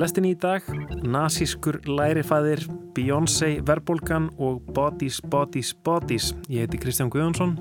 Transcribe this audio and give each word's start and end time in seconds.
lestinni 0.00 0.32
í 0.32 0.36
dag, 0.40 0.64
nazískur 1.04 1.76
lærifæðir, 1.84 2.62
Beyoncé, 2.96 3.58
Verbolgan 3.66 4.30
og 4.40 4.62
Bodies, 4.72 5.20
Bodies, 5.20 5.74
Bodies. 5.84 6.30
Ég 6.48 6.64
heiti 6.64 6.80
Kristján 6.80 7.10
Guðjónsson. 7.12 7.56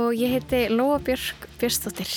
Og 0.00 0.14
ég 0.16 0.38
heiti 0.38 0.68
Lóa 0.72 0.96
Björk 1.04 1.48
Björnstóttir. 1.60 2.08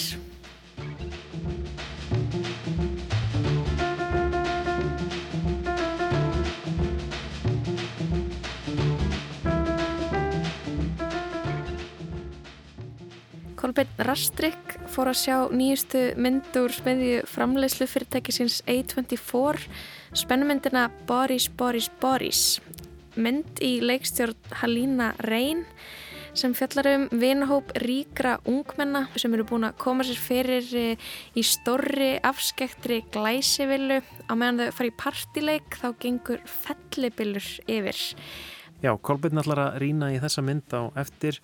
Kolbeinn 13.59 14.07
Rastrik 14.07 14.82
fór 14.93 15.09
að 15.09 15.17
sjá 15.23 15.35
nýjustu 15.49 16.01
myndur 16.21 16.73
smiðju 16.73 17.23
framleiðslu 17.25 17.87
fyrirtækisins 17.89 18.59
A24 18.69 19.63
spennumyndina 20.13 20.83
Boris, 21.09 21.47
Boris, 21.49 21.87
Boris. 22.01 22.41
Mynd 23.17 23.61
í 23.65 23.79
leikstjórn 23.81 24.37
Halína 24.61 25.11
Reyn 25.25 25.63
sem 26.37 26.53
fjallar 26.57 26.89
um 26.91 27.07
vinahóp 27.21 27.73
ríkra 27.81 28.35
ungmenna 28.49 29.07
sem 29.17 29.33
eru 29.33 29.45
búin 29.49 29.65
að 29.65 29.79
koma 29.81 30.05
sér 30.05 30.21
fyrir 30.21 30.69
eh, 30.77 31.11
í 31.37 31.43
stórri 31.45 32.15
afskektri 32.25 33.01
glæsivillu. 33.13 34.01
Á 34.29 34.33
meðan 34.37 34.67
þau 34.67 34.77
fara 34.77 34.89
í 34.91 34.97
partileik 35.03 35.77
þá 35.81 35.87
gengur 36.01 36.41
fellibillur 36.49 37.49
yfir. 37.65 38.01
Já, 38.83 38.91
Kolbeinn 38.99 39.41
ætlar 39.41 39.69
að 39.69 39.77
rýna 39.85 40.13
í 40.13 40.21
þessa 40.21 40.45
mynd 40.45 40.73
á 40.75 40.91
eftir 41.01 41.41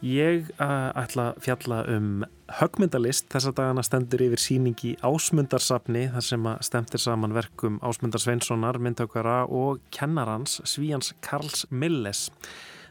Ég 0.00 0.46
uh, 0.56 0.88
ætla 0.96 1.26
að 1.34 1.40
fjalla 1.44 1.78
um 1.92 2.22
högmyndalist. 2.56 3.26
Þessa 3.28 3.52
dagana 3.52 3.82
stendur 3.84 4.22
yfir 4.24 4.40
síningi 4.40 4.94
ásmundarsafni 5.04 6.06
þar 6.14 6.24
sem 6.24 6.46
að 6.48 6.62
stemtir 6.64 7.02
saman 7.02 7.36
verkum 7.36 7.76
Ásmundar 7.84 8.22
Sveinssonar, 8.22 8.80
myndtökara 8.80 9.42
og 9.44 9.82
kennarans 9.92 10.56
Svíjans 10.64 11.12
Karls 11.20 11.66
Milles. 11.68 12.30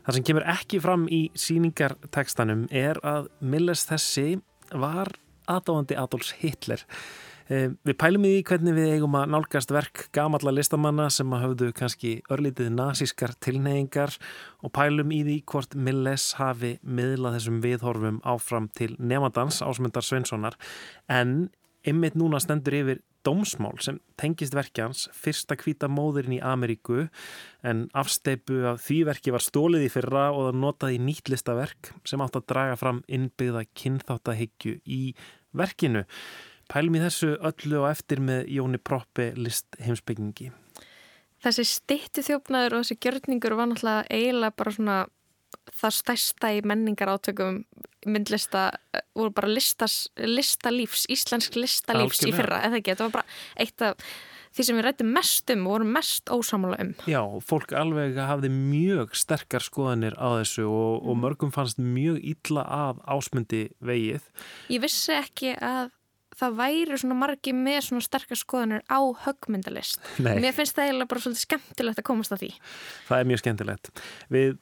Það 0.06 0.20
sem 0.20 0.28
kemur 0.30 0.46
ekki 0.54 0.82
fram 0.84 1.08
í 1.10 1.24
síningartekstanum 1.34 2.68
er 2.70 3.02
að 3.02 3.32
Milles 3.42 3.88
þessi 3.90 4.38
var 4.70 5.10
aðdáðandi 5.50 5.98
Adolfs 5.98 6.36
Hitler. 6.44 6.86
Við 7.50 7.95
pælum 7.97 8.28
í 8.30 8.44
hvernig 8.45 8.75
við 8.78 8.92
eigum 8.94 9.16
að 9.17 9.31
nálgast 9.33 9.72
verk 9.73 10.03
gamalla 10.14 10.52
listamanna 10.53 11.08
sem 11.09 11.31
að 11.33 11.45
höfðu 11.47 11.69
kannski 11.80 12.11
örlítið 12.30 12.67
nazískar 12.75 13.33
tilneyingar 13.42 14.14
og 14.61 14.73
pælum 14.78 15.09
í 15.09 15.23
því 15.25 15.38
hvort 15.50 15.73
Milles 15.73 16.27
hafi 16.38 16.75
miðlað 16.86 17.39
þessum 17.39 17.58
viðhorfum 17.64 18.20
áfram 18.22 18.67
til 18.77 18.92
nefndans 19.02 19.64
ásmundar 19.66 20.05
Sveinssonar 20.05 20.59
en 21.09 21.50
ymmit 21.89 22.20
núna 22.22 22.38
stendur 22.44 22.77
yfir 22.83 23.02
dómsmál 23.25 23.81
sem 23.81 23.97
tengist 24.22 24.53
verkjans 24.53 25.08
fyrsta 25.17 25.58
hvita 25.58 25.89
móðurinn 25.89 26.38
í 26.38 26.44
Ameríku 26.45 27.08
en 27.66 27.88
afsteipu 27.97 28.61
af 28.70 28.86
því 28.86 29.00
verki 29.09 29.33
var 29.33 29.44
stólið 29.44 29.88
í 29.88 29.92
fyrra 29.95 30.27
og 30.36 30.52
það 30.52 30.61
notaði 30.61 31.02
nýtt 31.09 31.33
listaverk 31.33 31.92
sem 32.05 32.22
átt 32.22 32.38
að 32.38 32.47
draga 32.53 32.77
fram 32.77 33.02
innbyggða 33.09 33.66
kynþáttahyggju 33.73 34.77
í 34.86 35.02
verkinu. 35.58 36.05
Pælum 36.70 36.98
í 37.00 37.03
þessu 37.03 37.34
öllu 37.50 37.81
og 37.81 37.89
eftir 37.89 38.22
með 38.22 38.50
Jóni 38.53 38.80
Proppi 38.81 39.31
list 39.38 39.78
heimsbyggingi. 39.81 40.52
Þessi 41.39 41.66
stitti 41.66 42.23
þjófnaður 42.26 42.78
og 42.78 42.84
þessi 42.84 43.00
gjörningur 43.06 43.56
var 43.58 43.72
náttúrulega 43.72 44.08
eiginlega 44.11 44.58
bara 44.59 44.76
svona 44.76 44.98
það 45.80 45.95
stærsta 46.00 46.52
í 46.56 46.64
menningar 46.67 47.11
átökum 47.14 47.64
myndlista, 48.08 48.70
voru 49.17 49.32
bara 49.36 49.49
listas, 49.52 50.08
listalífs, 50.16 51.05
íslensk 51.11 51.58
listalífs 51.60 52.21
í 52.27 52.33
fyrra, 52.36 52.61
eða 52.67 52.80
ekki, 52.80 52.94
þetta 52.94 53.08
var 53.08 53.15
bara 53.17 53.39
eitt 53.60 53.83
af 53.83 54.11
því 54.55 54.65
sem 54.65 54.80
við 54.80 54.86
rættum 54.88 55.11
mest 55.14 55.52
um 55.54 55.65
og 55.67 55.76
vorum 55.76 55.92
mest 55.94 56.32
ósamála 56.33 56.80
um. 56.82 56.94
Já, 57.10 57.21
fólk 57.45 57.73
alveg 57.77 58.17
hafði 58.17 58.49
mjög 58.54 59.14
sterkar 59.20 59.65
skoðanir 59.65 60.17
á 60.17 60.39
þessu 60.39 60.65
og, 60.65 61.04
og 61.04 61.14
mm. 61.14 61.23
mörgum 61.26 61.54
fannst 61.54 61.82
mjög 61.82 62.21
illa 62.33 62.65
af 62.65 63.04
ásmundi 63.05 63.67
vegið. 63.86 64.26
Ég 64.73 64.83
vissi 64.86 65.14
ekki 65.17 65.54
að 65.60 65.94
það 66.39 66.55
væri 66.60 66.98
svona 67.02 67.20
margi 67.20 67.54
með 67.55 67.82
svona 67.89 68.05
sterkar 68.05 68.39
skoðanir 68.39 68.83
á 68.88 69.00
högmyndalist. 69.26 70.02
Nei. 70.23 70.38
Mér 70.44 70.55
finnst 70.55 70.77
það 70.77 70.89
eiginlega 70.89 71.11
bara 71.11 71.23
svolítið 71.26 71.45
skemmtilegt 71.45 72.02
að 72.02 72.08
komast 72.10 72.36
að 72.36 72.44
því. 72.44 72.52
Það 73.10 73.23
er 73.23 73.30
mjög 73.32 73.42
skemmtilegt. 73.44 73.92
Við 74.33 74.54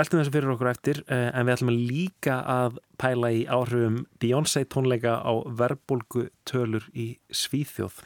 veltum 0.00 0.20
þessu 0.20 0.34
fyrir 0.36 0.54
okkur 0.54 0.70
eftir 0.70 1.02
eh, 1.06 1.28
en 1.34 1.46
við 1.46 1.56
ætlum 1.56 1.72
að 1.72 1.84
líka 1.90 2.40
að 2.54 2.80
pæla 3.00 3.30
í 3.34 3.44
áhrifum 3.50 4.00
Beyoncé 4.22 4.64
tónleika 4.70 5.18
á 5.22 5.32
verbulgu 5.60 6.26
tölur 6.48 6.88
í 6.94 7.12
Svíþjóð. 7.30 8.02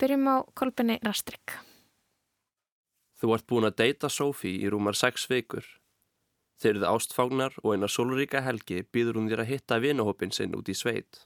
Byrjum 0.00 0.26
á 0.28 0.36
kolbinni 0.58 0.98
Rastrik. 1.04 1.58
Þú 3.22 3.36
ert 3.36 3.46
búin 3.46 3.68
að 3.68 3.78
deyta 3.78 4.10
Sófí 4.10 4.56
í 4.58 4.70
rúmar 4.72 4.98
6 4.98 5.28
vikur. 5.30 5.66
Þeir 6.58 6.76
eruð 6.76 6.88
ástfágnar 6.90 7.54
og 7.62 7.74
einar 7.74 7.90
sólríka 7.90 8.42
helgi 8.42 8.82
býður 8.94 9.18
hún 9.18 9.28
þér 9.30 9.44
að 9.44 9.52
hitta 9.52 9.78
vinuhópin 9.82 10.34
sinn 10.34 10.54
út 10.58 10.68
í 10.70 10.74
sveit. 10.78 11.24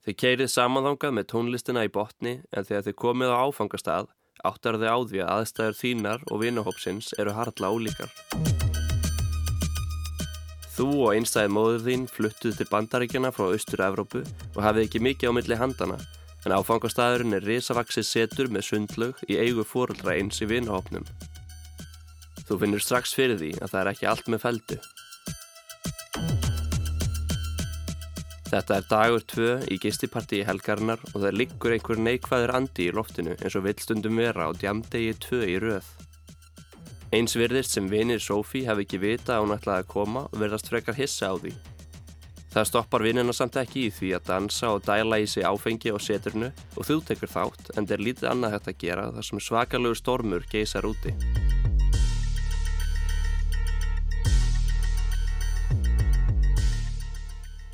Þið 0.00 0.14
keirið 0.16 0.48
samanþangað 0.48 1.10
með 1.12 1.26
tónlistina 1.28 1.82
í 1.84 1.90
botni 1.92 2.38
en 2.56 2.64
þegar 2.64 2.86
þið 2.86 2.94
komið 3.02 3.32
á 3.36 3.36
áfangastað 3.44 4.06
áttar 4.48 4.78
þið 4.80 4.88
á 4.88 4.98
því 5.10 5.18
að 5.20 5.32
aðstæður 5.34 5.76
þínar 5.76 6.22
og 6.32 6.40
vinuhópsins 6.40 7.10
eru 7.20 7.34
harla 7.36 7.68
ólíkar. 7.68 8.14
Þú 10.72 10.86
og 11.04 11.10
einstæði 11.12 11.50
móður 11.52 11.84
þín 11.84 12.06
fluttuð 12.08 12.56
til 12.56 12.68
bandaríkjana 12.70 13.32
frá 13.36 13.50
Östur-Evrópu 13.52 14.22
og 14.54 14.62
hafið 14.64 14.86
ekki 14.86 15.02
mikið 15.04 15.34
á 15.34 15.36
milli 15.36 15.60
handana 15.60 15.98
en 16.46 16.56
áfangastæðurinn 16.56 17.36
er 17.36 17.44
risavaksið 17.44 18.08
setur 18.08 18.48
með 18.48 18.70
sundlög 18.70 19.20
í 19.28 19.36
eigu 19.36 19.66
fóröldra 19.68 20.16
eins 20.16 20.40
í 20.40 20.48
vinuhópnum. 20.48 21.04
Þú 22.48 22.62
finnur 22.64 22.80
strax 22.80 23.12
fyrir 23.12 23.36
því 23.36 23.52
að 23.60 23.74
það 23.74 23.80
er 23.82 23.92
ekki 23.92 24.10
allt 24.14 24.32
með 24.32 24.44
feldu. 24.48 24.80
Þetta 28.50 28.76
er 28.80 28.86
dagur 28.90 29.24
tvö 29.30 29.50
í 29.70 29.76
gistipartíi 29.78 30.42
helgarinnar 30.42 31.02
og 31.12 31.20
það 31.22 31.36
liggur 31.38 31.74
einhver 31.76 32.00
neikvæður 32.02 32.52
andi 32.58 32.88
í 32.88 32.94
loftinu 32.96 33.36
eins 33.36 33.54
og 33.54 33.62
vildstundum 33.68 34.18
vera 34.18 34.48
á 34.48 34.58
djamdegi 34.58 35.12
tvö 35.22 35.42
í 35.46 35.58
röð. 35.62 35.90
Eins 37.14 37.36
virðist 37.38 37.76
sem 37.76 37.86
vinir 37.90 38.18
Sófí 38.22 38.64
hafi 38.66 38.86
ekki 38.86 38.98
vita 39.02 39.36
að 39.36 39.44
hún 39.44 39.54
ætlaði 39.54 39.84
að 39.84 39.92
koma 39.92 40.24
og 40.26 40.42
verðast 40.42 40.70
frekar 40.70 40.98
hissa 40.98 41.30
á 41.30 41.34
því. 41.38 41.54
Það 42.50 42.66
stoppar 42.66 43.04
vinnina 43.06 43.34
samt 43.34 43.58
ekki 43.62 43.84
í 43.86 43.92
því 43.94 44.10
að 44.18 44.26
dansa 44.32 44.72
og 44.74 44.82
dæla 44.86 45.20
í 45.22 45.28
sig 45.30 45.46
áfengi 45.46 45.94
á 45.94 45.98
seturnu 46.02 46.48
og 46.74 46.88
þú 46.88 46.96
tekur 47.06 47.30
þátt 47.30 47.70
en 47.76 47.86
það 47.86 47.94
er 47.94 48.04
lítið 48.08 48.32
annað 48.32 48.56
hægt 48.56 48.72
að 48.72 48.80
gera 48.82 49.06
þar 49.14 49.28
sem 49.28 49.44
svakalögur 49.46 50.02
stormur 50.02 50.50
geysar 50.50 50.90
úti. 50.90 51.14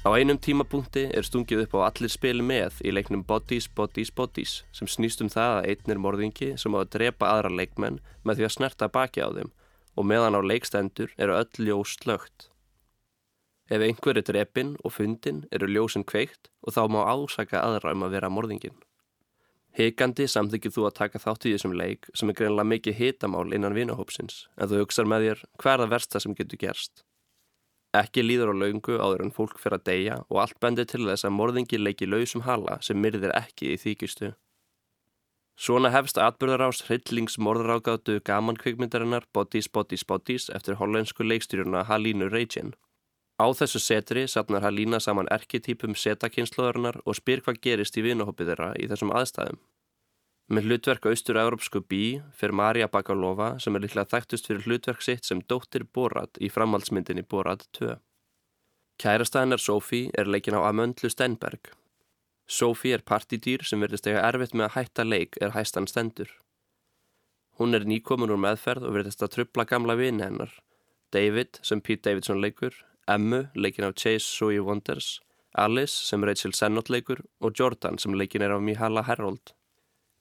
Á 0.07 0.15
einum 0.15 0.39
tímapunkti 0.39 1.03
er 1.19 1.25
stungið 1.27 1.65
upp 1.65 1.73
á 1.83 1.91
allir 1.91 2.13
spili 2.15 2.45
með 2.47 2.77
í 2.87 2.93
leiknum 2.95 3.25
Bodies, 3.27 3.67
Bodies, 3.67 4.13
Bodies 4.15 4.53
sem 4.71 4.87
snýst 4.87 5.23
um 5.25 5.31
það 5.33 5.55
að 5.55 5.65
einn 5.73 5.95
er 5.95 5.99
morðingi 6.05 6.51
sem 6.63 6.77
á 6.79 6.79
að 6.79 6.93
drepa 6.95 7.31
aðra 7.33 7.51
leikmenn 7.51 7.97
með 8.23 8.39
því 8.39 8.47
að 8.47 8.53
snerta 8.55 8.89
baki 8.97 9.25
á 9.27 9.35
þeim 9.35 9.51
og 9.99 10.07
meðan 10.07 10.39
á 10.39 10.41
leikstendur 10.47 11.11
eru 11.19 11.35
öll 11.41 11.67
ljós 11.67 11.97
slögt. 11.99 12.47
Ef 13.67 13.83
einhver 13.83 14.21
er 14.21 14.27
drepinn 14.29 14.77
og 14.87 14.95
fundinn 14.95 15.43
eru 15.51 15.67
ljósinn 15.67 16.07
kveikt 16.07 16.53
og 16.63 16.77
þá 16.79 16.87
má 16.87 17.01
ásaka 17.03 17.65
aðra 17.65 17.97
um 17.97 18.07
að 18.07 18.15
vera 18.15 18.31
morðingin. 18.31 18.79
Hegandi 19.75 20.29
samþykir 20.31 20.77
þú 20.77 20.87
að 20.87 20.99
taka 21.03 21.25
þátt 21.27 21.49
í 21.51 21.57
þessum 21.57 21.75
leik 21.75 22.07
sem 22.15 22.31
er 22.31 22.39
greinlega 22.39 22.71
mikið 22.77 23.01
hitamál 23.03 23.51
innan 23.51 23.75
vinahópsins 23.75 24.45
en 24.55 24.71
þú 24.71 24.85
hugsar 24.85 25.11
með 25.11 25.27
þér 25.27 25.45
hvað 25.59 25.75
er 25.75 25.83
það 25.83 25.95
versta 25.97 26.23
sem 26.23 26.39
getur 26.39 26.63
gerst. 26.63 27.03
Ekki 27.97 28.25
líður 28.25 28.53
á 28.53 28.55
laungu 28.61 28.97
áður 29.01 29.23
en 29.25 29.33
fólk 29.33 29.61
fyrir 29.63 29.79
að 29.79 29.87
deyja 29.89 30.17
og 30.29 30.41
allt 30.43 30.59
bendir 30.61 30.89
til 30.91 31.07
þess 31.07 31.25
að 31.25 31.37
morðingi 31.37 31.79
leiki 31.81 32.09
lausum 32.09 32.43
hala 32.45 32.81
sem 32.85 32.99
myrðir 33.01 33.33
ekki 33.39 33.73
í 33.73 33.79
þýkistu. 33.81 34.33
Svona 35.57 35.89
hefst 35.95 36.19
atbyrðarás 36.21 36.83
hryllingsmorðráðgáttu 36.85 38.19
gaman 38.29 38.59
kvikmyndarinnar 38.61 39.25
Bodies, 39.33 39.71
Bodies, 39.73 40.05
Bodies 40.05 40.51
eftir 40.53 40.77
hollensku 40.77 41.25
leikstyrjuna 41.25 41.87
Halínu 41.89 42.29
Reykjén. 42.29 42.75
Á 43.41 43.47
þessu 43.57 43.81
setri 43.81 44.27
sapnar 44.29 44.67
Halína 44.67 45.01
saman 45.01 45.31
erketýpum 45.33 45.97
setakynnslóðarinnar 45.97 47.01
og 47.05 47.17
spyr 47.17 47.41
hvað 47.47 47.63
gerist 47.65 47.97
í 47.97 48.05
vinuhoppið 48.05 48.53
þeirra 48.53 48.71
í 48.77 48.91
þessum 48.91 49.15
aðstæðum. 49.17 49.63
Með 50.47 50.69
hlutverk 50.69 51.09
austur-európsku 51.11 51.81
bí 51.91 52.21
fyrir 52.39 52.55
Marja 52.55 52.87
Bakalova 52.87 53.57
sem 53.63 53.75
er 53.75 53.83
líklega 53.83 54.07
þekktust 54.13 54.47
fyrir 54.47 54.63
hlutverk 54.63 55.03
sitt 55.03 55.27
sem 55.27 55.41
dóttir 55.51 55.83
Borat 55.91 56.39
í 56.39 56.51
framhaldsmyndinni 56.55 57.25
Borat 57.27 57.65
2. 57.75 57.97
Kærastæðinar 59.03 59.59
Sofí 59.59 60.05
er 60.15 60.31
leikin 60.31 60.55
á 60.55 60.63
Amöndlu 60.69 61.11
Stenberg. 61.11 61.73
Sofí 62.47 62.95
er 62.95 63.03
partidýr 63.03 63.67
sem 63.67 63.83
verðist 63.83 64.07
eiga 64.07 64.23
erfitt 64.29 64.55
með 64.55 64.69
að 64.69 64.77
hætta 64.77 65.09
leik 65.09 65.41
er 65.43 65.57
hæstan 65.57 65.91
stendur. 65.91 66.31
Hún 67.59 67.75
er 67.75 67.83
nýkomin 67.83 68.31
úr 68.31 68.39
meðferð 68.39 68.87
og 68.87 68.95
verðist 69.01 69.27
að 69.27 69.35
trubla 69.35 69.67
gamla 69.67 69.99
vini 69.99 70.23
hennar. 70.23 70.55
David 71.11 71.59
sem 71.67 71.83
Pete 71.83 72.07
Davidson 72.07 72.39
leikur, 72.39 72.71
Emmu 73.11 73.49
leikin 73.59 73.91
af 73.91 73.99
Chase 73.99 74.31
Zoe 74.31 74.63
Wonders, 74.63 75.17
Alice 75.59 76.07
sem 76.07 76.23
Rachel 76.23 76.55
Sennott 76.55 76.91
leikur 76.93 77.27
og 77.41 77.59
Jordan 77.59 77.99
sem 77.99 78.15
leikin 78.15 78.47
er 78.47 78.55
af 78.55 78.63
Mihala 78.63 79.03
Herold. 79.11 79.56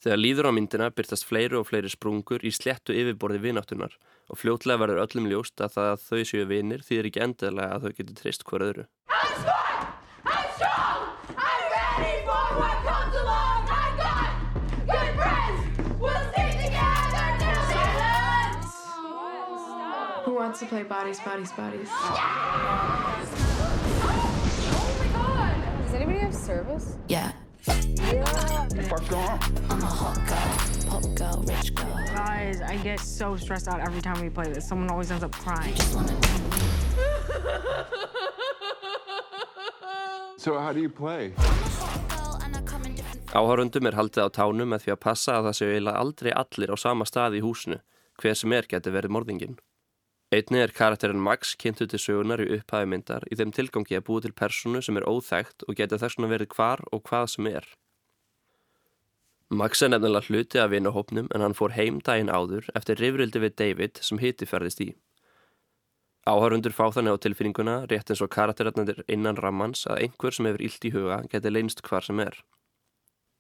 Þegar 0.06 0.20
líður 0.22 0.46
á 0.46 0.52
myndina 0.54 0.88
byrtast 0.94 1.26
fleiri 1.26 1.58
og 1.58 1.64
fleiri 1.66 1.90
sprungur 1.90 2.44
í 2.46 2.52
slettu 2.54 2.94
yfirborði 2.94 3.40
vináttunar 3.42 3.96
og 4.30 4.38
fljótlega 4.38 4.78
verður 4.84 5.00
öllum 5.02 5.26
ljóst 5.32 5.58
að 5.66 5.72
það 5.74 5.88
að 5.94 6.04
þau 6.06 6.20
séu 6.30 6.46
vinir 6.52 6.84
þýðir 6.86 7.08
ekki 7.10 7.24
endilega 7.26 7.74
að 7.74 7.82
þau 7.88 7.94
getur 7.98 8.18
treyst 8.20 8.44
hver 8.46 8.62
öðru. 8.68 8.84
I'm 9.10 9.34
smart! 9.42 9.98
I'm 10.30 10.46
strong! 10.60 11.10
I'm 11.34 11.64
ready 11.74 12.22
for 12.22 12.46
what 12.62 12.78
comes 12.86 13.18
along! 13.18 13.66
I 13.66 13.90
got 13.98 14.30
good 14.94 15.12
friends! 15.18 15.60
We'll 15.98 16.26
stick 16.30 16.54
together 16.62 17.26
till 17.42 17.62
silence! 17.74 18.78
Who 20.30 20.38
wants 20.38 20.62
to 20.62 20.70
play 20.70 20.84
bodies, 20.84 21.18
bodies, 21.26 21.50
bodies? 21.58 21.90
Oh 21.90 22.14
my 25.02 25.10
god! 25.18 25.58
Does 25.82 25.98
anybody 25.98 26.20
have 26.20 26.38
service? 26.38 26.94
Yeah. 27.10 27.34
What's 27.66 29.10
going 29.10 29.26
on? 29.26 29.40
I'm 29.70 29.82
a 29.82 29.86
hot 29.86 30.18
girl, 30.28 30.90
pop 30.90 31.16
girl, 31.16 31.44
rich 31.48 31.74
girl. 31.74 32.00
Guys, 32.14 32.62
I 32.62 32.78
get 32.78 33.00
so 33.00 33.36
stressed 33.38 33.68
out 33.68 33.80
every 33.80 34.02
time 34.02 34.22
we 34.22 34.30
play 34.30 34.54
this. 34.54 34.68
Someone 34.68 34.90
always 34.90 35.10
ends 35.10 35.24
up 35.24 35.32
crying. 35.32 35.74
So 40.38 40.60
how 40.60 40.74
do 40.74 40.80
you 40.80 40.90
play? 40.90 41.34
girl 41.34 42.36
Áhörundum 43.36 43.88
er 43.90 43.96
haldið 43.98 44.30
á 44.30 44.30
tánum 44.32 44.70
með 44.72 44.86
því 44.86 44.92
að 44.94 45.00
passa 45.04 45.34
að 45.40 45.48
það 45.50 45.56
séu 45.58 45.72
eiginlega 45.74 46.02
aldrei 46.04 46.32
allir 46.32 46.72
á 46.72 46.78
sama 46.78 47.08
stað 47.10 47.40
í 47.40 47.42
húsinu, 47.44 47.80
hver 48.22 48.38
sem 48.38 48.54
er 48.54 48.70
geti 48.70 48.94
verið 48.94 49.12
morðingin. 49.12 49.58
Einni 50.34 50.58
er 50.58 50.74
karakterin 50.74 51.22
Max 51.22 51.54
kynntu 51.62 51.86
til 51.86 52.02
sögunar 52.02 52.42
í 52.42 52.48
upphæfi 52.58 52.90
myndar 52.90 53.26
í 53.30 53.38
þeim 53.38 53.52
tilgangi 53.54 54.00
að 54.00 54.06
búi 54.08 54.24
til 54.24 54.34
personu 54.34 54.82
sem 54.82 54.98
er 54.98 55.06
óþægt 55.06 55.68
og 55.70 55.78
geti 55.78 56.00
þess 56.02 56.18
vegna 56.18 56.32
verið 56.32 56.56
hvar 56.58 56.82
og 56.92 57.04
hvað 57.06 57.28
sem 57.36 57.50
er. 57.52 57.68
Max 59.54 59.84
er 59.86 59.94
nefnilega 59.94 60.26
hluti 60.26 60.60
af 60.60 60.72
vinahópnum 60.74 61.30
en 61.30 61.46
hann 61.46 61.54
fór 61.54 61.76
heim 61.78 62.02
daginn 62.02 62.34
áður 62.34 62.66
eftir 62.74 62.98
rifrildi 62.98 63.44
við 63.44 63.56
David 63.62 64.02
sem 64.02 64.18
hiti 64.18 64.50
ferðist 64.50 64.82
í. 64.82 64.90
Áhörundur 66.26 66.74
fá 66.74 66.90
þannig 66.90 67.14
á 67.14 67.22
tilfinninguna 67.22 67.78
rétt 67.86 68.10
eins 68.10 68.26
og 68.26 68.34
karakterarnir 68.34 69.04
innan 69.06 69.38
rammans 69.38 69.86
að 69.86 70.08
einhver 70.08 70.34
sem 70.34 70.50
hefur 70.50 70.66
illt 70.66 70.90
í 70.90 70.96
huga 70.96 71.22
geti 71.30 71.54
leynst 71.54 71.86
hvar 71.86 72.02
sem 72.02 72.20
er. 72.26 72.42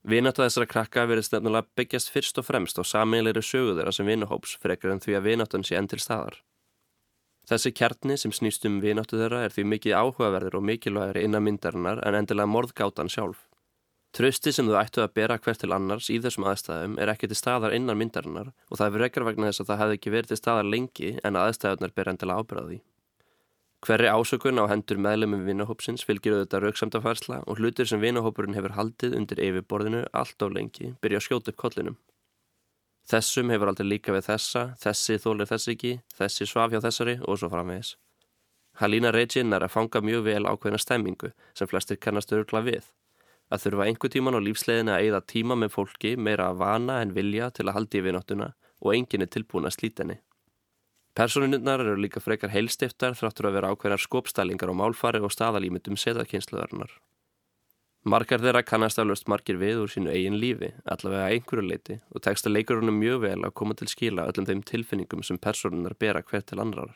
Vináttu 0.05 0.45
þessara 0.45 0.69
krakka 0.69 1.07
verðist 1.09 1.33
nefnilega 1.33 1.65
byggjast 1.73 2.13
fyrst 2.13 2.37
og 2.37 2.45
fremst 2.45 2.77
á 2.77 2.85
sameilegri 2.85 3.41
sögu 3.41 3.73
þeirra 3.73 3.93
sem 3.97 4.05
vinahóps 4.05 4.59
frekar 4.61 4.93
en 4.93 5.01
því 5.01 5.17
að 5.17 5.31
vináttan 5.31 5.65
sé 5.65 5.79
enn 5.79 5.89
til 5.89 5.97
staðar. 5.97 6.43
Þessi 7.45 7.71
kjarni 7.77 8.15
sem 8.17 8.31
snýst 8.33 8.63
um 8.65 8.79
vináttu 8.81 9.19
þeirra 9.19 9.43
er 9.45 9.53
því 9.53 9.67
mikið 9.75 9.97
áhugaverður 9.99 10.57
og 10.57 10.63
mikilvægri 10.65 11.25
innan 11.27 11.45
myndarinnar 11.45 12.01
en 12.07 12.17
endilega 12.17 12.49
morðgátan 12.49 13.11
sjálf. 13.11 13.43
Trausti 14.15 14.53
sem 14.55 14.65
þú 14.65 14.77
ættu 14.79 15.03
að 15.03 15.13
bera 15.19 15.35
hvert 15.37 15.59
til 15.61 15.73
annars 15.75 16.07
í 16.09 16.17
þessum 16.23 16.47
aðstæðum 16.47 16.93
er 17.03 17.11
ekki 17.11 17.27
til 17.29 17.37
staðar 17.37 17.75
innan 17.75 17.99
myndarinnar 17.99 18.53
og 18.71 18.79
það 18.79 18.87
er 18.87 18.95
frekar 18.95 19.25
vegna 19.27 19.49
þess 19.51 19.61
að 19.61 19.69
það 19.69 19.81
hefði 19.81 19.97
ekki 19.99 20.13
verið 20.13 20.31
til 20.31 20.37
staðar 20.39 20.69
lengi 20.71 21.09
en 21.19 21.35
að 21.35 21.49
aðstæðunar 21.49 21.93
ber 21.99 22.11
endilega 22.13 22.45
ábyrðaði. 22.45 22.79
Hverri 23.85 24.09
ásökun 24.09 24.63
á 24.63 24.65
hendur 24.71 24.97
meðlumum 25.03 25.43
vinahópsins 25.45 26.07
fylgir 26.07 26.39
auðvitað 26.39 26.63
rauksamtafærsla 26.63 27.43
og 27.45 27.59
hlutir 27.59 27.91
sem 27.91 28.01
vinahópurinn 28.01 28.57
hefur 28.57 28.73
haldið 28.79 29.19
undir 29.19 29.43
yfirborðinu 29.51 30.05
allt 30.15 30.41
á 30.41 30.47
lengi 30.49 30.95
byrja 31.03 31.21
að 31.21 31.27
skjóta 31.27 31.53
upp 31.53 31.59
kollinum. 31.61 31.99
Þessum 33.05 33.51
hefur 33.53 33.69
aldrei 33.69 33.85
líka 33.85 34.13
við 34.15 34.25
þessa, 34.31 34.61
þessi 34.81 35.19
þólir 35.21 35.49
þess 35.51 35.69
ekki, 35.75 35.93
þessi 36.17 36.47
svaf 36.49 36.71
hjá 36.73 36.81
þessari 36.81 37.19
og 37.21 37.37
svo 37.37 37.51
framvegis. 37.51 37.91
Halína 38.81 39.11
Regin 39.13 39.53
er 39.53 39.63
að 39.63 39.75
fanga 39.75 40.01
mjög 40.01 40.25
vel 40.25 40.43
ákveðna 40.49 40.79
stemmingu 40.81 41.29
sem 41.53 41.69
flestir 41.69 41.99
kannast 42.01 42.33
örgla 42.33 42.63
við. 42.65 42.89
Að 43.53 43.67
þurfa 43.67 43.85
einhver 43.85 44.11
tíman 44.11 44.35
á 44.35 44.41
lífsleiðina 44.41 44.95
að 44.97 45.05
eigða 45.05 45.21
tíma 45.31 45.55
með 45.61 45.75
fólki 45.77 46.15
meira 46.17 46.49
að 46.49 46.63
vana 46.63 46.97
en 47.03 47.13
vilja 47.13 47.51
til 47.53 47.67
að 47.69 47.77
haldi 47.77 48.01
í 48.01 48.05
vináttuna 48.07 48.49
og 48.81 48.95
enginn 48.95 49.23
er 49.23 49.31
tilbúin 49.31 49.69
að 49.69 49.77
slíta 49.77 50.03
henni. 50.03 50.17
Personunirnar 51.15 51.85
eru 51.85 51.95
líka 52.01 52.19
frekar 52.19 52.51
heilstiftar 52.51 53.13
þráttur 53.15 53.47
að 53.47 53.59
vera 53.59 53.69
ákveðnar 53.71 54.01
skopstælingar 54.01 54.73
og 54.73 54.81
málfari 54.81 55.21
og 55.23 55.31
staðalímyndum 55.31 55.95
seðakynsluðarinnar. 56.01 56.89
Margar 58.05 58.37
þeirra 58.37 58.61
kannast 58.61 58.99
aflöst 59.01 59.25
margir 59.25 59.57
við 59.57 59.79
úr 59.81 59.89
sínu 59.89 60.11
eigin 60.13 60.35
lífi, 60.37 60.67
allavega 60.85 61.31
einhverju 61.33 61.63
leiti 61.65 61.95
og 62.13 62.21
teksta 62.21 62.51
leikurunum 62.51 62.99
mjög 63.01 63.23
vel 63.23 63.39
að 63.47 63.53
koma 63.57 63.73
til 63.73 63.87
skila 63.89 64.27
öllum 64.29 64.45
þeim 64.45 64.61
tilfinningum 64.61 65.23
sem 65.25 65.39
personunar 65.41 65.95
bera 65.97 66.21
hver 66.21 66.45
til 66.45 66.61
annar. 66.61 66.91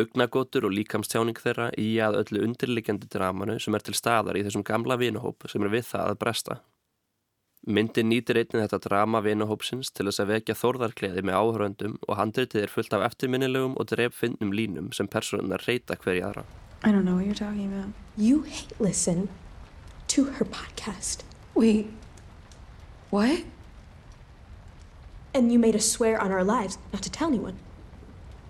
Augnagotur 0.00 0.64
og 0.68 0.72
líkamstjáning 0.72 1.36
þeirra 1.36 1.66
í 1.76 1.90
að 2.00 2.16
öllu 2.22 2.46
undirliggjandi 2.46 3.10
dramanu 3.12 3.58
sem 3.60 3.76
er 3.76 3.84
til 3.84 3.96
staðar 3.98 4.38
í 4.40 4.44
þessum 4.46 4.64
gamla 4.64 4.96
vinuhóp 4.96 5.44
sem 5.52 5.68
er 5.68 5.74
við 5.74 5.84
það 5.90 6.14
að 6.14 6.20
bresta. 6.24 6.56
Myndin 7.68 8.08
nýtir 8.08 8.40
einnig 8.40 8.62
þetta 8.62 8.80
drama 8.86 9.20
vinuhópsins 9.20 9.92
til 9.92 10.06
þess 10.08 10.22
að 10.24 10.32
vekja 10.32 10.56
þórðarkleði 10.62 11.26
með 11.28 11.42
áhöröndum 11.42 11.98
og 12.06 12.16
handritið 12.16 12.64
er 12.64 12.72
fullt 12.72 12.96
af 12.96 13.04
eftirminnilegum 13.10 13.76
og 13.76 13.90
dreffinnum 13.92 14.56
línum 14.56 14.88
sem 14.96 15.10
personunar 15.12 15.60
reyta 15.68 16.00
hverja 16.00 16.30
aðra. 16.30 16.48
To 20.10 20.24
her 20.24 20.44
podcast. 20.44 21.18
Wait. 21.54 21.88
What? 23.10 23.44
And 25.32 25.52
you 25.52 25.58
made 25.58 25.76
us 25.76 25.88
swear 25.88 26.20
on 26.20 26.32
our 26.32 26.42
lives 26.42 26.78
not 26.92 27.02
to 27.02 27.10
tell 27.10 27.28
anyone. 27.28 27.56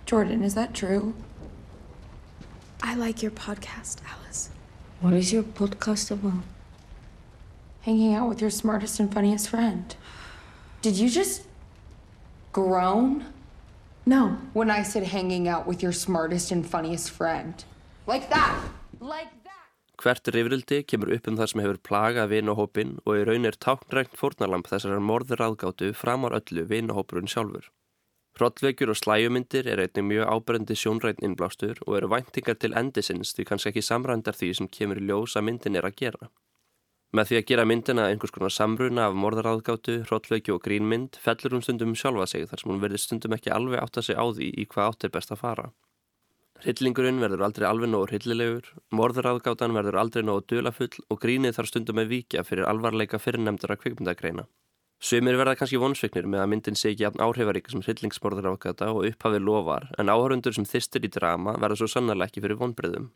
Jordan, 0.07 0.43
is 0.43 0.55
that 0.55 0.73
true? 0.73 1.13
I 2.81 2.95
like 2.95 3.21
your 3.21 3.29
podcast, 3.31 3.97
Alice. 4.09 4.49
What 5.01 5.13
is 5.13 5.31
your 5.31 5.43
podcast 5.43 6.09
about? 6.09 6.41
Hanging 7.83 8.15
out 8.15 8.27
with 8.27 8.41
your 8.41 8.49
smartest 8.49 8.99
and 8.99 9.13
funniest 9.13 9.47
friend. 9.49 9.95
Did 10.81 10.95
you 10.97 11.09
just 11.09 11.43
groan 12.51 13.25
No. 14.05 14.37
when 14.53 14.71
I 14.71 14.81
said 14.81 15.03
hanging 15.03 15.47
out 15.47 15.67
with 15.67 15.83
your 15.83 15.91
smartest 15.91 16.51
and 16.51 16.65
funniest 16.67 17.11
friend? 17.11 17.63
Like 18.07 18.29
that! 18.31 18.59
Like 18.99 19.29
that! 19.29 19.40
Hvert 20.01 20.31
rifrildi 20.33 20.79
kemur 20.89 21.11
upp 21.13 21.27
um 21.29 21.35
það 21.37 21.49
sem 21.51 21.61
hefur 21.61 21.77
plagað 21.85 22.31
vinahópin 22.31 22.95
og 23.05 23.19
í 23.19 23.25
raun 23.27 23.45
er 23.45 23.57
táknrænt 23.61 24.15
fórnalamp 24.17 24.69
þessar 24.71 25.03
morður 25.05 25.43
aðgátu 25.45 25.91
framar 25.93 26.33
öllu 26.39 26.63
vinahópurinn 26.71 27.29
sjálfur. 27.29 27.67
Hrollveikjur 28.39 28.93
og 28.93 28.97
slæjumyndir 28.97 29.67
er 29.69 29.83
einnig 29.83 30.07
mjög 30.07 30.31
áberendi 30.33 30.77
sjónræn 30.79 31.21
innblástur 31.21 31.83
og 31.85 31.97
eru 31.99 32.09
væntingar 32.13 32.57
til 32.57 32.73
endisins 32.81 33.35
því 33.35 33.45
kannski 33.49 33.69
ekki 33.69 33.83
samrændar 33.85 34.37
því 34.39 34.49
sem 34.57 34.71
kemur 34.77 35.01
í 35.01 35.05
ljós 35.05 35.35
að 35.37 35.45
myndin 35.49 35.77
er 35.77 35.85
að 35.85 35.97
gera. 36.01 36.31
Með 37.11 37.27
því 37.27 37.37
að 37.37 37.47
gera 37.51 37.67
myndina 37.67 38.07
einhvers 38.07 38.31
konar 38.31 38.53
samruna 38.55 39.09
af 39.09 39.17
morðaráðgátu, 39.19 39.99
hrollveikju 40.07 40.55
og 40.55 40.63
grínmynd 40.63 41.19
fellur 41.19 41.57
hún 41.57 41.65
stundum 41.65 41.93
sjálfa 41.93 42.29
sig 42.31 42.47
þar 42.47 42.63
sem 42.63 42.71
hún 42.71 42.81
verður 42.81 43.03
stundum 43.03 43.35
ekki 43.35 43.51
alveg 43.51 43.83
átt 43.83 43.99
að 43.99 44.07
sig 44.07 44.17
á 44.17 44.25
því 44.31 44.47
í 44.63 44.67
hvað 44.71 44.93
átt 44.93 45.05
er 45.05 45.13
best 45.19 45.35
að 45.35 45.41
fara. 45.43 45.71
Hryllingurinn 46.61 47.17
verður 47.17 47.41
aldrei 47.47 47.63
alveg 47.65 47.89
nógu 47.89 48.11
hryllilegur, 48.11 48.67
morðuráðgátan 48.93 49.73
verður 49.73 49.95
aldrei 49.97 50.21
nógu 50.21 50.43
dulafull 50.51 50.91
og 51.09 51.17
grínið 51.23 51.55
þarf 51.57 51.71
stundum 51.71 52.01
að 52.03 52.11
víkja 52.11 52.43
fyrir 52.45 52.67
alvarleika 52.69 53.17
fyrirnemndara 53.17 53.79
kvikmyndagreina. 53.81 54.45
Sumir 55.01 55.39
verða 55.39 55.55
kannski 55.57 55.79
vonsveiknir 55.81 56.27
með 56.29 56.43
að 56.43 56.51
myndin 56.51 56.75
sé 56.77 56.91
ekki 56.91 57.07
jafn 57.07 57.23
áhrifaríka 57.25 57.73
sem 57.73 57.81
hryllingsmorðuráðgáta 57.81 58.91
og 58.93 59.07
upphafið 59.09 59.41
lofar 59.47 59.87
en 59.97 60.13
áhörundur 60.13 60.53
sem 60.53 60.67
þyrstir 60.69 61.07
í 61.07 61.09
drama 61.15 61.55
verða 61.57 61.79
svo 61.79 61.87
sannarlega 61.89 62.29
ekki 62.29 62.43
fyrir 62.45 62.59
vonbriðum. 62.59 63.07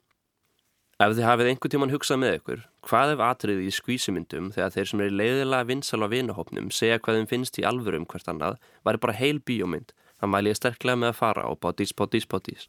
Ef 0.98 1.14
þið 1.14 1.28
hafið 1.28 1.52
einhver 1.52 1.74
tíman 1.76 1.94
hugsað 1.94 2.22
með 2.24 2.38
ykkur, 2.40 2.64
hvað 2.90 3.14
ef 3.14 3.22
atriði 3.28 3.68
í 3.70 3.76
skvísumyndum 3.78 4.48
þegar 4.56 4.74
þeir 4.74 4.90
sem 4.90 5.04
eru 5.06 5.20
leiðilega 5.20 5.70
vinsal 5.70 6.02
á 6.02 6.10
vinahopnum 6.10 6.72
segja 6.74 6.98
hvað 6.98 7.20
þeim 7.20 7.30
finnst 7.36 7.62
í 7.62 7.68
alvöru 7.70 8.02
um 8.02 8.10
hvert 8.10 8.32
annað, 8.34 8.58
væri 8.82 9.04
bara 9.06 9.20
heil 9.20 9.44
bíómynd, 9.46 9.94
það 10.18 10.34
mæli 10.34 10.56
ég 10.56 10.58
sterklega 10.58 11.02
með 11.04 11.14
að 11.14 11.20
fara 11.20 11.46
á 11.46 11.52
Bodies, 11.54 11.94
Bodies, 11.94 12.26
Bodies. 12.26 12.66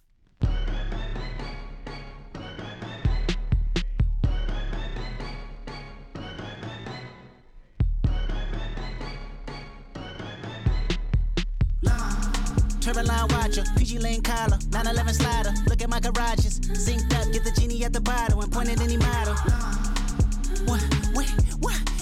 Turboline 13.06 13.32
watcher, 13.32 13.64
PG 13.76 13.98
Lane 14.00 14.22
collar, 14.22 14.58
911 14.72 15.14
slider. 15.14 15.54
Look 15.68 15.82
at 15.82 15.88
my 15.88 16.00
garages, 16.00 16.58
synced 16.60 17.14
up, 17.14 17.32
get 17.32 17.44
the 17.44 17.52
genie 17.52 17.84
at 17.84 17.92
the 17.92 18.00
bottle 18.00 18.42
and 18.42 18.52
point 18.52 18.68
at 18.68 18.80
any 18.80 18.96
model. 18.96 19.34
What, 20.66 20.82
what, 21.14 21.28
what? 21.60 21.95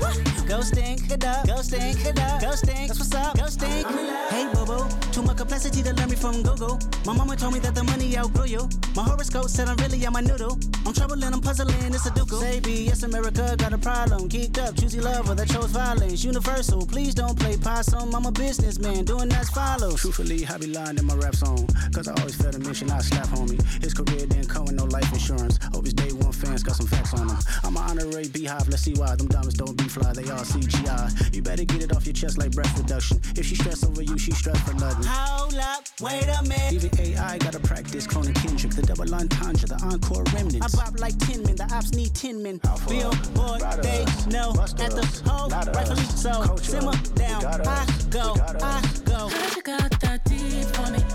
Go 0.00 0.62
stink, 0.62 1.10
it 1.10 1.24
up, 1.24 1.46
go 1.46 1.56
stink, 1.56 2.04
it 2.04 2.18
up, 2.18 2.40
go 2.40 2.50
stink. 2.52 2.88
That's 2.88 2.98
what's 2.98 3.14
up, 3.14 3.36
go 3.36 3.46
stink. 3.46 3.86
Hey, 4.30 4.48
boo, 4.52 4.88
too 5.12 5.22
much 5.22 5.36
complexity 5.36 5.82
to 5.82 5.92
learn 5.92 6.08
me 6.08 6.16
from 6.16 6.42
Google. 6.42 6.78
My 7.04 7.14
mama 7.14 7.36
told 7.36 7.52
me 7.54 7.60
that 7.60 7.74
the 7.74 7.84
money 7.84 8.16
outgrew 8.16 8.46
you. 8.46 8.68
My 8.96 9.02
horoscope 9.02 9.48
said 9.48 9.68
I'm 9.68 9.76
really 9.76 10.04
on 10.06 10.12
my 10.12 10.22
noodle. 10.22 10.58
I'm 10.86 10.92
troubling, 10.94 11.32
I'm 11.32 11.40
puzzling, 11.40 11.94
it's 11.94 12.06
a 12.06 12.10
duke. 12.12 12.30
Say 12.30 12.60
B, 12.60 12.86
yes, 12.86 13.02
America 13.02 13.54
got 13.58 13.72
a 13.72 13.78
problem. 13.78 14.28
Geeked 14.28 14.58
up, 14.58 14.74
choosy 14.76 15.00
lover 15.00 15.34
that 15.34 15.48
chose 15.48 15.70
violence. 15.70 16.24
Universal, 16.24 16.86
please 16.86 17.14
don't 17.14 17.38
play 17.38 17.56
possum. 17.56 18.14
I'm 18.14 18.24
a 18.24 18.32
businessman, 18.32 19.04
doing 19.04 19.28
that's 19.28 19.50
follow. 19.50 19.92
Truthfully, 19.96 20.46
I 20.46 20.56
be 20.56 20.68
lying 20.68 20.98
in 20.98 21.04
my 21.04 21.14
rap 21.14 21.36
song. 21.36 21.68
Cause 21.94 22.08
I 22.08 22.14
always 22.14 22.34
felt 22.34 22.54
a 22.54 22.58
mission, 22.58 22.90
I 22.90 23.00
slap 23.00 23.26
homie. 23.28 23.60
His 23.82 23.92
career 23.92 24.26
didn't 24.26 24.48
come 24.48 24.64
with 24.64 24.74
no 24.74 24.84
life 24.84 25.12
insurance. 25.12 25.58
His 25.90 25.94
I'm 28.16 28.28
beehive, 28.28 28.68
let's 28.68 28.82
see 28.82 28.94
why. 28.94 29.14
Them 29.16 29.28
diamonds 29.28 29.54
don't 29.54 29.76
be 29.76 29.84
fly, 29.84 30.12
they 30.12 30.28
all 30.30 30.44
CGI. 30.44 31.34
You 31.34 31.42
better 31.42 31.64
get 31.64 31.82
it 31.82 31.94
off 31.94 32.06
your 32.06 32.12
chest 32.12 32.38
like 32.38 32.52
breath 32.52 32.76
reduction. 32.78 33.20
If 33.36 33.46
she 33.46 33.54
stress 33.54 33.84
over 33.84 34.02
you, 34.02 34.18
she 34.18 34.32
stress 34.32 34.58
for 34.60 34.74
nothing. 34.74 35.06
Hold 35.06 35.54
up, 35.56 35.84
wait 36.00 36.26
a 36.28 36.42
minute. 36.42 36.72
Even 36.72 36.90
AI 36.98 37.38
gotta 37.38 37.60
practice 37.60 38.06
cloning 38.06 38.34
Kendrick, 38.34 38.74
the 38.74 38.82
double 38.82 39.14
entendre, 39.14 39.66
the 39.66 39.80
encore 39.84 40.24
remnants. 40.34 40.74
I 40.74 40.84
bop 40.84 40.98
like 40.98 41.18
10 41.18 41.42
men, 41.44 41.56
the 41.56 41.68
ops 41.72 41.92
need 41.92 42.14
10 42.14 42.42
men. 42.42 42.60
Billboard, 42.88 43.60
they 43.82 44.04
know 44.30 44.54
at 44.60 44.76
the 44.76 45.22
hole, 45.26 45.48
rightfully 45.48 46.02
so. 46.04 46.56
Simmer 46.56 46.96
down, 47.14 47.44
I 47.44 47.86
go, 48.10 48.34
I 48.60 48.82
go. 49.04 49.28
Heard 49.28 49.56
you 49.56 49.62
got 49.62 50.00
that 50.00 50.24
deep 50.24 50.66
for 50.74 50.90
me. 50.90 51.09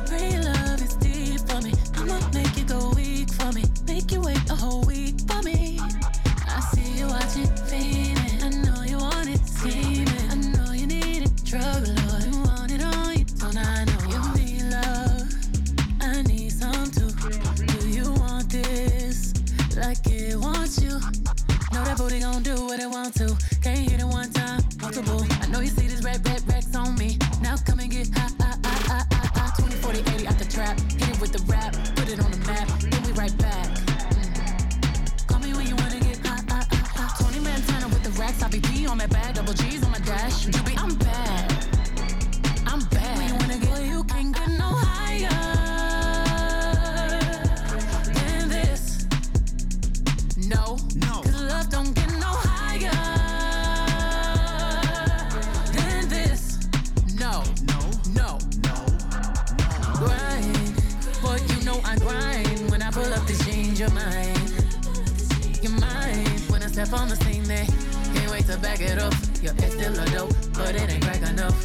Step 66.75 66.91
on 66.99 67.07
the 67.07 67.15
scene, 67.15 67.43
they 67.45 67.65
can't 68.13 68.29
wait 68.31 68.45
to 68.45 68.57
back 68.57 68.81
it 68.81 68.99
up. 68.99 69.13
Your 69.41 69.53
ex 69.63 69.75
still 69.75 69.97
a 69.97 70.05
dope, 70.07 70.35
but 70.55 70.75
it 70.75 70.91
ain't 70.91 71.05
crack 71.05 71.21
enough. 71.21 71.55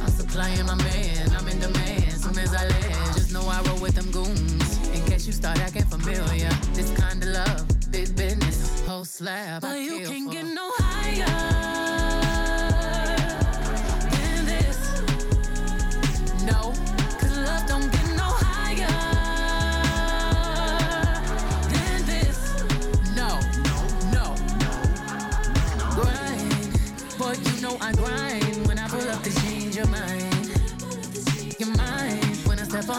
I'm 0.00 0.06
supplying 0.06 0.64
my 0.66 0.76
man, 0.76 1.30
I'm 1.36 1.48
in 1.48 1.58
demand. 1.58 2.12
Soon 2.12 2.38
as 2.38 2.54
I 2.54 2.68
land, 2.68 3.14
just 3.16 3.32
know 3.32 3.42
I 3.48 3.60
roll 3.62 3.80
with 3.80 3.96
them 3.96 4.08
goons. 4.12 4.88
In 4.94 5.04
case 5.06 5.26
you 5.26 5.32
start 5.32 5.58
acting 5.58 5.82
familiar, 5.86 6.48
this 6.74 6.92
kind 6.92 7.20
of 7.24 7.30
love, 7.30 7.90
big 7.90 8.14
business, 8.14 8.86
whole 8.86 9.04
slab. 9.04 9.62
But 9.62 9.80
you 9.80 10.06
can 10.06 10.28
get 10.30 10.41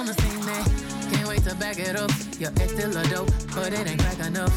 on 0.04 0.08
the 0.08 0.22
scene, 0.22 0.46
they 0.46 1.16
can't 1.16 1.28
wait 1.30 1.44
to 1.44 1.56
back 1.56 1.80
it 1.80 1.96
up. 1.96 2.12
Your 2.40 2.52
ex 2.60 2.74
still 2.74 2.96
a 2.98 3.04
dope, 3.08 3.32
but 3.56 3.72
it 3.72 3.88
ain't 3.88 4.02
crack 4.02 4.20
enough. 4.28 4.56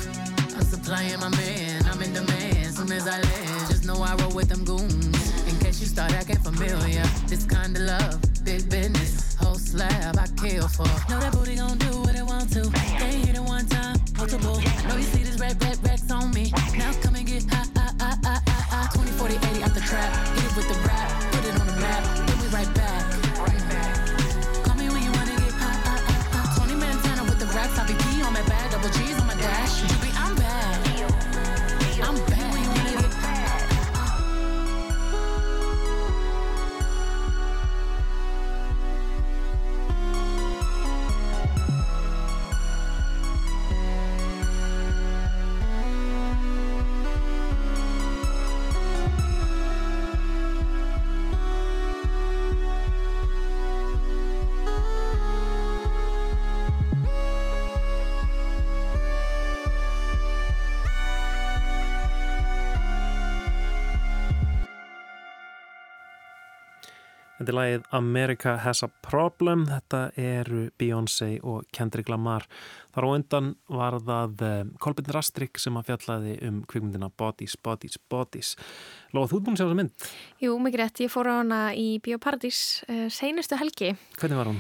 I'm 0.57 0.62
supplying 0.62 1.21
my 1.21 1.29
man, 1.29 1.85
I'm 1.87 2.03
in 2.03 2.12
demand. 2.12 2.75
Soon 2.75 2.91
as 2.91 3.07
I 3.07 3.21
land, 3.21 3.71
just 3.71 3.85
know 3.85 4.03
I 4.03 4.15
roll 4.17 4.35
with 4.35 4.49
them 4.49 4.65
goons. 4.65 5.47
In 5.49 5.57
case 5.61 5.81
you 5.81 5.87
start 5.87 6.12
acting 6.15 6.38
familiar, 6.38 7.05
this 7.29 7.45
kind 7.45 7.76
of 7.76 7.83
love, 7.83 8.45
big 8.45 8.69
business, 8.69 9.37
whole 9.37 9.55
slab 9.55 10.19
I 10.19 10.26
kill 10.41 10.67
for. 10.67 10.91
Know 11.09 11.21
that 11.21 11.33
booty 11.33 11.57
gon' 11.57 11.79
do 11.79 11.93
what 12.00 12.17
it 12.17 12.25
want 12.25 12.53
to. 12.55 12.62
They 12.99 13.19
hit 13.26 13.37
it 13.37 13.43
one 13.43 13.67
time, 13.67 13.99
multiple. 14.17 14.61
Know 14.88 14.97
you 14.97 15.03
see 15.03 15.23
this 15.23 15.38
red, 15.38 15.62
red, 15.62 15.79
Rex 15.85 16.11
on 16.11 16.33
me. 16.33 16.50
Now 16.76 16.91
Þetta 67.47 67.53
er 67.55 67.59
lagið 67.61 67.85
America 67.95 68.53
Has 68.59 68.81
a 68.83 68.88
Problem. 69.07 69.61
Þetta 69.71 69.99
eru 70.19 70.65
Beyoncé 70.83 71.29
og 71.47 71.69
Kendrick 71.71 72.09
Lamar. 72.11 72.43
Þar 72.97 73.07
á 73.07 73.09
undan 73.12 73.50
var 73.71 73.95
það 74.03 74.43
eh, 74.43 74.55
Kolbjörn 74.83 75.15
Rastrik 75.15 75.61
sem 75.62 75.79
að 75.79 75.93
fjallaði 75.93 76.33
um 76.49 76.57
kvikmyndina 76.67 77.12
Bodies, 77.15 77.55
Bodies, 77.62 78.00
Bodies. 78.11 78.50
Lóða, 79.15 79.29
þú 79.31 79.38
ert 79.38 79.47
búin 79.47 79.55
að 79.55 79.61
sjá 79.61 79.67
þessa 79.69 79.79
mynd. 79.79 80.09
Jú, 80.43 80.57
mikið 80.65 80.83
rétt, 80.83 81.05
ég 81.05 81.12
fór 81.15 81.31
á 81.31 81.35
hana 81.37 81.61
í 81.79 81.87
Bíóparadís 82.03 82.65
uh, 82.88 83.07
seinustu 83.15 83.61
helgi. 83.62 83.93
Hvernig 84.19 84.43
var 84.43 84.50
hún? 84.50 84.59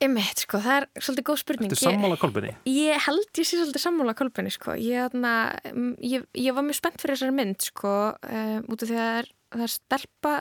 Einmitt, 0.00 0.46
sko, 0.46 0.62
það 0.64 0.78
er 0.78 0.88
svolítið 0.96 1.28
góð 1.28 1.40
spurning. 1.42 1.76
Ertu 1.76 1.90
sammála 1.90 2.18
Kolbjörni? 2.24 2.56
Ég, 2.72 3.04
held 3.04 3.28
ég 3.36 3.50
sé 3.50 3.60
svolítið 3.60 3.84
sammála 3.84 4.16
Kolbjörni, 4.16 4.56
sko. 4.56 4.78
Ég, 4.80 5.12
þarna, 5.12 5.36
mm, 5.74 5.92
ég, 6.08 6.24
ég 6.40 6.56
var 6.56 6.64
mjög 6.64 6.80
spennt 6.80 7.04
fyrir 7.04 7.18
þessari 7.18 7.36
mynd, 7.36 7.68
sko, 7.68 7.94
uh, 8.16 8.58
út 8.64 8.80
af 8.80 8.88
því 8.88 8.96
að 8.96 9.04
það 9.04 9.20
er, 9.20 9.32
er 9.60 9.76
stelpa 9.76 10.36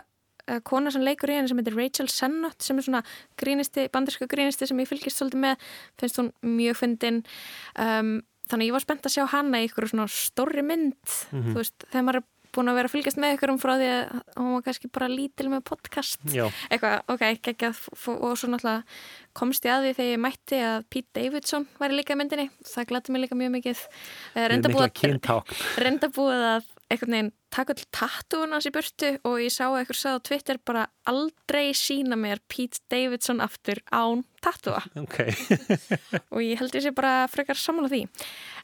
kona 0.67 0.91
sem 0.91 1.01
leikur 1.05 1.29
í 1.31 1.37
henni 1.37 1.47
sem 1.47 1.57
heitir 1.61 1.77
Rachel 1.77 2.07
Sennott 2.11 2.61
sem 2.61 2.77
er 2.77 2.83
svona 2.83 3.03
grínisti, 3.39 3.87
bandarsku 3.93 4.27
grínisti 4.27 4.67
sem 4.67 4.77
ég 4.83 4.87
fylgist 4.89 5.19
svolítið 5.21 5.39
með, 5.45 5.55
finnst 6.01 6.19
hún 6.19 6.31
mjög 6.43 6.75
fyndin. 6.81 7.23
Um, 7.79 8.21
þannig 8.49 8.65
að 8.65 8.67
ég 8.67 8.75
var 8.75 8.83
spennt 8.83 9.07
að 9.07 9.15
sjá 9.15 9.25
hana 9.31 9.61
í 9.63 9.69
ykkur 9.69 9.87
svona 9.93 10.07
stóri 10.11 10.63
mynd 10.67 10.95
Mhm. 11.31 11.53
þú 11.53 11.59
veist, 11.61 11.85
þegar 11.91 12.03
maður 12.03 12.15
er 12.21 12.23
búin 12.53 12.69
að 12.69 12.75
vera 12.77 12.87
að 12.87 12.93
fylgjast 12.93 13.17
með 13.17 13.31
ykkur 13.33 13.49
um 13.49 13.57
frá 13.57 13.71
því 13.79 13.87
að 13.89 14.21
hún 14.37 14.51
var 14.53 14.61
kannski 14.61 14.91
bara 14.93 15.07
lítil 15.09 15.47
með 15.49 15.63
podcast. 15.65 16.19
Já. 16.29 16.51
eitthvað, 16.69 17.01
ok, 17.09 17.23
geggjað 17.41 17.79
f- 17.97 18.09
og 18.13 18.37
svo 18.37 18.47
náttúrulega 18.51 18.83
komst 19.33 19.63
ég 19.65 19.71
að 19.73 19.87
því 19.87 19.95
þegar 19.97 20.11
ég 20.13 20.21
mætti 20.21 20.59
að 20.61 20.85
Pete 20.91 21.09
Davidson 21.17 21.65
líka 21.81 22.13
í 22.13 22.19
myndinni. 22.19 22.49
Það 22.61 22.85
glætti 22.91 23.09
mig 23.09 23.21
líka 23.25 23.35
mjög 23.39 23.51
mikið. 23.57 23.79
Eh, 24.35 24.47
reynda 24.49 24.69
Mikla 24.69 24.75
búið 24.75 24.85
að- 24.85 24.93
taka 27.53 27.75
all 27.75 27.85
tattúun 27.93 28.53
hans 28.55 28.67
í 28.67 28.73
burtu 28.73 29.13
og 29.27 29.39
ég 29.43 29.53
sá 29.53 29.67
að 29.67 29.79
eitthvað 29.81 29.99
sagði 29.99 30.19
á 30.19 30.25
Twitter 30.29 30.59
bara 30.65 30.83
aldrei 31.09 31.73
sína 31.77 32.17
mér 32.19 32.41
Pete 32.49 32.81
Davidson 32.91 33.43
aftur 33.43 33.81
án 33.93 34.23
tattúa. 34.43 34.81
Ok. 34.99 35.19
og 36.33 36.39
ég 36.43 36.61
held 36.61 36.77
sé 36.81 36.93
bara 36.95 37.27
frekar 37.31 37.59
sammála 37.59 37.91
því. 37.91 38.03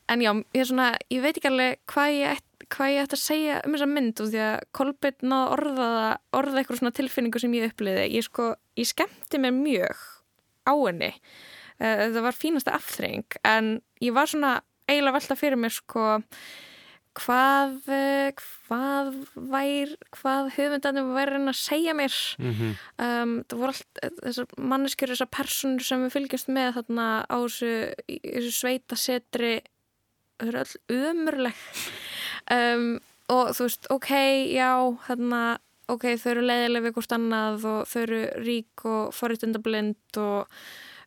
En 0.09 0.23
já, 0.25 0.31
ég, 0.57 0.65
svona, 0.67 0.91
ég 1.13 1.23
veit 1.23 1.37
ekki 1.37 1.51
alveg 1.51 1.81
hvað 1.91 2.15
ég, 2.15 2.41
hvað 2.73 2.93
ég 2.93 3.03
ætti 3.05 3.19
að 3.19 3.23
segja 3.23 3.59
um 3.65 3.75
þessa 3.75 3.89
mynd 3.89 4.23
og 4.23 4.31
því 4.31 4.45
að 4.45 5.11
náði 5.29 5.51
orða, 5.57 5.91
orða 6.39 6.61
eitthvað 6.61 6.81
svona 6.81 6.95
tilfinningu 6.97 7.43
sem 7.43 7.59
ég 7.59 7.69
uppliði 7.69 8.07
ég 8.15 8.25
sko, 8.25 8.53
ég 8.79 8.89
skemmti 8.89 9.41
mér 9.41 9.53
mjög 9.55 10.07
á 10.65 10.73
á 10.73 10.73
henni. 10.87 11.13
Uh, 11.79 12.09
þetta 12.09 12.25
var 12.25 12.35
fínasta 12.35 12.73
afþreying 12.75 13.37
en 13.47 13.77
ég 14.03 14.11
var 14.15 14.27
svona 14.27 14.57
eiginlega 14.89 15.15
velta 15.15 15.37
fyrir 15.39 15.59
mér 15.59 15.71
sko 15.71 16.17
hvað 17.19 17.89
uh, 17.91 18.43
hvað 18.67 19.09
vær 19.51 19.93
hvað 20.15 20.49
höfundarnir 20.57 21.09
væri 21.15 21.41
að 21.41 21.57
segja 21.59 21.93
mér 21.97 22.15
Mhm. 22.39 22.71
um, 23.05 23.33
það 23.49 23.57
voru 23.61 23.73
allt 23.73 24.01
þessar 24.23 24.47
manneskjur, 24.57 25.13
þessar 25.13 25.31
personur 25.35 25.83
sem 25.85 26.05
við 26.05 26.15
fylgjast 26.17 26.47
með 26.53 26.73
þarna 26.79 27.07
á 27.27 27.37
þessu, 27.43 27.71
þessu 28.07 28.53
sveitasetri 28.59 29.53
þau 30.39 30.47
eru 30.47 30.61
öll 30.63 31.09
ömurleg 31.11 31.55
um, 32.51 32.99
og 33.29 33.49
þú 33.53 33.65
veist, 33.67 33.87
ok, 33.93 34.11
já 34.55 34.69
þarna, 35.07 35.41
ok, 35.91 36.05
þau 36.17 36.29
eru 36.31 36.45
leiðileg 36.47 36.85
við 36.87 36.93
hvort 36.95 37.11
annað 37.17 37.65
og 37.69 37.81
þau 37.91 38.01
eru 38.05 38.21
rík 38.45 38.85
og 38.89 39.11
forritundablind 39.13 40.17
og 40.23 40.47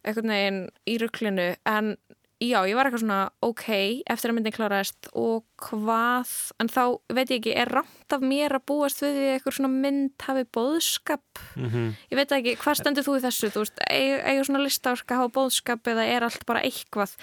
einhvern 0.04 0.32
veginn 0.34 0.60
í 0.90 0.98
ruklinu 1.02 1.48
en 1.66 1.96
já, 2.42 2.58
ég 2.66 2.74
var 2.74 2.88
eitthvað 2.88 3.02
svona 3.04 3.18
ok, 3.46 3.66
eftir 4.10 4.32
að 4.32 4.36
myndin 4.36 4.54
kláraðist 4.56 5.08
og 5.18 5.44
hvað, 5.62 6.30
en 6.62 6.70
þá 6.72 6.80
veit 7.14 7.30
ég 7.30 7.38
ekki, 7.38 7.52
er 7.62 7.70
ramt 7.70 8.14
af 8.16 8.24
mér 8.26 8.56
að 8.58 8.64
búast 8.72 9.02
við 9.04 9.14
því 9.14 9.22
að 9.28 9.34
eitthvað 9.36 9.56
svona 9.58 9.70
mynd 9.76 10.26
hafi 10.26 10.44
bóðskap 10.58 11.42
Mhm. 11.56 11.84
ég 12.10 12.18
veit 12.18 12.32
ekki, 12.34 12.56
hvað 12.62 12.78
stendur 12.80 13.06
þú 13.06 13.14
í 13.18 13.22
þessu? 13.26 13.50
Þú 13.54 13.62
veist, 13.62 13.78
eiga 13.88 14.44
svona 14.48 14.62
listaverk 14.64 15.06
að 15.14 15.20
hafa 15.22 15.34
bóðskap 15.38 15.82
eða 15.92 16.06
er 16.16 16.26
allt 16.26 16.46
bara 16.46 16.62
eitthvað? 16.66 17.14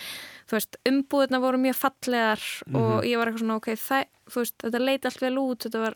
Þú 0.48 0.58
veist, 0.58 0.80
umbúðina 0.90 1.42
voru 1.44 1.58
mjög 1.62 1.76
fallegar 1.82 2.42
og 2.74 3.04
ég 3.06 3.18
var 3.20 3.28
eitthvað 3.28 3.44
svona, 3.44 3.60
ok, 3.60 3.70
það, 3.76 4.06
veist 4.36 4.58
þetta 4.64 4.80
leiti 4.86 5.06
allt 5.10 5.22
vel 5.22 5.38
út, 5.42 5.66
þetta 5.66 5.80
var 5.84 5.96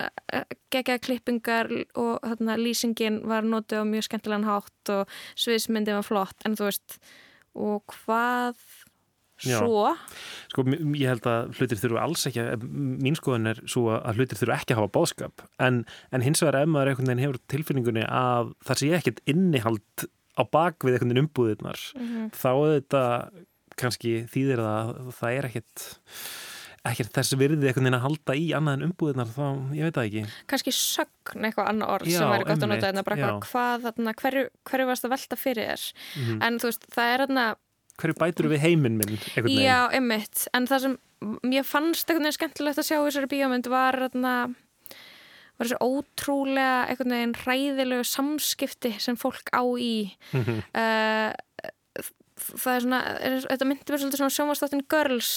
uh, 0.00 0.44
geggjað 0.70 1.00
klippingar 1.04 1.70
og 1.98 2.20
þarna 2.22 2.56
lýsingin 2.60 3.18
var 3.26 3.42
notið 3.42 3.82
á 3.82 3.84
mjög 3.84 4.06
skemmtilegan 4.08 4.46
hátt 4.48 4.92
og 4.94 5.08
sviðsmyndin 5.36 5.98
var 5.98 6.06
flott, 6.06 6.38
en 6.46 6.54
þú 6.56 6.70
veist 6.70 7.00
og 7.60 7.84
hvað 8.00 8.56
Já. 9.40 9.56
svo? 9.56 9.86
Sko, 10.52 10.64
m- 10.68 10.92
ég 11.00 11.08
held 11.08 11.24
að 11.30 11.54
hlutir 11.56 11.78
þurfu 11.80 12.00
alls 12.02 12.26
ekki 12.28 12.42
að, 12.44 12.64
mín 13.00 13.16
skoðun 13.16 13.48
er 13.54 13.60
svo 13.72 13.86
að 13.96 14.18
hlutir 14.20 14.36
þurfu 14.40 14.52
ekki 14.58 14.74
að 14.76 14.82
hafa 14.82 14.92
bóðskap 14.98 15.44
en, 15.64 15.78
en 16.12 16.24
hins 16.26 16.42
vegar 16.44 16.58
ef 16.60 16.68
maður 16.74 16.90
einhvern 16.92 17.08
veginn 17.08 17.22
hefur 17.24 17.38
tilfinningunni 17.54 18.04
að 18.04 18.50
það 18.68 18.82
sé 18.82 18.90
ekkert 18.98 19.22
innihald 19.32 20.04
á 20.36 20.42
bak 20.44 20.84
við 20.84 20.98
einhvern 20.98 21.14
veginn 21.14 21.24
umbúðirnar 21.24 21.80
þá 22.36 22.50
þetta 22.74 23.04
kannski 23.80 24.12
þýðir 24.28 24.60
það 24.60 24.92
að 24.92 25.10
það 25.22 25.38
er 25.40 25.48
ekkert 25.48 25.86
ekkert 26.88 27.12
þess 27.18 27.36
virði 27.36 27.68
einhvern 27.68 27.86
veginn 27.86 27.98
að 27.98 28.04
halda 28.06 28.36
í 28.40 28.44
annað 28.56 28.76
en 28.78 28.84
umbúðirnar 28.88 29.32
þá, 29.34 29.46
ég 29.76 29.88
veit 29.88 29.96
það 29.98 30.06
ekki. 30.08 30.22
Kannski 30.48 30.72
sögn 30.72 31.48
eitthvað 31.48 31.68
annað 31.74 31.92
orð 31.96 32.08
Já, 32.08 32.16
sem 32.18 32.32
væri 32.32 32.46
gott 32.48 32.64
að 32.64 32.70
nota 32.72 32.88
hérna 32.88 33.04
bara 33.04 33.18
já. 33.18 33.24
eitthvað, 33.26 33.50
hvað 33.50 33.84
þarna, 33.88 34.14
hverju, 34.22 34.44
hverju 34.70 34.86
varst 34.88 35.04
að 35.04 35.14
velta 35.14 35.38
fyrir 35.40 35.68
þér? 35.70 35.84
Mhm. 36.16 36.40
en 36.46 36.58
þú 36.62 36.70
veist, 36.70 36.88
það 36.96 37.12
er 37.12 37.24
þarna 37.26 37.44
hverju 38.00 38.16
bætur 38.16 38.48
við 38.48 38.64
heiminn 38.64 38.96
minn 38.96 39.18
Já, 39.60 39.78
einmitt, 39.92 40.46
en 40.56 40.66
það 40.70 40.84
sem 40.86 40.96
mér 41.44 41.66
fannst 41.68 42.08
einhvern 42.08 42.24
veginn 42.24 42.38
skemmtilegt 42.38 42.80
að 42.80 42.88
sjá 42.88 42.96
í 42.96 43.04
þessari 43.04 43.28
bíómynd 43.34 43.68
var 43.68 43.98
þarna 44.06 44.34
var 45.60 45.68
þessi 45.68 45.80
ótrúlega 45.84 46.78
einhvern 46.88 47.12
veginn 47.12 47.36
hræðilegu 47.42 48.06
samskipti 48.08 48.94
sem 49.04 49.18
fólk 49.20 49.52
á 49.52 49.60
í. 49.76 50.16
Uh, 50.32 51.36
það 52.40 52.72
er 52.72 52.84
svona 52.86 53.00
þetta 53.44 53.68
myndi 53.68 53.84
svolítið 53.84 54.22
svona 54.22 54.32
sjónvastáttin 54.32 54.86
Girls 54.88 55.32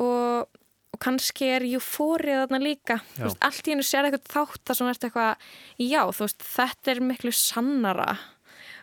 og, 0.00 0.48
og 0.94 1.00
kannski 1.02 1.50
er 1.56 1.66
eufórið 1.68 2.42
þarna 2.42 2.60
líka. 2.64 2.98
Veist, 3.18 3.40
allt 3.44 3.68
í 3.68 3.74
hennu 3.74 3.86
sér 3.86 4.08
eitthvað 4.08 4.32
þátt 4.34 4.64
það 4.70 4.80
sem 4.80 4.92
ert 4.92 5.08
eitthvað, 5.08 5.48
já, 5.86 6.02
þú 6.08 6.26
veist, 6.26 6.46
þetta 6.56 6.94
er 6.94 7.02
miklu 7.12 7.34
sannara 7.36 8.10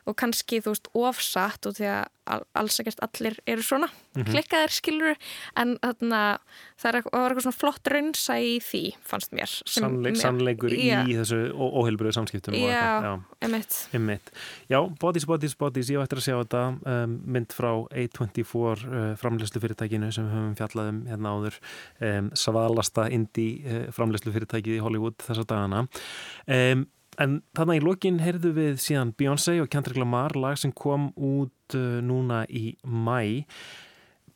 og 0.07 0.15
kannski, 0.15 0.61
þú 0.63 0.71
veist, 0.73 0.87
ofsatt 0.95 1.65
og 1.67 1.73
því 1.77 1.87
að 1.91 2.05
al- 2.27 2.43
alls 2.59 2.75
ekkert 2.81 2.99
allir 3.05 3.35
eru 3.47 3.61
svona 3.63 3.87
Mhm. 4.17 4.25
klikkaðir 4.33 4.71
skilur 4.73 5.15
en 5.55 5.77
þarna, 5.83 6.39
það 6.81 6.87
er 6.89 7.01
var 7.11 7.31
eitthvað 7.31 7.43
svona 7.45 7.59
flott 7.59 7.87
raunsa 7.91 8.35
í 8.41 8.57
því, 8.59 8.81
fannst 9.05 9.31
mér 9.31 9.51
Sannleik, 9.67 10.15
mér- 10.15 10.21
sannleikur 10.21 10.71
Já. 10.75 11.03
í 11.05 11.13
þessu 11.19 11.39
óheilbröðu 11.53 12.13
samskiptum 12.17 12.55
Já, 12.57 13.19
einmitt 13.41 13.87
Einmitt. 13.93 14.31
Já, 14.69 14.79
Bodies, 14.99 15.25
Bodies, 15.25 15.53
Bodies, 15.55 15.89
ég 15.89 16.01
eftir 16.01 16.17
að 16.17 16.25
sjá 16.27 16.35
þetta 16.43 16.63
um, 17.03 17.21
mynd 17.25 17.47
frá 17.55 17.71
A24 17.91 18.87
uh, 18.87 19.15
framleyslu 19.15 19.61
fyrirtækinu 19.61 20.11
sem 20.11 20.27
við 20.27 20.35
höfum 20.35 20.57
fjallað 20.57 20.89
um 20.89 21.01
hérna 21.07 21.33
áður 21.37 21.59
um, 22.01 22.29
svalasta 22.33 23.07
indie 23.11 23.61
uh, 23.63 23.91
framleyslu 23.91 24.33
fyrirtækið 24.35 24.77
í 24.79 24.83
Hollywood 24.83 25.17
þessa 25.23 25.45
dagana 25.47 25.87
um, 26.47 26.87
en 27.21 27.39
þannig 27.57 27.81
í 27.81 27.85
lokin 27.85 28.19
heyrðu 28.23 28.53
við 28.57 28.81
síðan 28.83 29.13
Beyoncé 29.17 29.57
og 29.63 29.71
Kendrick 29.73 29.99
Lamar 30.01 30.35
lag 30.37 30.59
sem 30.59 30.73
kom 30.75 31.09
út 31.15 31.77
uh, 31.77 31.99
núna 32.05 32.43
í 32.49 32.71
mæ 32.83 33.43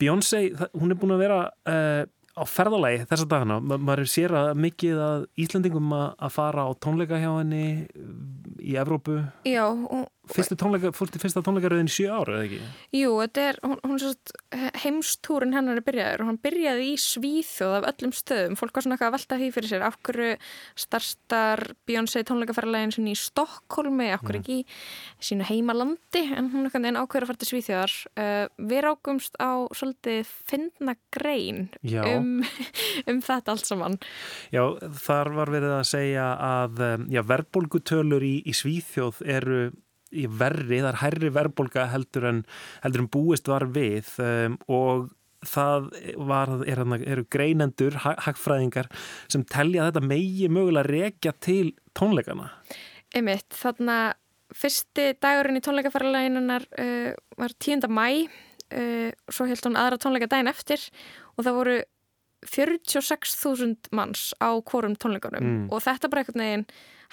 Beyoncé, 0.01 0.49
hún 0.73 0.93
er 0.93 0.97
búin 0.97 1.13
að 1.13 1.21
vera 1.21 1.39
uh, 1.69 2.03
á 2.31 2.43
ferðalagi 2.47 3.05
þessa 3.09 3.27
dagana, 3.29 3.59
Ma 3.61 3.77
maður 3.77 4.09
sér 4.09 4.33
að 4.37 4.51
mikið 4.63 5.01
að 5.05 5.25
Íslandingum 5.43 5.91
að 5.93 6.31
fara 6.33 6.65
á 6.65 6.69
tónleika 6.81 7.19
hjá 7.21 7.29
henni 7.35 7.85
uh, 7.85 8.15
í 8.61 8.77
Evrópu. 8.81 9.19
Já, 9.45 9.65
og, 9.69 10.07
Fyrstu 10.31 10.57
tónleika, 10.59 10.93
fórstu 10.95 11.21
fyrsta 11.21 11.43
tónleikaröðin 11.45 11.89
í 11.91 11.95
sjö 11.95 12.09
ára, 12.11 12.39
eða 12.39 12.47
ekki? 12.47 12.59
jú, 13.01 13.13
þetta 13.21 13.45
er 13.49 13.61
hún, 13.65 13.77
hún 13.85 14.01
svo 14.01 14.13
heimstúrin 14.83 15.55
hennar 15.55 15.79
er 15.79 15.85
byrjaður 15.85 16.23
og 16.23 16.31
hann 16.31 16.39
byrjaði 16.43 16.87
í 16.91 16.95
Svíþjóð 17.01 17.77
af 17.79 17.89
öllum 17.91 18.13
stöðum, 18.15 18.57
fólk 18.59 18.77
var 18.77 18.85
svona 18.85 18.97
eitthvað 18.97 19.11
að 19.11 19.15
velta 19.17 19.39
því 19.41 19.49
fyrir 19.55 19.71
sér 19.71 19.85
af 19.87 19.97
hverju 20.07 20.31
starfstar 20.85 21.63
Beyoncé 21.89 22.23
tónleikaferðalegin 22.27 22.95
sinni 22.95 23.15
í 23.15 23.19
Stokkólmi 23.19 24.09
af 24.15 24.23
hverju 24.25 24.41
ekki 24.41 24.57
í 24.61 24.65
sínu 25.31 25.47
heimalandi 25.49 26.23
en 26.31 26.49
hún 26.53 26.65
er 26.65 26.69
einhvern 26.69 26.87
veginn 26.87 27.01
ákveður 27.01 27.25
að 27.25 27.31
fara 27.31 27.41
til 27.41 27.49
Svíþjóðar. 27.51 27.95
Uh, 28.15 28.45
við 28.71 28.83
rákumst 28.87 29.37
á 29.41 29.51
svolítið 29.75 30.31
finna 30.49 30.95
grein 31.13 31.67
um, 31.83 32.41
um 33.09 33.21
þetta 33.25 33.55
allt 33.55 33.69
saman. 33.69 33.99
Já, 34.53 34.63
þar 35.05 35.33
var 35.37 35.53
verið 35.53 35.77
að 35.77 35.87
segja 35.91 36.27
að 36.35 36.83
um, 36.87 37.07
já, 37.11 37.23
verðbólgutölur 37.31 38.25
í, 38.25 38.35
í 38.45 38.55
Svíþjóð 38.57 39.23
eru 39.37 39.63
í 40.11 40.27
verri, 40.27 40.81
það 40.81 40.89
er 40.91 40.99
hærri 41.05 41.29
verðbólga 41.35 41.87
heldur 41.93 42.27
en, 42.29 42.43
heldur 42.83 43.03
en 43.05 43.09
búist 43.13 43.47
var 43.51 43.65
við 43.71 44.09
um, 44.23 44.57
og 44.67 45.09
það 45.47 45.87
var, 46.29 46.51
er, 46.69 46.81
eru 47.15 47.23
greinendur, 47.33 47.95
ha- 48.03 48.17
hagfræðingar 48.27 48.89
sem 49.31 49.41
telja 49.49 49.87
þetta 49.89 50.03
megi 50.05 50.49
mögulega 50.53 50.85
rekja 50.91 51.31
til 51.41 51.71
tónleikana. 51.97 52.51
Einmitt, 53.15 53.47
þarna 53.57 53.95
fyrsti 54.53 55.13
dagurinn 55.23 55.57
í 55.57 55.63
tónleikaferðalæginunar 55.65 56.67
uh, 56.77 57.13
var 57.39 57.55
10. 57.57 57.87
mæ 57.89 58.05
uh, 58.27 59.09
svo 59.31 59.47
held 59.49 59.65
hún 59.65 59.79
aðra 59.79 59.97
tónleika 60.03 60.27
daginn 60.29 60.51
eftir 60.51 60.83
og 61.37 61.47
það 61.47 61.57
voru 61.57 61.79
46.000 62.41 63.91
manns 63.95 64.31
á 64.41 64.49
hvorum 64.65 64.95
tónleikunum 64.97 65.41
Mm. 65.45 65.67
og 65.71 65.81
þetta 65.85 66.09
bara 66.09 66.23
einhvern 66.23 66.41
veginn 66.43 66.65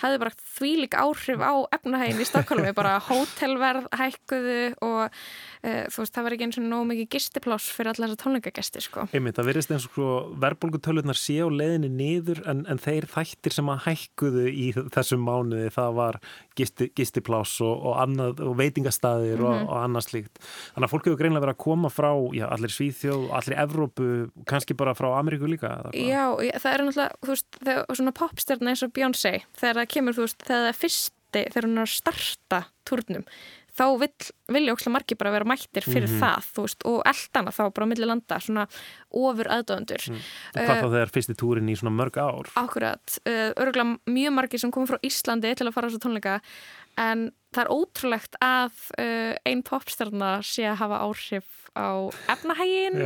hafði 0.02 0.20
bara 0.22 0.34
þvílik 0.58 0.96
áhrif 0.98 1.42
á 1.42 1.54
efnahægin 1.74 2.22
í 2.22 2.26
Stokkólmi, 2.28 2.72
bara 2.80 2.96
hótelverð 3.08 3.88
hækkuðu 3.98 4.60
og 4.84 5.04
uh, 5.08 5.84
þú 5.90 6.02
veist, 6.02 6.14
það 6.14 6.26
var 6.26 6.36
ekki 6.36 6.48
eins 6.48 6.60
og 6.60 6.68
nóg 6.68 6.86
mikið 6.92 7.10
gistipláss 7.16 7.70
fyrir 7.74 7.92
alla 7.92 8.08
þessa 8.08 8.22
tónleikagesti, 8.22 8.84
sko. 8.84 9.06
Einmitt, 9.12 9.38
það 9.38 9.50
verðist 9.50 9.74
eins 9.74 9.88
og 9.88 9.94
sko, 9.94 10.10
verðbólgutölurnar 10.44 11.18
sé 11.18 11.38
á 11.42 11.48
leiðinni 11.50 11.90
niður 11.98 12.42
en, 12.50 12.64
en 12.70 12.82
þeir 12.82 13.08
þættir 13.10 13.58
sem 13.58 13.72
að 13.72 13.82
hækkuðu 13.88 14.46
í 14.52 14.68
þessum 14.94 15.24
mánuði 15.26 15.72
það 15.74 15.98
var 15.98 16.20
gisti, 16.58 16.90
gistipláss 16.96 17.58
og, 17.64 17.74
og, 17.74 17.98
annað, 18.02 18.42
og 18.46 18.56
veitingastæðir 18.58 19.42
og, 19.44 19.66
og 19.66 19.74
annað 19.82 20.06
slíkt. 20.08 20.40
Þannig 20.74 20.88
að 20.88 20.94
fólk 20.94 21.08
hefur 21.08 21.20
greinlega 21.20 21.44
verið 21.46 21.56
að 21.56 21.62
koma 21.64 21.92
frá 21.92 22.10
já, 22.36 22.46
allir 22.48 22.74
Svíþjóð, 22.74 23.26
allir 23.38 23.58
Evrópu, 23.64 24.08
kannski 24.48 24.76
bara 24.78 24.94
frá 24.98 25.10
Ameríku 25.18 25.50
líka. 25.50 25.74
Já, 25.94 26.24
það 26.34 26.70
er 26.72 26.84
náttúrulega, 26.86 27.22
þú 27.24 27.34
veist, 27.34 27.60
þegar 27.60 28.00
svona 28.00 28.14
popstjarna 28.18 28.74
eins 28.74 28.84
og 28.86 28.94
Beyoncé, 28.96 29.34
þegar 29.58 29.80
það 29.80 29.87
kemur, 29.88 30.16
þú 30.16 30.26
veist, 30.26 30.42
þegar 30.44 30.64
það 30.66 30.72
er 30.72 30.82
fyrsti, 30.82 31.44
þegar 31.52 31.66
hún 31.68 31.78
er 31.78 31.86
að 31.88 31.94
starta 31.94 32.60
túrnum, 32.88 33.24
þá 33.78 33.84
vill, 34.00 34.26
vilja 34.50 34.72
ókslega 34.74 34.90
margir 34.96 35.18
bara 35.20 35.30
vera 35.30 35.46
mættir 35.46 35.84
fyrir 35.86 36.08
Mhm. 36.10 36.18
það, 36.18 36.46
þú 36.56 36.62
veist, 36.66 36.80
og 36.90 37.02
eldana 37.06 37.52
þá 37.54 37.60
bara 37.74 37.86
á 37.86 37.90
milli 37.92 38.06
landa, 38.10 38.38
svona 38.42 38.64
ofur 39.14 39.46
aðdöðundur. 39.54 40.02
Og 40.10 40.58
hvað 40.64 40.80
þá 40.82 40.88
þegar 40.94 41.12
fyrsti 41.14 41.36
túrin 41.38 41.68
í 41.70 41.76
svona 41.78 41.94
mörg 41.94 42.16
ár? 42.18 42.50
Akkurat, 42.58 43.18
uh, 43.26 43.52
örgulega 43.54 43.98
mjög 44.10 44.32
margir 44.34 44.58
sem 44.58 44.72
komið 44.72 44.88
frá 44.94 44.98
Íslandi 45.06 45.54
til 45.54 45.68
að 45.68 45.74
fara 45.74 45.86
á 45.86 45.90
þessu 45.90 46.02
tónleika 46.02 46.40
en 46.98 47.30
það 47.54 47.62
er 47.64 47.70
ótrúlegt 47.70 48.34
að 48.42 48.72
uh, 48.98 49.34
ein 49.46 49.62
popstjarna 49.62 50.42
sé 50.42 50.66
að 50.66 50.80
hafa 50.82 50.98
áhrif 51.06 51.46
á 51.78 52.10
efnahægin. 52.34 52.98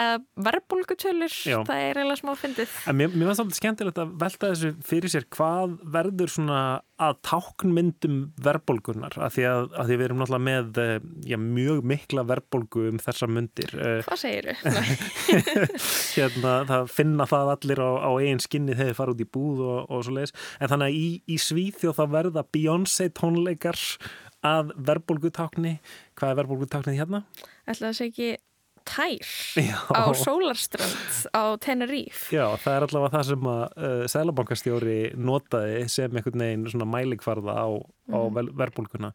Uh, 0.00 0.18
verbulgutölur, 0.48 1.32
Já. 1.46 1.58
það 1.68 1.82
er 1.84 2.00
eiginlega 2.00 2.20
smá 2.20 2.32
fyndið. 2.40 2.76
Mér, 2.96 3.10
mér 3.12 3.30
finnst 3.30 3.42
alltaf 3.44 3.58
skemmtilegt 3.58 4.00
að 4.00 4.14
velta 4.20 4.52
þessu 4.52 4.70
fyrir 4.86 5.12
sér 5.12 5.26
hvað 5.36 5.76
verður 5.96 6.32
svona 6.34 6.60
að 7.00 7.20
táknmyndum 7.24 8.16
verðbólgunar 8.44 9.14
af 9.24 9.36
því 9.36 9.44
að, 9.48 9.62
að 9.80 9.88
því 9.88 9.96
við 9.96 10.06
erum 10.06 10.18
náttúrulega 10.20 10.46
með 10.46 10.80
eh, 10.82 11.06
já, 11.30 11.36
mjög 11.40 11.78
mikla 11.88 12.24
verðbólgu 12.28 12.82
um 12.90 12.98
þessa 13.00 13.28
myndir 13.30 13.72
Hvað 14.04 14.20
segir 14.20 14.50
hérna, 16.18 16.56
það 16.68 16.90
finna 16.92 17.28
það 17.30 17.52
allir 17.54 17.80
á, 17.80 17.90
á 18.04 18.10
eigin 18.20 18.44
skinni 18.44 18.76
þegar 18.76 18.90
þeir 18.90 18.98
fara 19.00 19.14
út 19.14 19.24
í 19.24 19.28
búð 19.38 19.62
og, 19.64 19.78
og 19.88 20.04
svo 20.04 20.18
leiðis 20.18 20.36
en 20.58 20.72
þannig 20.74 20.90
að 20.90 20.98
í, 20.98 21.06
í 21.24 21.38
Svíþjóð 21.40 21.96
þá 21.96 22.04
verða 22.18 22.44
Beyoncé 22.52 23.08
tónleikar 23.16 23.80
að 24.46 24.70
verðbólgutákni. 24.88 25.74
Hvað 26.18 26.32
er 26.32 26.38
verðbólgutáknið 26.40 27.00
hérna? 27.00 27.24
ætla 27.68 27.90
að 27.90 27.98
segja 27.98 28.10
ekki 28.12 28.30
tær 28.90 29.30
Já. 29.62 29.78
á 29.94 30.02
Sólarströnd 30.18 31.30
á 31.32 31.42
Tenerife 31.62 32.34
Já, 32.34 32.44
það 32.58 32.76
er 32.76 32.86
allavega 32.88 33.14
það 33.16 33.28
sem 33.30 33.48
að 33.54 33.62
uh, 33.86 34.04
Sælabankastjóri 34.14 34.98
notaði 35.16 35.80
sem 35.92 36.18
einhvern 36.20 36.44
veginn 36.44 36.68
svona 36.74 36.88
mælikvarða 36.90 37.54
á, 37.54 37.68
á 38.10 38.18
Mhm. 38.20 38.48
verðbólguna. 38.58 39.12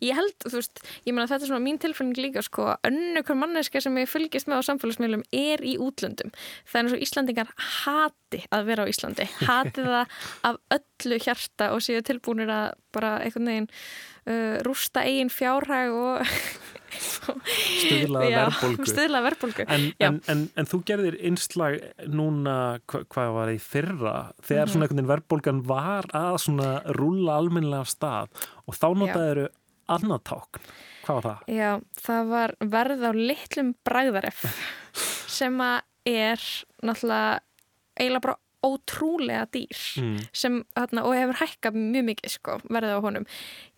Ég 0.00 0.16
held, 0.16 0.32
þú 0.48 0.54
veist, 0.56 0.80
ég 1.04 1.12
meina 1.12 1.26
þetta 1.28 1.44
er 1.44 1.50
svona 1.50 1.60
mín 1.66 1.76
tilfinning 1.82 2.16
líka 2.16 2.40
sko, 2.42 2.64
að 2.72 2.88
önnu 2.88 3.20
hver 3.22 3.36
manneska 3.36 3.82
sem 3.84 3.98
ég 4.00 4.08
fylgist 4.08 4.48
með 4.48 4.62
á 4.64 4.68
samfélagsmiðlum 4.70 5.24
er 5.36 5.60
í 5.60 5.74
útlöndum. 5.76 6.32
Það 6.64 6.78
er 6.78 6.86
eins 6.86 6.94
og 6.96 7.04
Íslandingar 7.04 7.50
hati 7.84 8.40
að 8.48 8.64
vera 8.70 8.86
á 8.86 8.90
Íslandi, 8.90 9.28
hati 9.50 9.84
það 9.84 10.16
af 10.48 10.56
öllu 10.78 11.20
hjarta 11.20 11.68
og 11.76 11.84
séu 11.84 12.00
tilbúinir 12.06 12.48
að 12.48 12.72
bara 12.96 13.18
einhvern 13.26 13.50
veginn 13.52 13.68
uh, 14.24 14.56
rústa 14.64 15.04
eigin 15.04 15.28
fjárhag 15.28 15.92
og 15.92 16.24
Stuðla 16.94 18.22
verðbólgu. 18.28 18.86
stuðla 18.88 19.20
verðbólgu. 19.24 19.66
En, 19.68 19.86
en, 20.02 20.20
en, 20.30 20.42
en 20.60 20.68
þú 20.70 20.80
gerðir 20.88 21.16
innslag 21.26 21.78
núna, 22.10 22.56
hva, 22.90 23.02
hvað 23.10 23.32
var 23.36 23.50
það 23.50 23.56
í 23.56 23.62
fyrra, 23.64 24.14
þegar 24.42 24.64
Mhm. 24.66 24.72
svona 24.72 24.86
einhvern 24.86 25.00
veginn 25.00 25.12
verðbólgan 25.12 25.62
var 25.66 26.08
að 26.14 26.38
svona 26.44 26.70
rúlla 26.96 27.38
almennilega 27.40 27.80
af 27.80 27.92
stað 27.92 28.46
og 28.66 28.74
þá 28.78 28.86
notaðir 29.02 29.42
annað 29.88 30.22
tákn. 30.30 30.60
Hvað 31.04 31.18
var 31.20 31.24
það? 31.28 31.40
Já, 31.52 31.72
það 32.00 32.28
var 32.28 32.54
verð 32.60 33.02
á 33.04 33.12
litlum 33.12 33.74
bræðaref 33.84 34.44
sem 35.38 35.58
að 35.60 35.82
er 36.06 36.40
náttúrulega 36.84 37.40
eiginlega 38.00 38.20
bara 38.24 38.38
ótrúlega 38.64 39.44
dýr 39.52 39.80
Mm. 40.00 40.16
sem, 40.32 40.54
þarna, 40.74 41.02
og 41.04 41.12
hefur 41.14 41.36
hækkað 41.42 41.74
mjög 41.76 42.04
mikið 42.08 42.30
sko, 42.32 42.54
verðið 42.72 42.94
á 42.96 43.00
honum. 43.04 43.26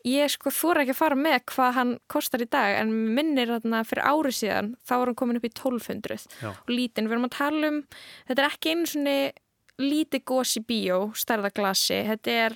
Ég 0.07 0.31
sko 0.31 0.53
þóra 0.55 0.85
ekki 0.85 0.93
að 0.95 1.01
fara 1.01 1.17
með 1.19 1.39
hvað 1.51 1.73
hann 1.81 1.95
kostar 2.13 2.45
í 2.45 2.47
dag 2.53 2.77
en 2.81 2.93
minnir 3.17 3.51
þarna 3.57 3.81
fyrir 3.89 4.07
ári 4.07 4.31
síðan 4.37 4.69
þá 4.87 4.93
var 5.01 5.11
hann 5.11 5.19
komin 5.19 5.41
upp 5.41 5.49
í 5.49 5.51
1200 5.51 6.29
Já. 6.43 6.51
og 6.53 6.71
lítinn, 6.71 7.09
við 7.11 7.17
erum 7.17 7.27
að 7.27 7.35
tala 7.39 7.71
um 7.73 7.81
þetta 8.29 8.37
er 8.45 8.49
ekki 8.53 8.75
einu 8.77 8.87
svona 8.93 9.17
lítið 9.83 10.23
gós 10.31 10.53
í 10.57 10.63
bíó, 10.65 11.01
stærðaglasi 11.19 11.99
þetta 12.13 12.37
er, 12.47 12.55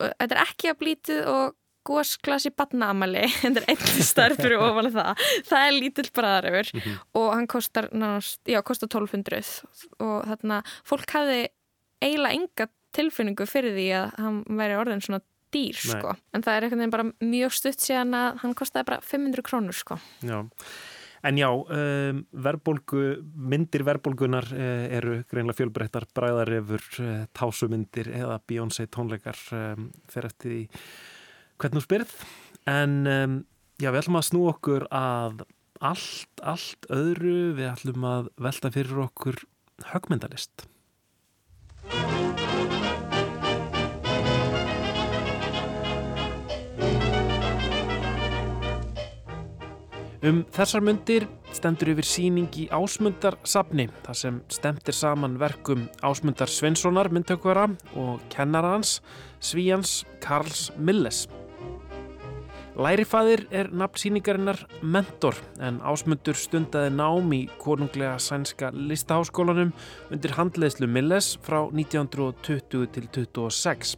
þetta 0.00 0.30
er 0.34 0.40
ekki 0.46 0.70
að 0.72 0.80
blítið 0.80 1.20
og 1.30 1.52
gósglasi 1.84 2.48
badnaamali, 2.56 3.26
þetta 3.42 3.60
er 3.60 3.66
einn 3.74 4.06
stærð 4.08 4.40
fyrir 4.40 4.62
ofan 4.64 4.88
það, 4.94 5.20
það 5.50 5.66
er 5.68 5.76
lítill 5.76 6.08
bræðarefur 6.16 6.70
Mhm. 6.80 6.96
og 7.20 7.28
hann 7.34 7.46
kostar 7.52 7.90
nánast, 7.92 8.40
já, 8.48 8.62
kostar 8.64 8.88
1200 8.88 9.44
og 10.00 10.24
þarna, 10.32 10.62
fólk 10.88 11.12
hafði 11.12 11.42
eiginlega 12.00 12.38
enga 12.40 12.68
tilfinningu 12.96 13.44
fyrir 13.50 13.76
því 13.76 13.86
að 14.00 14.18
hann 14.24 14.42
væri 14.48 14.80
orðin 14.80 15.04
svona 15.04 15.20
dýr, 15.54 15.78
sko, 15.78 16.16
en 16.34 16.44
það 16.44 16.56
er 16.56 16.66
einhvern 16.66 16.82
veginn 16.82 16.96
bara 16.96 17.06
mjög 17.22 17.54
stutt 17.60 17.84
síðan 17.84 18.18
að 18.18 18.42
hann 18.42 18.58
kostaði 18.58 18.90
bara 18.90 19.00
500 19.04 19.46
krónur, 19.46 19.78
sko. 19.78 19.98
Já. 20.26 20.40
En 21.24 21.38
já, 21.40 21.48
um, 21.48 22.18
verðbólgu, 22.44 23.02
myndir 23.32 23.84
verðbólgunar 23.86 24.44
uh, 24.52 24.84
eru 24.92 25.22
greinlega 25.30 25.56
fjölbreyttar 25.62 26.04
bræðarefur, 26.12 26.84
uh, 27.00 27.22
tásumyndir 27.32 28.10
eða 28.12 28.36
Beyoncé 28.44 28.84
tónleikar 28.92 29.40
um, 29.56 29.88
fyrir 30.12 30.28
eftir 30.28 30.52
því 30.52 30.60
hvernig 31.62 31.80
þú 31.80 31.84
spyrð. 31.86 32.14
En 32.68 32.98
um, 33.08 33.38
já, 33.80 33.88
við 33.88 34.02
ætlum 34.02 34.20
að 34.20 34.28
snú 34.28 34.44
okkur 34.52 34.84
að 34.92 35.46
allt, 35.80 36.44
allt 36.44 36.92
öðru, 36.92 37.54
við 37.56 37.70
ætlum 37.72 38.06
að 38.10 38.30
velta 38.44 38.74
fyrir 38.74 39.04
okkur 39.06 39.40
högmyndalist. 39.94 40.68
Um 50.24 50.38
þessar 50.56 50.80
myndir 50.80 51.26
stendur 51.52 51.90
yfir 51.92 52.06
síning 52.08 52.54
í 52.56 52.62
Ásmundarsafni 52.72 53.84
þar 54.06 54.16
sem 54.16 54.36
stemtir 54.48 54.96
saman 54.96 55.34
verkum 55.36 55.82
Ásmundar 56.00 56.48
Sveinssonar 56.48 57.10
myndtökvara 57.12 57.66
og 58.00 58.22
kennara 58.32 58.70
hans 58.72 59.02
Svíjans 59.44 60.06
Karls 60.24 60.70
Milles. 60.78 61.26
Lærifæðir 62.80 63.44
er 63.52 63.68
nafn 63.68 64.00
síningarinnar 64.00 64.62
Mentor 64.80 65.36
en 65.60 65.82
Ásmundur 65.84 66.40
stundaði 66.40 66.94
nám 66.96 67.36
í 67.36 67.42
konunglega 67.60 68.16
sænska 68.16 68.72
listaháskólanum 68.72 69.74
undir 70.08 70.38
handleðslu 70.38 70.88
Milles 70.88 71.34
frá 71.44 71.60
1920 71.68 72.88
til 72.96 73.12
26. 73.12 73.94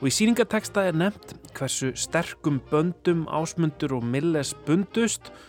Og 0.00 0.08
í 0.08 0.16
síningateksta 0.22 0.88
er 0.88 0.96
nefnt 0.96 1.36
hversu 1.52 1.92
sterkum 1.92 2.62
böndum 2.72 3.28
Ásmundur 3.28 3.98
og 4.00 4.08
Milles 4.08 4.56
bundust 4.64 5.28
og 5.28 5.46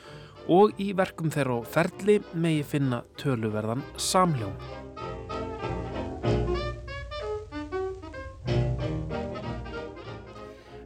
í 0.51 0.91
verkum 0.97 1.31
þeirra 1.31 1.61
og 1.61 1.67
ferli 1.71 2.17
megi 2.35 2.63
finna 2.67 3.01
töluverðan 3.21 3.83
samljóm. 3.95 4.55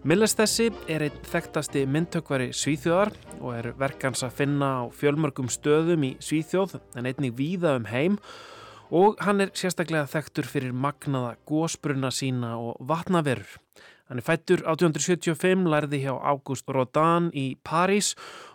Milles 0.06 0.36
þessi 0.38 0.68
er 0.92 1.08
einn 1.08 1.24
þekktasti 1.26 1.82
myndtökvari 1.90 2.52
Svíþjóðar 2.54 3.10
og 3.40 3.56
er 3.56 3.72
verkans 3.80 4.22
að 4.22 4.36
finna 4.38 4.68
á 4.80 4.94
fjölmörgum 4.94 5.50
stöðum 5.50 6.06
í 6.06 6.12
Svíþjóð 6.22 6.76
en 7.00 7.10
einnig 7.10 7.34
víða 7.34 7.74
um 7.80 7.88
heim 7.90 8.20
og 8.94 9.18
hann 9.26 9.42
er 9.42 9.50
sérstaklega 9.58 10.06
þekktur 10.12 10.46
fyrir 10.46 10.78
magnaða 10.78 11.34
gósbruna 11.50 12.14
sína 12.14 12.54
og 12.62 12.78
vatnaverur. 12.86 13.50
Hann 14.06 14.20
er 14.22 14.26
fættur 14.26 14.62
1875, 14.62 15.64
lærði 15.66 16.04
hjá 16.04 16.12
August 16.14 16.68
Rodin 16.70 17.32
í 17.34 17.56
París 17.66 18.12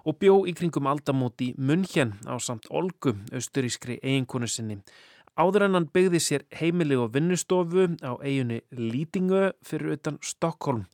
og 0.07 0.21
bjó 0.23 0.37
í 0.47 0.53
kringum 0.55 0.87
aldamóti 0.87 1.49
München 1.59 2.13
á 2.23 2.39
samt 2.39 2.69
Olgu, 2.71 3.17
austurískri 3.35 3.97
eiginkonu 3.99 4.47
sinni. 4.47 4.77
Áður 5.35 5.67
en 5.67 5.75
hann 5.75 5.89
byggði 5.91 6.21
sér 6.23 6.45
heimili 6.55 6.95
og 6.95 7.11
vinnustofu 7.17 7.89
á 7.99 8.13
eiginni 8.23 8.61
Lýtingö 8.71 9.51
fyrir 9.67 9.97
utan 9.97 10.23
Stokkólm. 10.23 10.87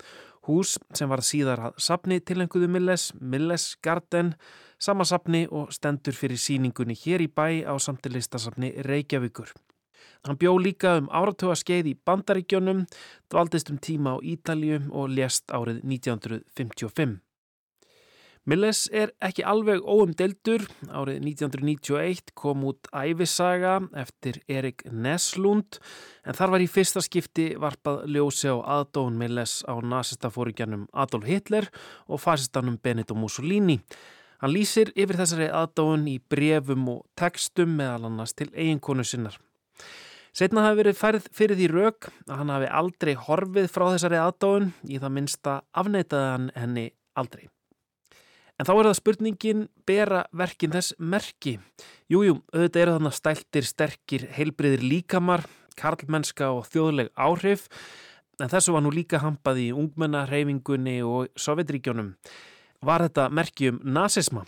Hús 0.49 0.79
sem 0.97 1.13
var 1.13 1.21
síðar 1.21 1.61
að 1.69 1.79
sapni 1.83 2.23
tilenguðu 2.25 2.71
Milles, 2.73 3.11
Milles 3.21 3.75
Garden, 3.85 4.37
sama 4.79 5.05
sapni 5.05 5.45
og 5.51 5.69
stendur 5.75 6.17
fyrir 6.17 6.41
síningunni 6.41 6.97
hér 6.97 7.27
í 7.27 7.29
bæ 7.29 7.69
á 7.69 7.77
samtilistasapni 7.77 8.73
Reykjavíkur. 8.89 9.53
Hann 10.27 10.39
bjó 10.41 10.57
líka 10.59 10.97
um 10.99 11.07
áratuga 11.15 11.55
skeið 11.55 11.93
í 11.93 11.99
Bandaríkjónum, 12.09 12.83
dvaldist 13.31 13.71
um 13.71 13.79
tíma 13.79 14.17
á 14.17 14.25
Ítalju 14.27 14.81
og 14.91 15.13
lést 15.15 15.53
árið 15.55 15.85
1955. 15.87 17.21
Milles 18.47 18.85
er 18.95 19.11
ekki 19.27 19.43
alveg 19.43 19.83
óumdeldur. 19.83 20.63
Árið 20.87 21.17
1991 21.27 22.35
kom 22.39 22.63
út 22.69 22.87
æfisaga 22.95 23.81
eftir 23.99 24.39
Erik 24.47 24.85
Neslund 24.87 25.81
en 26.23 26.39
þar 26.39 26.55
var 26.55 26.63
í 26.63 26.69
fyrsta 26.71 27.03
skipti 27.03 27.49
varpað 27.59 28.05
ljósi 28.15 28.51
á 28.55 28.59
aðdóun 28.79 29.19
Milles 29.19 29.65
á 29.67 29.75
nazistafóringjanum 29.83 30.87
Adolf 30.95 31.27
Hitler 31.27 31.67
og 32.07 32.23
fasistanum 32.23 32.79
Benito 32.79 33.19
Mussolini. 33.19 33.81
Hann 34.39 34.55
lýsir 34.55 34.95
yfir 34.95 35.19
þessari 35.19 35.51
aðdóun 35.51 36.07
í 36.07 36.21
brefum 36.23 36.87
og 36.93 37.03
textum 37.19 37.75
meðal 37.81 38.13
annars 38.13 38.37
til 38.39 38.53
eiginkonu 38.55 39.03
sinnar. 39.03 39.41
Setna 40.37 40.67
hafi 40.67 40.83
verið 40.83 40.97
færð 40.99 41.27
fyrir 41.33 41.57
því 41.57 41.67
rauk 41.73 42.07
að 42.27 42.35
hann 42.37 42.51
hafi 42.53 42.67
aldrei 42.79 43.13
horfið 43.17 43.69
frá 43.73 43.87
þessari 43.95 44.19
aðdóun 44.21 44.67
í 44.85 44.99
það 45.01 45.15
minnsta 45.15 45.55
afneitaði 45.73 46.27
hann 46.35 46.51
henni 46.53 46.83
aldrei. 47.17 47.47
En 48.61 48.69
þá 48.69 48.73
er 48.75 48.89
það 48.89 48.99
spurningin 48.99 49.63
bera 49.89 50.19
verkin 50.37 50.75
þess 50.75 50.93
merki. 51.01 51.55
Jújú, 52.13 52.37
auðvitað 52.53 52.83
eru 52.83 52.97
þannig 52.99 53.17
stæltir, 53.17 53.69
sterkir, 53.71 54.27
heilbriðir 54.37 54.85
líkamar, 54.85 55.47
karlmennska 55.81 56.51
og 56.53 56.69
þjóðleg 56.69 57.09
áhrif, 57.17 57.65
en 58.37 58.53
þessu 58.53 58.77
var 58.77 58.85
nú 58.85 58.93
líka 58.93 59.23
hampað 59.25 59.63
í 59.65 59.71
ungmennarhefingunni 59.73 60.99
og 61.05 61.33
Sovjetríkjónum. 61.41 62.13
Var 62.85 63.09
þetta 63.09 63.31
merki 63.33 63.73
um 63.73 63.81
nazisma? 63.89 64.45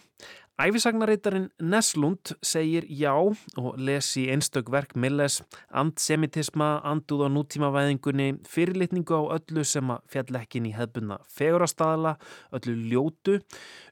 Æfisagnareitarinn 0.59 1.53
Neslund 1.63 2.33
segir 2.43 2.83
já 2.91 3.13
og 3.15 3.77
lesi 3.79 4.25
einstök 4.27 4.73
verk 4.75 4.97
Milles, 4.99 5.37
andsemitisma, 5.71 6.81
anduð 6.83 7.23
á 7.23 7.29
nútímavæðingunni, 7.31 8.41
fyrirlitningu 8.43 9.15
á 9.15 9.39
öllu 9.39 9.63
sem 9.63 9.87
að 9.95 10.03
fjall 10.11 10.41
ekki 10.41 10.59
inn 10.59 10.67
í 10.73 10.75
hefbunna 10.75 11.21
fegurastadala, 11.31 12.17
öllu 12.51 12.75
ljótu, 12.91 13.39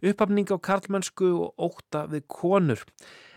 upphafning 0.02 0.50
á 0.50 0.58
karlmennsku 0.58 1.30
og 1.38 1.54
óta 1.70 2.08
við 2.10 2.26
konur. 2.26 2.82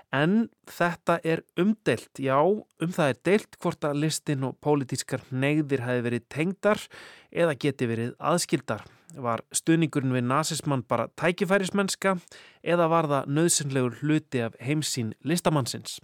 En 0.10 0.48
þetta 0.66 1.22
er 1.22 1.46
umdelt, 1.54 2.10
já, 2.18 2.42
um 2.42 2.96
það 2.98 3.14
er 3.14 3.26
deilt 3.30 3.60
hvort 3.62 3.86
að 3.86 4.08
listin 4.08 4.50
og 4.50 4.58
pólitískar 4.58 5.22
neyðir 5.30 5.86
hafi 5.86 6.08
verið 6.10 6.32
tengdar 6.34 6.88
eða 7.30 7.54
geti 7.62 7.94
verið 7.94 8.18
aðskildar. 8.18 8.90
Var 9.18 9.42
stuðningurinn 9.56 10.14
við 10.14 10.28
nazismann 10.30 10.84
bara 10.86 11.08
tækifærismennska 11.18 12.18
eða 12.62 12.90
var 12.92 13.10
það 13.10 13.32
nöðsynlegur 13.38 13.98
hluti 14.04 14.44
af 14.46 14.58
heimsín 14.62 15.16
listamannsins? 15.26 15.98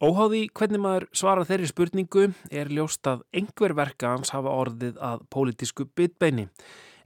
Óháði 0.00 0.46
hvernig 0.56 0.80
maður 0.80 1.04
svara 1.12 1.44
þeirri 1.44 1.66
spurningu 1.68 2.22
er 2.48 2.70
ljóst 2.72 3.04
að 3.04 3.26
einhver 3.36 3.74
verka 3.76 4.14
hans 4.14 4.32
hafa 4.32 4.54
orðið 4.62 4.96
að 4.96 5.26
pólitísku 5.28 5.84
bytbeini. 5.92 6.46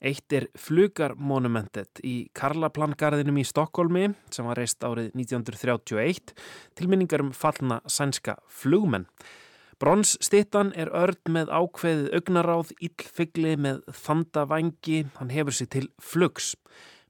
Eitt 0.05 0.35
er 0.37 0.47
Flugarmonumentet 0.61 1.99
í 2.07 2.29
Karlaplangarðinum 2.39 3.41
í 3.41 3.47
Stokkólmi 3.49 4.13
sem 4.31 4.47
var 4.47 4.61
reist 4.61 4.85
árið 4.87 5.11
1931 5.17 6.35
til 6.79 6.89
minningar 6.93 7.25
um 7.25 7.33
fallna 7.35 7.81
sænska 7.91 8.37
flugmenn. 8.47 9.09
Bronsstittan 9.83 10.73
er 10.79 10.91
örd 10.95 11.21
með 11.31 11.51
ákveðið 11.51 12.11
augnaráð, 12.19 12.73
illfigli 12.85 13.55
með 13.59 13.81
þanda 14.05 14.45
vangi, 14.51 15.05
hann 15.19 15.33
hefur 15.35 15.57
sér 15.57 15.71
til 15.75 15.89
flugs. 15.99 16.53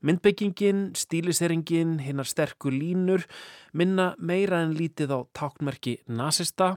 Myndbyggingin, 0.05 0.91
stíliseringin, 0.97 1.99
hinnar 2.05 2.29
sterku 2.29 2.69
línur 2.73 3.25
minna 3.73 4.13
meira 4.19 4.61
en 4.65 4.75
lítið 4.77 5.15
á 5.17 5.21
táknmerki 5.33 5.99
nazista 6.13 6.75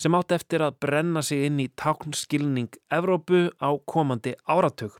sem 0.00 0.14
átt 0.14 0.32
eftir 0.32 0.62
að 0.64 0.78
brenna 0.82 1.22
sig 1.26 1.48
inn 1.48 1.58
í 1.60 1.68
táknskilning 1.74 2.78
Evrópu 2.94 3.48
á 3.58 3.70
komandi 3.90 4.36
áratug. 4.46 4.94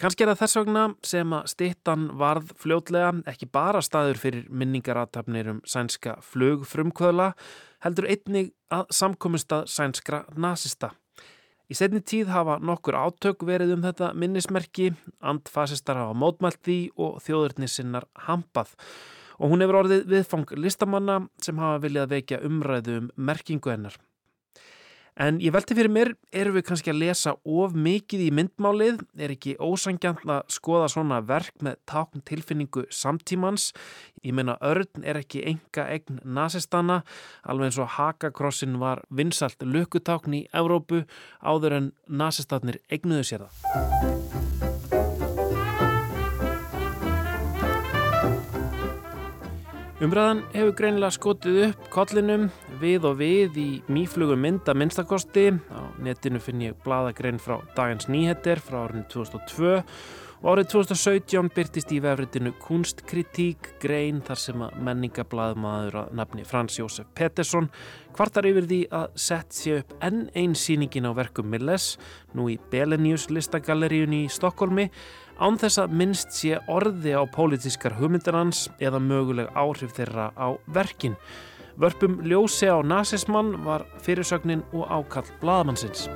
Kanski 0.00 0.24
er 0.24 0.30
það 0.30 0.38
þess 0.40 0.56
vegna 0.56 0.82
sem 1.04 1.32
að 1.36 1.48
stittan 1.52 2.04
varð 2.16 2.54
fljótlega 2.56 3.10
ekki 3.28 3.50
bara 3.52 3.82
staður 3.84 4.16
fyrir 4.22 4.46
minningaratabnir 4.48 5.50
um 5.52 5.58
sænska 5.68 6.14
flugfrumkvöðla, 6.24 7.26
heldur 7.84 8.08
einnig 8.08 8.48
að 8.72 8.86
samkomist 8.96 9.52
að 9.52 9.66
sænskra 9.68 10.22
nazista. 10.40 10.94
Í 11.68 11.76
setni 11.76 12.00
tíð 12.00 12.32
hafa 12.32 12.56
nokkur 12.64 12.96
átök 12.96 13.44
verið 13.44 13.74
um 13.76 13.84
þetta 13.84 14.14
minnismerki, 14.16 14.94
andfasistar 15.20 16.00
hafa 16.00 16.16
mótmælt 16.16 16.64
því 16.64 16.80
og 16.96 17.20
þjóðurnissinnar 17.26 18.08
hampað. 18.24 18.72
Og 19.36 19.52
hún 19.52 19.60
hefur 19.60 19.82
orðið 19.82 20.08
viðfang 20.14 20.56
listamanna 20.56 21.26
sem 21.44 21.60
hafa 21.60 21.84
viljað 21.84 22.14
vekja 22.16 22.40
umræðu 22.48 23.02
um 23.02 23.12
merkingu 23.20 23.76
hennar. 23.76 24.00
En 25.18 25.40
ég 25.42 25.52
velti 25.52 25.74
fyrir 25.76 25.90
mér, 25.92 26.12
erum 26.32 26.54
við 26.56 26.66
kannski 26.68 26.92
að 26.92 27.00
lesa 27.02 27.34
of 27.44 27.74
mikið 27.74 28.22
í 28.26 28.28
myndmálið? 28.38 29.02
Er 29.18 29.34
ekki 29.34 29.56
ósangjant 29.60 30.22
að 30.28 30.40
skoða 30.54 30.88
svona 30.92 31.20
verk 31.26 31.56
með 31.64 31.80
tákn 31.90 32.22
tilfinningu 32.28 32.86
samtímans? 32.94 33.70
Ég 34.22 34.36
meina, 34.36 34.56
örn 34.60 35.04
er 35.04 35.20
ekki 35.20 35.42
enga 35.50 35.88
egn 35.90 36.22
nazistana, 36.24 37.02
alveg 37.42 37.70
eins 37.70 37.80
og 37.82 37.94
hakakrossin 37.98 38.78
var 38.80 39.04
vinsalt 39.10 39.60
lukkutákn 39.64 40.40
í 40.40 40.44
Evrópu 40.54 41.04
áður 41.42 41.78
en 41.80 41.92
nazistatnir 42.06 42.80
egnuðu 42.92 43.26
sér 43.32 43.48
það. 43.48 44.69
Umræðan 50.00 50.38
hefur 50.54 50.70
greinilega 50.78 51.12
skotið 51.12 51.56
upp 51.66 51.88
kollinum 51.92 52.46
við 52.80 53.04
og 53.04 53.18
við 53.18 53.56
í 53.60 53.64
mýflugum 53.92 54.40
mynd 54.40 54.70
að 54.72 54.78
minnstakosti. 54.80 55.42
Á 55.68 55.92
netinu 56.00 56.40
finn 56.40 56.62
ég 56.64 56.78
bladagrein 56.86 57.36
frá 57.36 57.58
Dagans 57.76 58.08
Nýheter 58.08 58.62
frá 58.64 58.78
árinu 58.86 59.04
2002 59.12 59.82
og 60.40 60.54
árið 60.54 60.70
2017 60.72 61.50
byrtist 61.52 61.90
í 61.92 61.98
vefritinu 62.00 62.52
Kunstkritík 62.62 63.74
grein 63.82 64.22
þar 64.24 64.40
sem 64.40 64.62
að 64.64 64.78
menningablaðmaður 64.86 65.98
að 66.00 66.14
nafni 66.16 66.46
Frans 66.48 66.78
Jósef 66.80 67.10
Pettersson 67.16 67.68
kvartar 68.16 68.48
yfir 68.48 68.68
því 68.70 68.80
að 68.96 69.18
sett 69.20 69.52
sé 69.56 69.76
upp 69.82 69.92
enn 70.06 70.22
einn 70.32 70.56
síningin 70.56 71.08
á 71.08 71.12
verkum 71.16 71.50
Milles 71.52 71.92
nú 72.32 72.48
í 72.48 72.56
Belenius 72.72 73.28
listagalleríun 73.28 74.16
í 74.16 74.22
Stokkólmi 74.32 74.88
án 75.40 75.60
þess 75.60 75.82
að 75.84 75.94
minnst 76.00 76.32
sé 76.36 76.56
orði 76.72 77.16
á 77.16 77.22
pólitískar 77.28 77.98
hugmyndarhans 78.00 78.68
eða 78.80 79.00
möguleg 79.00 79.52
áhrif 79.52 79.92
þeirra 79.96 80.30
á 80.36 80.56
verkin. 80.72 81.16
Vörpum 81.80 82.18
ljósi 82.24 82.68
á 82.68 82.80
nazismann 82.84 83.54
var 83.64 83.86
fyrirsögnin 84.04 84.64
og 84.72 84.88
ákall 84.88 85.28
blaðmannsins. 85.40 86.08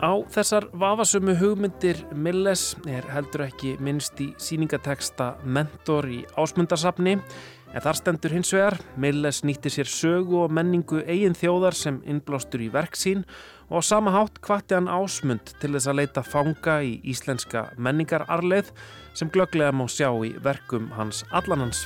Á 0.00 0.16
þessar 0.32 0.64
vafasömu 0.72 1.34
hugmyndir 1.36 1.98
Milles 2.16 2.72
er 2.88 3.04
heldur 3.12 3.44
ekki 3.44 3.74
minnst 3.84 4.16
í 4.24 4.30
síningateksta 4.40 5.34
Mentor 5.44 6.08
í 6.08 6.22
ásmundarsafni 6.40 7.18
en 7.20 7.84
þar 7.84 7.98
stendur 7.98 8.32
hins 8.32 8.52
vegar 8.56 8.78
Milles 8.96 9.42
nýtti 9.44 9.68
sér 9.74 9.90
sögu 9.92 10.40
og 10.46 10.54
menningu 10.56 11.02
eigin 11.04 11.36
þjóðar 11.36 11.76
sem 11.76 12.00
innblástur 12.08 12.64
í 12.64 12.70
verk 12.72 12.96
sín 12.96 13.26
og 13.68 13.84
á 13.84 13.88
sama 13.90 14.14
hátt 14.16 14.40
hvati 14.40 14.78
hann 14.78 14.88
ásmund 14.88 15.52
til 15.60 15.74
þess 15.76 15.92
að 15.92 16.00
leita 16.00 16.24
fanga 16.24 16.80
í 16.80 16.96
íslenska 17.12 17.68
menningararleið 17.76 18.72
sem 19.12 19.28
glögglega 19.28 19.76
má 19.76 19.84
sjá 19.84 20.08
í 20.24 20.32
verkum 20.40 20.88
hans 20.96 21.26
allanans 21.28 21.84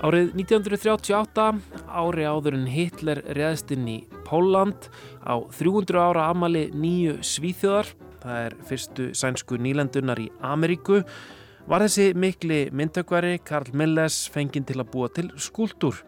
Árið 0.00 0.30
1938, 0.32 1.58
ári 1.92 2.24
áður 2.24 2.54
en 2.56 2.68
Hitler 2.72 3.18
reðst 3.36 3.68
inn 3.74 3.84
í 3.84 3.96
Póland 4.24 4.86
á 5.20 5.36
300 5.52 6.00
ára 6.00 6.30
amali 6.32 6.70
nýju 6.72 7.18
svíþjóðar, 7.20 7.90
það 8.22 8.46
er 8.46 8.56
fyrstu 8.70 9.10
sænsku 9.20 9.60
nýlendunar 9.60 10.22
í 10.24 10.30
Ameríku, 10.40 11.02
var 11.68 11.84
þessi 11.84 12.14
mikli 12.16 12.62
myndtökvari 12.72 13.42
Karl 13.44 13.76
Milles 13.76 14.22
fenginn 14.32 14.64
til 14.64 14.80
að 14.80 14.88
búa 14.96 15.12
til 15.12 15.28
skúltúr. 15.36 16.00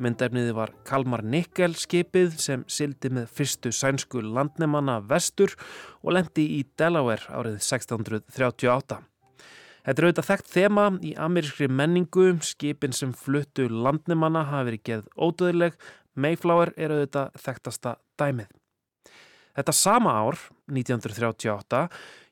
Myndefniði 0.00 0.54
var 0.54 0.70
Kalmar 0.86 1.26
Nikkel 1.26 1.74
skipið 1.74 2.38
sem 2.38 2.62
sildi 2.70 3.10
með 3.10 3.34
fyrstu 3.34 3.74
sænsku 3.74 4.22
landnemanna 4.22 5.00
vestur 5.02 5.58
og 6.04 6.14
lendi 6.14 6.46
í 6.60 6.64
Delaware 6.78 7.26
árið 7.34 7.58
1638. 7.58 9.09
Þetta 9.80 10.02
er 10.02 10.06
auðvitað 10.06 10.28
þekkt 10.28 10.50
þema 10.52 10.86
í 11.00 11.10
amerískri 11.16 11.68
menningu, 11.72 12.26
skipin 12.44 12.92
sem 12.96 13.14
fluttu 13.16 13.68
landnemanna 13.70 14.44
hafi 14.50 14.70
verið 14.70 14.86
geð 14.90 15.06
ódöðileg, 15.16 15.76
Mayflower 16.20 16.74
er 16.76 16.92
auðvitað 16.92 17.38
þekktasta 17.40 17.94
dæmið. 18.20 18.50
Þetta 19.56 19.74
sama 19.74 20.12
ár, 20.20 20.36
1938, 20.70 21.80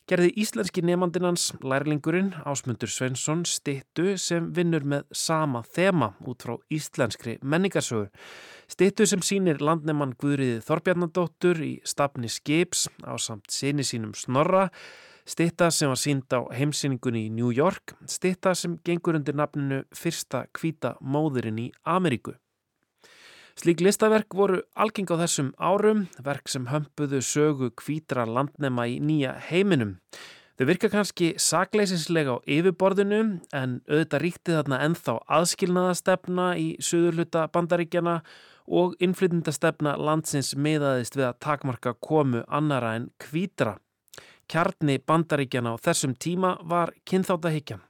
gerði 0.09 0.31
íslenski 0.41 0.83
nefandinans 0.87 1.51
lærlingurinn 1.61 2.31
Ásmundur 2.49 2.91
Svensson 2.93 3.43
stittu 3.49 4.15
sem 4.21 4.49
vinnur 4.57 4.87
með 4.89 5.09
sama 5.13 5.65
þema 5.77 6.13
út 6.29 6.45
frá 6.47 6.55
íslenskri 6.73 7.37
menningarsögur. 7.43 8.09
Stittu 8.69 9.07
sem 9.09 9.25
sínir 9.25 9.61
landnemann 9.65 10.15
Guðriði 10.21 10.63
Þorbjarnadóttur 10.65 11.61
í 11.65 11.75
stafni 11.89 12.29
Skips 12.33 12.87
á 13.05 13.17
samt 13.21 13.53
sinni 13.53 13.85
sínum 13.85 14.15
Snorra, 14.17 14.69
Stitta 15.29 15.67
sem 15.69 15.91
var 15.93 15.99
sínd 16.01 16.33
á 16.33 16.41
heimsýningunni 16.57 17.27
í 17.27 17.33
New 17.37 17.51
York, 17.53 17.93
stitta 18.09 18.55
sem 18.57 18.79
gengur 18.81 19.19
undir 19.19 19.37
nafninu 19.37 19.83
Fyrsta 19.93 20.47
kvíta 20.57 20.95
móðurinn 21.05 21.59
í 21.61 21.67
Ameríku. 21.85 22.33
Slík 23.59 23.83
listaverk 23.85 24.33
voru 24.38 24.62
algeng 24.73 25.11
á 25.12 25.21
þessum 25.21 25.51
árum, 25.61 26.07
verk 26.25 26.49
sem 26.49 26.64
hömpuðu 26.71 27.21
sögu 27.21 27.69
kvítra 27.77 28.25
landnema 28.25 28.87
í 28.88 29.01
nýja 29.05 29.35
heiminum. 29.51 29.99
Þau 30.57 30.64
virka 30.71 30.88
kannski 30.95 31.35
sakleisinslega 31.37 32.38
á 32.38 32.45
yfirborðinu 32.49 33.19
en 33.53 33.75
auðvitað 33.85 34.25
ríkti 34.25 34.55
þarna 34.57 34.79
enþá 34.87 35.19
aðskilnaðastefna 35.41 36.47
í 36.57 36.71
söðurluta 36.81 37.45
bandaríkjana 37.53 38.23
og 38.64 38.97
innflytindastefna 39.05 39.99
landsins 40.01 40.55
miðaðist 40.57 41.21
við 41.21 41.29
að 41.29 41.38
takmarka 41.45 41.93
komu 42.01 42.47
annara 42.49 42.95
en 42.97 43.11
kvítra. 43.21 43.77
Kjarni 44.49 44.99
bandaríkjana 45.05 45.75
á 45.75 45.83
þessum 45.83 46.17
tíma 46.17 46.57
var 46.65 46.95
kynþáttahyggjan. 47.09 47.85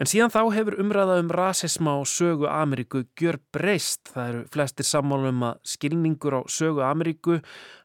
En 0.00 0.08
síðan 0.08 0.32
þá 0.32 0.40
hefur 0.54 0.78
umræða 0.80 1.18
um 1.20 1.30
rasisma 1.36 1.98
og 2.00 2.06
sögu 2.08 2.46
Ameríku 2.48 3.02
gjör 3.20 3.36
breyst. 3.52 4.08
Það 4.14 4.30
eru 4.30 4.40
flestir 4.54 4.88
sammálum 4.88 5.44
að 5.44 5.58
skilningur 5.74 6.38
á 6.40 6.40
sögu 6.48 6.80
Ameríku 6.86 7.36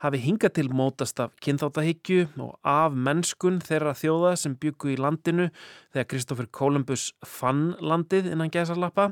hafi 0.04 0.22
hingað 0.24 0.56
til 0.56 0.70
mótast 0.72 1.20
af 1.20 1.36
kynþáttahyggju 1.44 2.30
og 2.40 2.56
af 2.64 2.96
mennskun 2.96 3.60
þeirra 3.60 3.92
þjóða 4.00 4.38
sem 4.40 4.56
byggu 4.56 4.96
í 4.96 4.98
landinu 5.04 5.50
þegar 5.92 6.10
Kristófur 6.14 6.48
Columbus 6.48 7.12
fann 7.28 7.74
landið 7.84 8.32
innan 8.32 8.56
gæsarlappa. 8.56 9.12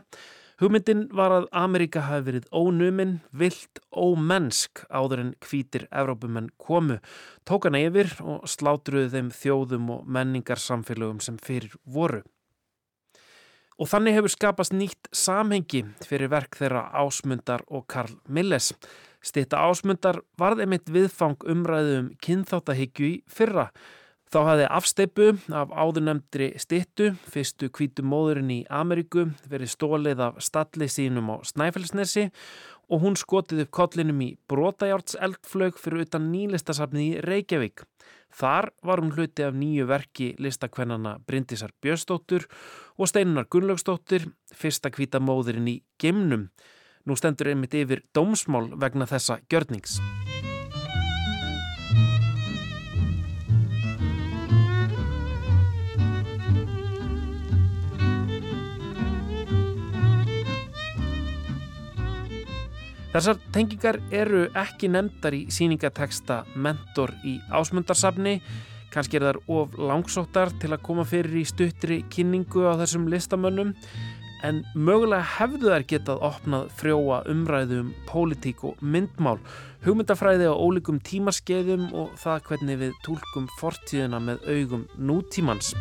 Hugmyndin 0.56 1.10
var 1.12 1.34
að 1.36 1.46
Ameríka 1.52 2.06
hafi 2.06 2.30
verið 2.30 2.46
ónuminn, 2.56 3.18
vilt, 3.36 3.82
ómennsk 3.92 4.86
áður 4.88 5.26
en 5.26 5.34
hvítir 5.44 5.84
Evrópumenn 5.92 6.48
komu, 6.56 7.02
tók 7.44 7.68
hana 7.68 7.82
yfir 7.84 8.14
og 8.24 8.46
slátruðu 8.48 9.10
þeim 9.12 9.34
þjóðum 9.36 9.90
og 9.98 10.06
menningarsamfélögum 10.08 11.20
sem 11.26 11.36
fyrir 11.44 11.76
voru. 11.84 12.22
Og 13.76 13.92
þannig 13.92 14.16
hefur 14.16 14.32
skapast 14.32 14.72
nýtt 14.72 15.10
samhengi 15.12 15.84
fyrir 16.08 16.32
verk 16.32 16.56
þeirra 16.56 16.86
Ásmundar 17.04 17.66
og 17.68 17.84
Karl 17.92 18.16
Milles. 18.32 18.72
Stitta 19.20 19.60
Ásmundar 19.68 20.22
varð 20.40 20.64
einmitt 20.64 20.88
viðfang 20.88 21.44
umræðu 21.52 21.98
um 22.00 22.10
kynþáttahyggju 22.24 23.10
í 23.10 23.16
fyrra. 23.28 23.68
Þá 24.34 24.40
hafði 24.50 24.70
afsteipu 24.74 25.26
af 25.54 25.72
áðurnemdri 25.72 26.48
stittu, 26.60 27.12
fyrstu 27.30 27.70
kvítu 27.70 28.04
móðurinn 28.04 28.50
í 28.52 28.60
Ameríku, 28.74 29.28
verið 29.50 29.72
stólið 29.76 30.24
af 30.26 30.40
stalli 30.44 30.88
sínum 30.90 31.30
á 31.30 31.36
Snæfellsnesi 31.46 32.32
og 32.90 33.02
hún 33.02 33.18
skotið 33.18 33.66
upp 33.66 33.74
kollinum 33.74 34.22
í 34.26 34.32
brotajárts 34.50 35.18
eldflög 35.22 35.78
fyrir 35.82 36.06
utan 36.06 36.30
nýlistasafnið 36.34 37.06
í 37.06 37.22
Reykjavík. 37.26 37.86
Þar 38.36 38.70
var 38.84 39.02
hún 39.02 39.14
hluti 39.16 39.46
af 39.46 39.56
nýju 39.56 39.86
verki 39.90 40.34
listakvennana 40.42 41.16
Bryndisar 41.26 41.72
Björnsdóttur 41.82 42.50
og 42.98 43.10
Steinunar 43.10 43.48
Gunnlaugsdóttir, 43.48 44.28
fyrsta 44.52 44.92
hvita 44.92 45.22
móðurinn 45.24 45.70
í 45.72 45.80
Gemnum. 46.02 46.50
Nú 47.06 47.16
stendur 47.16 47.54
einmitt 47.54 47.78
yfir 47.78 48.04
dómsmál 48.18 48.74
vegna 48.82 49.08
þessa 49.08 49.40
gjörnings. 49.50 50.00
Þessar 63.16 63.38
tengingar 63.56 63.96
eru 64.12 64.42
ekki 64.60 64.90
nefndar 64.92 65.38
í 65.38 65.46
síningateksta 65.48 66.42
Mentor 66.60 67.14
í 67.24 67.38
ásmundarsafni. 67.48 68.42
Kannski 68.92 69.16
er 69.16 69.30
þar 69.30 69.38
of 69.56 69.78
langsóttar 69.80 70.52
til 70.60 70.74
að 70.76 70.82
koma 70.84 71.06
fyrir 71.08 71.38
í 71.40 71.46
stuttri 71.48 72.02
kynningu 72.12 72.66
á 72.68 72.76
þessum 72.82 73.08
listamönnum 73.14 73.72
en 74.44 74.60
mögulega 74.76 75.24
hefðu 75.38 75.72
þær 75.72 75.86
getað 75.94 76.26
opnað 76.28 76.68
frjóa 76.76 77.22
umræðu 77.32 77.80
um 77.86 77.94
pólitík 78.10 78.66
og 78.68 78.84
myndmál, 78.84 79.38
hugmyndafræði 79.88 80.52
á 80.52 80.54
ólíkum 80.60 81.00
tímaskeiðum 81.00 81.88
og 81.96 82.20
það 82.20 82.44
hvernig 82.50 82.82
við 82.84 83.00
tólkum 83.08 83.48
fortíðina 83.62 84.20
með 84.20 84.44
augum 84.58 84.90
nútímans. 85.00 85.72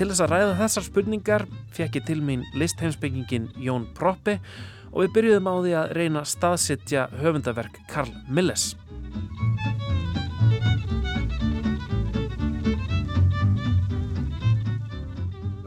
Til 0.00 0.06
þess 0.08 0.22
að 0.24 0.30
ræða 0.32 0.52
þessar 0.56 0.84
spurningar 0.86 1.42
fekk 1.76 1.96
ég 1.98 2.04
til 2.08 2.22
mín 2.24 2.44
listheimsbyggingin 2.56 3.50
Jón 3.60 3.82
Proppi 3.92 4.38
og 4.94 5.02
við 5.02 5.10
byrjuðum 5.12 5.50
á 5.52 5.54
því 5.60 5.74
að 5.76 5.90
reyna 5.98 6.22
að 6.22 6.30
staðsetja 6.30 7.02
höfundaverk 7.20 7.76
Karl 7.90 8.14
Milles. 8.32 8.70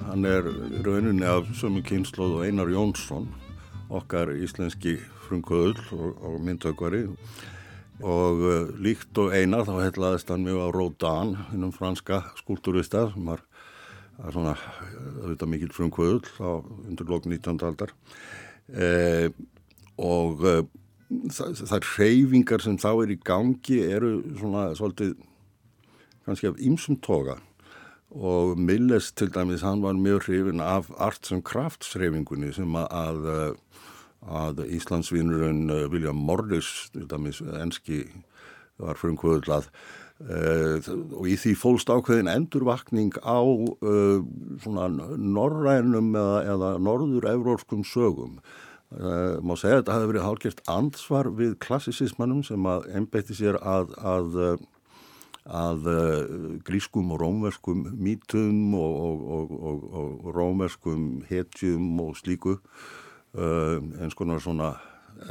Hann 0.08 0.26
er 0.26 0.50
rauninni 0.82 1.30
af 1.30 1.54
sömu 1.54 1.86
kynnslóð 1.86 2.40
og 2.40 2.50
Einar 2.50 2.74
Jónsson, 2.74 3.30
okkar 3.94 4.34
íslenski 4.34 4.98
frumkvöðul 5.28 5.78
og, 5.94 6.10
og 6.26 6.42
myndtökvari 6.42 7.06
og 8.02 8.42
uh, 8.42 8.74
líkt 8.82 9.14
og 9.22 9.38
Einar 9.38 9.70
þá 9.70 9.76
heitlaðist 9.78 10.34
hann 10.34 10.50
mjög 10.50 10.66
á 10.66 10.68
Rodin, 10.74 11.38
hennum 11.54 11.78
franska 11.78 12.24
skúlturista 12.42 13.12
sem 13.14 13.30
var 13.30 13.46
var 14.24 14.36
svona 14.36 14.54
auðvitað 15.24 15.52
mikil 15.52 15.74
frumkvöðul 15.76 16.24
á 16.40 16.52
undir 16.88 17.10
lókn 17.10 17.34
19. 17.34 17.60
aldar 17.68 17.92
eh, 18.72 19.28
og 20.00 20.44
eh, 20.48 20.62
þær 21.34 21.88
hreyfingar 21.94 22.64
sem 22.64 22.78
þá 22.80 22.92
er 22.94 23.14
í 23.14 23.20
gangi 23.20 23.82
eru 23.84 24.16
svona 24.40 24.70
svolítið 24.80 25.18
kannski 26.24 26.50
af 26.50 26.62
ýmsum 26.64 27.02
toga 27.04 27.42
og 28.14 28.56
Milles 28.62 29.12
til 29.18 29.32
dæmis 29.34 29.66
hann 29.66 29.84
var 29.84 29.98
mjög 29.98 30.28
hrifin 30.28 30.64
af 30.64 30.92
arts 31.02 31.34
and 31.34 31.44
crafts 31.44 31.96
hreyfingunni 31.98 32.54
sem 32.56 32.78
að, 32.80 33.28
að 34.24 34.64
Íslandsvinurinn 34.70 35.66
William 35.92 36.22
Morris 36.22 36.92
til 36.94 37.10
dæmis 37.10 37.42
enski 37.42 38.06
var 38.80 38.98
frumkvöðul 39.02 39.58
að 39.58 39.70
og 40.24 41.26
í 41.28 41.36
því 41.36 41.54
fólst 41.60 41.90
ákveðin 41.92 42.32
endurvakning 42.32 43.16
á 43.20 43.44
uh, 43.44 44.22
svona 44.64 44.88
norrænum 45.20 46.14
eða, 46.16 46.38
eða 46.54 46.70
norður-evróskum 46.80 47.84
sögum. 47.88 48.38
Uh, 48.94 49.42
má 49.44 49.58
segja 49.58 49.80
að 49.80 49.82
þetta 49.82 49.98
hafi 49.98 50.12
verið 50.12 50.28
hálfgert 50.28 50.64
ansvar 50.72 51.32
við 51.36 51.58
klassisismannum 51.66 52.44
sem 52.48 52.70
að 52.70 52.88
einbeitti 52.94 53.36
sér 53.36 53.58
að, 53.60 53.92
að, 54.00 54.40
að 55.50 55.92
grískum 56.64 57.12
og 57.12 57.24
rómverskum 57.26 57.84
mítum 58.00 58.78
og, 58.80 59.28
og, 59.36 59.54
og, 59.60 59.86
og 59.92 60.34
rómverskum 60.38 61.08
hetjum 61.28 62.00
og 62.06 62.16
slíku 62.22 62.60
eins 63.34 64.14
konar 64.14 64.40
svona 64.44 64.76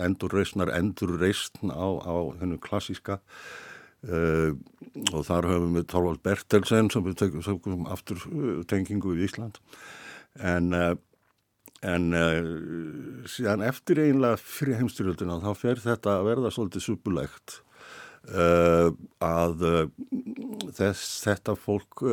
endurreysnar 0.02 0.72
endurreysn 0.74 1.70
á, 1.70 1.86
á 2.02 2.16
hennu 2.40 2.58
klassiska 2.58 3.20
Uh, 4.02 4.58
og 5.14 5.22
þar 5.28 5.46
höfum 5.46 5.76
við 5.78 5.84
Torvald 5.92 6.22
Bertelsen 6.26 6.88
sem 6.90 7.04
við 7.06 7.20
tökum 7.20 7.84
aftur 7.86 8.18
uh, 8.26 8.62
tengingu 8.66 9.14
í 9.14 9.22
Ísland. 9.28 9.60
En, 10.42 10.72
uh, 10.74 10.96
en 11.86 12.08
síðan 13.30 13.62
eftir 13.66 14.00
einlega 14.02 14.38
fyrir 14.38 14.80
heimstyrjöldina 14.80 15.40
þá 15.42 15.52
fer 15.58 15.82
þetta 15.82 16.16
að 16.18 16.28
verða 16.30 16.52
svolítið 16.54 16.84
supulegt 16.84 17.56
að 18.22 19.64
þess, 20.76 21.00
þetta 21.24 21.56
fólk 21.58 22.04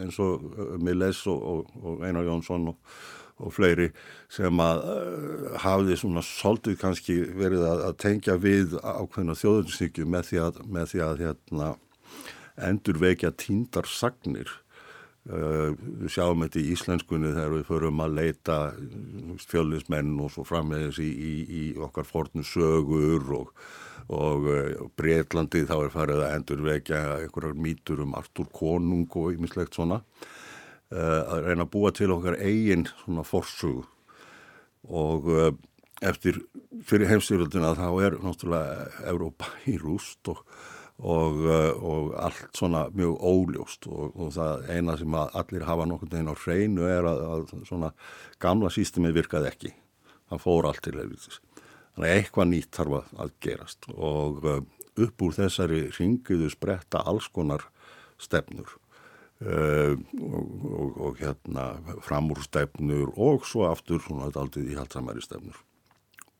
eins 0.00 0.16
og 0.24 0.46
Milles 0.80 1.20
og, 1.28 1.42
og, 1.50 1.74
og 1.84 2.06
Einar 2.08 2.24
Jónsson 2.24 2.70
og 2.72 2.96
og 3.42 3.54
fleiri 3.56 3.90
sem 4.32 4.62
að 4.62 4.82
uh, 4.86 5.46
hafði 5.64 5.98
svona 6.00 6.22
svolítið 6.26 6.78
kannski 6.80 7.18
verið 7.36 7.66
að, 7.68 7.84
að 7.88 8.00
tengja 8.04 8.38
við 8.40 8.76
ákveðna 8.80 9.36
þjóðunsíkju 9.38 10.08
með 10.08 10.28
því 10.30 10.42
að, 10.46 10.60
með 10.76 10.90
því 10.92 11.04
að 11.06 11.22
hérna, 11.26 11.70
endur 12.70 13.00
vekja 13.02 13.32
tíndar 13.38 13.88
sagnir. 13.90 14.50
Uh, 15.22 15.70
við 16.02 16.16
sjáum 16.16 16.42
þetta 16.42 16.58
í 16.58 16.72
íslenskunni 16.74 17.30
þegar 17.30 17.52
við 17.54 17.68
förum 17.68 18.02
að 18.02 18.16
leita 18.18 18.56
fjöldismenn 19.46 20.16
og 20.18 20.32
svo 20.34 20.42
framvegis 20.46 20.98
í, 20.98 21.10
í, 21.12 21.34
í 21.46 21.62
okkar 21.78 22.08
fornu 22.08 22.42
sögur 22.42 23.28
og, 23.38 23.52
og 24.10 24.48
uh, 24.50 24.88
Breitlandi 24.98 25.62
þá 25.68 25.76
er 25.76 25.94
farið 25.94 26.24
að 26.24 26.34
endur 26.40 26.64
vekja 26.66 27.02
einhverjar 27.20 27.54
mítur 27.68 28.02
um 28.02 28.16
Artur 28.18 28.50
Konung 28.50 29.06
og 29.14 29.36
ymislegt 29.36 29.78
svona. 29.78 30.02
Uh, 30.92 31.22
að 31.24 31.46
reyna 31.46 31.64
að 31.64 31.70
búa 31.72 31.90
til 31.96 32.10
okkar 32.12 32.34
eigin 32.36 32.82
svona 33.00 33.22
forsug 33.24 33.86
og 34.84 35.28
uh, 35.32 35.46
eftir 36.04 36.42
fyrir 36.84 37.08
heimstyrjöldina 37.08 37.70
þá 37.78 37.86
er 38.04 38.16
náttúrulega 38.20 39.06
Európa 39.08 39.48
í 39.72 39.78
rúst 39.80 40.28
og, 40.28 40.42
og, 40.98 41.38
uh, 41.46 41.70
og 41.80 42.10
allt 42.20 42.58
svona 42.58 42.82
mjög 42.92 43.24
óljóst. 43.24 43.88
Og, 43.88 44.12
og 44.12 44.34
það 44.36 44.68
eina 44.74 44.98
sem 45.00 45.16
allir 45.22 45.64
hafa 45.70 45.88
nokkur 45.88 46.12
neginn 46.12 46.28
á 46.28 46.36
hreinu 46.42 46.84
er 46.90 47.08
að, 47.08 47.24
að 47.30 47.56
svona 47.70 47.92
gamla 48.42 48.68
sístemið 48.74 49.16
virkaði 49.22 49.50
ekki. 49.54 49.72
Það 50.28 50.44
fór 50.44 50.68
allt 50.68 50.84
til 50.84 50.96
helvitis 50.98 51.40
þannig 51.94 52.08
að 52.10 52.18
eitthvað 52.18 52.52
nýtt 52.52 52.76
þarf 52.76 53.16
að 53.20 53.34
gerast. 53.44 53.88
Og 53.96 54.44
upp 54.52 55.24
úr 55.24 55.40
þessari 55.40 55.86
ringiðu 55.96 56.52
spretta 56.52 57.00
alls 57.08 57.32
konar 57.32 57.64
stefnur 58.20 58.81
Uh, 59.42 59.96
og, 60.22 60.50
og, 60.62 60.90
og 61.02 61.16
hérna 61.18 61.64
framúrstefnur 62.06 63.08
og 63.18 63.46
svo 63.48 63.64
aftur 63.66 63.98
svona 64.04 64.28
aldrei 64.30 64.68
í 64.70 64.76
haldsamæri 64.78 65.24
stefnur. 65.24 65.56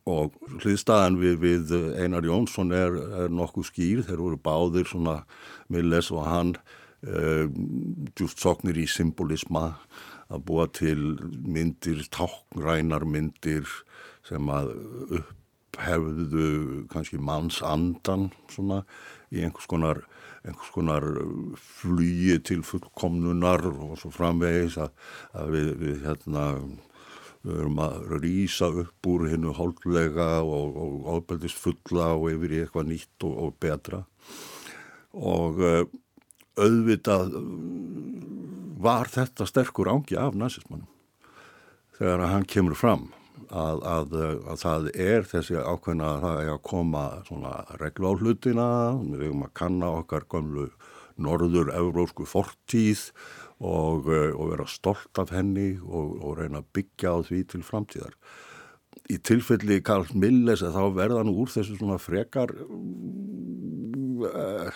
Og 0.06 0.36
hliðstæðan 0.62 1.18
við, 1.18 1.36
við 1.42 1.72
Einar 1.98 2.26
Jónsson 2.26 2.70
er, 2.74 2.94
er 3.24 3.34
nokkuð 3.34 3.68
skýr. 3.70 4.04
Þeir 4.06 4.22
voru 4.22 4.38
báðir 4.38 4.86
svona 4.90 5.16
Milles 5.72 6.12
og 6.14 6.26
hann 6.26 6.54
uh, 6.54 7.46
djúft 8.14 8.42
soknir 8.42 8.78
í 8.78 8.86
symbolisma 8.90 9.72
að 10.32 10.46
búa 10.48 10.68
til 10.70 11.16
myndir, 11.42 12.02
táknrænar 12.14 13.06
myndir 13.08 13.66
sem 14.26 14.46
að 14.50 14.72
upphefðu 15.72 16.86
kannski 16.92 17.18
mannsandan 17.18 18.30
svona 18.52 18.82
í 19.32 19.40
einhvers 19.40 19.68
konar 19.70 20.02
einhvers 20.44 20.72
konar 20.74 21.04
flugi 21.56 22.38
til 22.44 22.62
fullkomnunar 22.66 23.64
og 23.70 23.96
svo 24.00 24.10
framvegis 24.12 24.76
að, 24.82 24.90
að 25.32 25.52
við, 25.54 25.70
við 25.80 26.02
hérna 26.06 26.46
við 27.42 27.58
erum 27.58 27.80
að 27.82 28.12
rýsa 28.22 28.68
upp 28.82 29.08
úr 29.08 29.28
hennu 29.30 29.54
holdlega 29.56 30.42
og, 30.42 30.76
og 30.76 31.08
ábeldist 31.16 31.58
fulla 31.58 32.12
og 32.18 32.28
yfir 32.34 32.52
í 32.52 32.60
eitthvað 32.62 32.90
nýtt 32.90 33.26
og, 33.26 33.32
og 33.32 33.56
betra. 33.62 34.04
Og 35.12 35.58
uh, 35.58 35.82
auðvitað 36.58 37.32
var 38.82 39.10
þetta 39.10 39.46
sterkur 39.48 39.90
ángi 39.90 40.18
af 40.18 40.36
nazismannum 40.38 40.90
þegar 41.96 42.28
hann 42.32 42.46
kemur 42.48 42.78
fram 42.78 43.10
að, 43.52 43.82
að, 43.84 44.16
að 44.48 44.58
það 44.62 44.88
er 45.04 45.26
þessi 45.28 45.58
ákveðna 45.60 46.08
að 46.08 46.22
það 46.24 46.40
er 46.42 46.50
að 46.54 46.62
koma 46.68 47.04
svona 47.28 47.52
reglu 47.80 48.08
á 48.08 48.12
hlutina, 48.16 48.68
við 49.04 49.26
erum 49.28 49.46
að 49.46 49.54
kanna 49.60 49.92
okkar 50.00 50.24
gömlu 50.32 50.66
norður-eurósku 51.22 52.24
fortíð 52.28 53.10
og, 53.62 54.08
og 54.08 54.50
vera 54.54 54.66
stolt 54.70 55.18
af 55.20 55.30
henni 55.34 55.76
og, 55.84 56.16
og 56.22 56.38
reyna 56.40 56.58
að 56.62 56.70
byggja 56.78 57.08
á 57.12 57.18
því 57.28 57.40
til 57.52 57.62
framtíðar. 57.66 58.14
Í 59.12 59.16
tilfelli 59.24 59.82
Karl 59.84 60.08
Milles 60.16 60.62
að 60.64 60.76
þá 60.78 60.84
verða 60.96 61.22
nú 61.26 61.32
úr 61.42 61.50
þessu 61.52 61.76
svona 61.76 61.98
frekar 62.00 62.50
uh, 64.24 64.70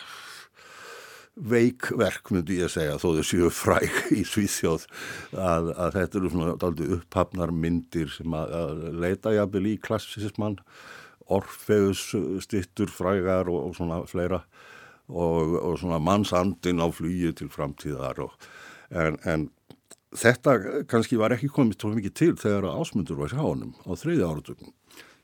veikverk 1.36 2.30
myndi 2.32 2.60
ég 2.62 2.72
segja 2.72 2.96
þó 3.00 3.10
þau 3.18 3.24
séu 3.28 3.48
fræk 3.52 4.12
í 4.16 4.22
Svíþjóð 4.24 4.86
að, 5.36 5.72
að 5.76 5.98
þetta 5.98 6.20
eru 6.20 6.30
svona 6.32 6.54
upphafnar 6.96 7.52
myndir 7.52 8.08
sem 8.12 8.36
að, 8.36 8.54
að 8.56 8.86
leita 9.04 9.34
jafnvel 9.36 9.66
í 9.74 9.74
klassismann 9.82 10.56
Orfeus 11.26 12.08
stittur 12.44 12.88
frægar 12.92 13.50
og, 13.50 13.68
og 13.68 13.76
svona 13.76 14.00
fleira 14.08 14.40
og, 15.10 15.58
og 15.60 15.76
svona 15.82 15.98
mannsandin 16.02 16.80
á 16.80 16.86
flugi 16.94 17.32
til 17.36 17.50
framtíðar 17.52 18.22
og, 18.24 18.48
en, 18.94 19.18
en 19.26 19.48
þetta 20.16 20.84
kannski 20.88 21.18
var 21.20 21.34
ekki 21.36 21.50
komið 21.52 21.80
tó 21.82 21.90
mikið 21.92 22.16
til 22.16 22.32
þegar 22.40 22.70
ásmundur 22.72 23.20
var 23.20 23.34
hjá 23.34 23.42
honum 23.42 23.74
á 23.84 23.92
þriðja 23.92 24.30
áratugum 24.30 24.72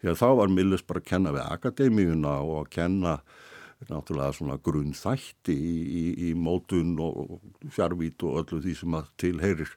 því 0.02 0.12
að 0.12 0.20
þá 0.20 0.28
var 0.42 0.52
Milles 0.52 0.84
bara 0.84 1.00
að 1.00 1.08
kenna 1.08 1.32
við 1.32 1.48
akademíuna 1.48 2.36
og 2.42 2.58
að 2.64 2.70
kenna 2.76 3.16
náttúrulega 3.88 4.36
svona 4.36 4.58
grunnþætti 4.62 5.54
í, 5.54 5.74
í, 5.82 6.04
í 6.28 6.34
mótun 6.38 6.94
og 7.02 7.40
fjárvít 7.72 8.22
og 8.26 8.42
öllu 8.42 8.60
því 8.62 8.76
sem 8.78 8.96
að 8.98 9.10
tilheyrir 9.22 9.74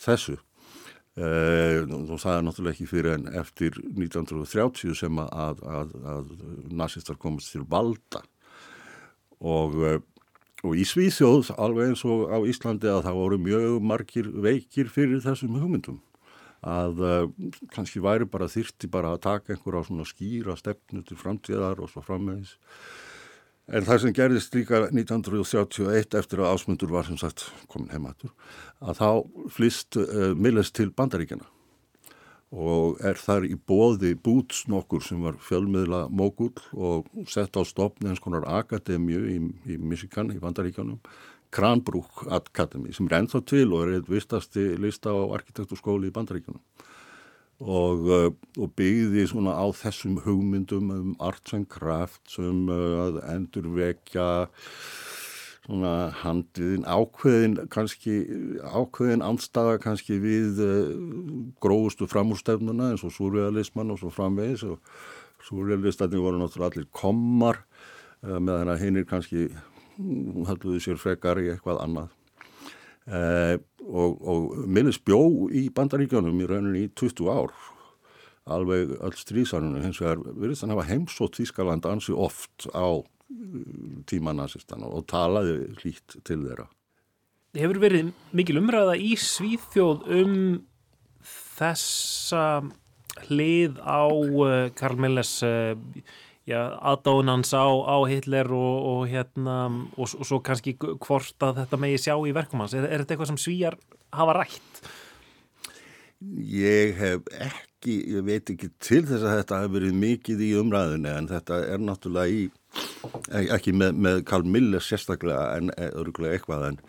þessu. 0.00 0.36
Þú 1.16 2.18
sagði 2.20 2.44
náttúrulega 2.44 2.74
ekki 2.74 2.88
fyrir 2.90 3.14
en 3.14 3.30
eftir 3.40 3.78
1930 3.86 4.98
sem 4.98 5.20
að, 5.22 5.62
að, 5.64 5.94
að 6.12 6.34
nazistar 6.76 7.16
komast 7.20 7.54
til 7.54 7.64
valda. 7.70 8.20
Og, 9.40 9.78
og 10.60 10.76
í 10.76 10.84
Svíþjóð 10.88 11.54
alveg 11.56 11.92
eins 11.92 12.04
og 12.08 12.28
á 12.28 12.38
Íslandi 12.44 12.92
að 12.92 13.06
það 13.08 13.22
voru 13.22 13.40
mjög 13.40 13.78
margir 13.84 14.28
veikir 14.44 14.92
fyrir 14.92 15.24
þessum 15.24 15.56
hugmyndum. 15.56 16.02
Að 16.66 17.00
uh, 17.04 17.50
kannski 17.72 18.00
væri 18.02 18.26
bara 18.28 18.48
þyrti 18.50 18.88
bara 18.90 19.12
að 19.14 19.24
taka 19.26 19.54
einhver 19.54 19.76
á 19.78 19.86
svona 19.86 20.06
skýra 20.08 20.56
stefnu 20.58 21.04
til 21.06 21.18
framtíðar 21.20 21.82
og 21.84 21.92
svo 21.92 22.02
frammeðis 22.04 22.56
En 23.66 23.82
það 23.82 23.98
sem 24.02 24.14
gerðist 24.14 24.54
líka 24.54 24.84
1931 24.92 26.14
eftir 26.14 26.42
að 26.42 26.52
ásmundur 26.54 26.92
var 26.94 27.06
sem 27.08 27.18
sagt 27.18 27.48
komin 27.66 27.90
heimatur 27.90 28.30
að 28.78 29.00
þá 29.00 29.08
flýst 29.56 29.98
uh, 29.98 30.30
Milles 30.38 30.70
til 30.70 30.92
bandaríkjana 30.94 31.48
og 32.54 33.00
er 33.02 33.18
þar 33.18 33.48
í 33.48 33.56
bóði 33.58 34.12
Boots 34.14 34.68
nokkur 34.70 35.02
sem 35.02 35.24
var 35.26 35.40
fjölmiðla 35.42 36.04
mógull 36.14 36.54
og 36.72 37.08
sett 37.26 37.58
á 37.58 37.62
stopni 37.66 38.12
eins 38.12 38.22
konar 38.22 38.46
akademju 38.46 39.24
í, 39.34 39.40
í 39.66 39.78
Michigan 39.82 40.30
í 40.30 40.38
bandaríkjanum 40.38 41.00
Cranbrook 41.50 42.22
Academy 42.30 42.94
sem 42.94 43.10
er 43.10 43.18
ennþá 43.18 43.42
til 43.50 43.66
og 43.72 43.82
er 43.82 43.96
eitt 43.96 44.10
vistasti 44.10 44.76
lista 44.78 45.10
á 45.10 45.18
arkitekturskóli 45.40 46.12
í 46.12 46.14
bandaríkjanum 46.14 46.62
og, 47.60 48.04
uh, 48.04 48.30
og 48.60 48.72
byggði 48.76 49.24
svona 49.30 49.56
á 49.56 49.64
þessum 49.72 50.20
hugmyndum 50.26 50.90
um 50.92 51.12
arts 51.20 51.54
and 51.56 51.68
crafts 51.72 52.38
um 52.38 52.68
uh, 52.68 53.06
að 53.06 53.20
endurvekja 53.32 54.26
svona 55.66 56.12
handiðin 56.20 56.84
ákveðin 56.84 57.56
kannski 57.72 58.18
ákveðin 58.60 59.24
andstaða 59.24 59.78
kannski 59.82 60.20
við 60.20 60.60
uh, 60.62 60.90
gróðustu 61.64 62.08
framúrstefnuna 62.10 62.92
eins 62.92 63.06
og 63.06 63.14
surrealisman 63.16 63.94
og 63.94 64.02
svo 64.02 64.12
framvegis. 64.12 64.66
Og 64.68 64.76
surrealistatni 65.46 66.20
voru 66.20 66.40
náttúrulega 66.40 66.74
allir 66.74 66.90
kommar 66.92 67.62
meðan 68.20 68.72
að 68.72 68.80
hinn 68.82 68.96
er 68.98 69.04
kannski 69.06 69.48
halduðu 69.96 70.80
sér 70.82 70.96
frekar 70.98 71.38
í 71.38 71.50
eitthvað 71.52 71.82
annað 71.84 72.08
og, 73.86 74.20
og 74.22 74.68
Millis 74.68 74.98
bjó 75.02 75.20
í 75.54 75.66
bandaríkjónum 75.74 76.42
í 76.42 76.48
rauninni 76.50 76.86
í 76.86 76.92
20 76.98 77.30
ár. 77.32 77.54
Alveg 78.46 78.94
öll 79.02 79.18
strísarunum 79.18 79.82
hins 79.82 79.98
vegar 80.02 80.22
virðist 80.26 80.62
hann 80.62 80.74
hafa 80.74 80.86
heimsótt 80.90 81.38
Þískaland 81.38 81.86
ansi 81.90 82.14
oft 82.14 82.68
á 82.70 83.02
tímanazistan 84.06 84.84
og 84.86 85.06
talaði 85.10 85.72
hlýtt 85.80 86.20
til 86.26 86.44
þeirra. 86.44 86.68
Hefur 87.56 87.80
verið 87.82 88.12
mikil 88.36 88.60
umræða 88.60 88.94
í 89.00 89.14
Svíþjóð 89.18 90.04
um 90.20 90.36
þessa 91.56 92.44
hlið 93.26 93.80
á 93.80 94.04
uh, 94.06 94.68
Karl 94.76 95.00
Milles 95.00 95.32
uh, 95.46 95.74
aðdónans 96.54 97.50
á, 97.58 97.66
á 97.66 97.96
Hitler 98.06 98.50
og, 98.54 98.76
og 98.90 99.00
hérna 99.10 99.56
og, 99.96 100.06
og 100.06 100.28
svo 100.28 100.38
kannski 100.44 100.76
hvort 100.78 101.42
að 101.42 101.62
þetta 101.62 101.80
megi 101.82 102.02
sjá 102.06 102.14
í 102.22 102.34
verkum 102.36 102.62
hans. 102.62 102.76
Er, 102.76 102.86
er 102.86 103.02
þetta 103.02 103.16
eitthvað 103.16 103.32
sem 103.32 103.40
svíjar 103.42 103.78
hafa 104.14 104.36
rætt? 104.38 104.80
Ég 106.48 106.94
hef 106.96 107.26
ekki, 107.34 107.98
ég 108.14 108.24
veit 108.26 108.54
ekki 108.54 108.70
til 108.78 109.02
þess 109.08 109.26
að 109.26 109.40
þetta 109.40 109.60
hef 109.64 109.74
verið 109.74 109.98
mikið 110.04 110.46
í 110.46 110.52
umræðinu 110.60 111.12
en 111.12 111.28
þetta 111.30 111.60
er 111.74 111.82
náttúrulega 111.82 112.30
í, 112.32 112.46
ekki 113.58 113.74
með, 113.76 114.00
með 114.06 114.22
Karl 114.30 114.46
Miller 114.48 114.84
sérstaklega 114.84 115.58
en 115.58 115.74
örgulega 115.90 116.38
eitthvað 116.38 116.70
en, 116.70 116.80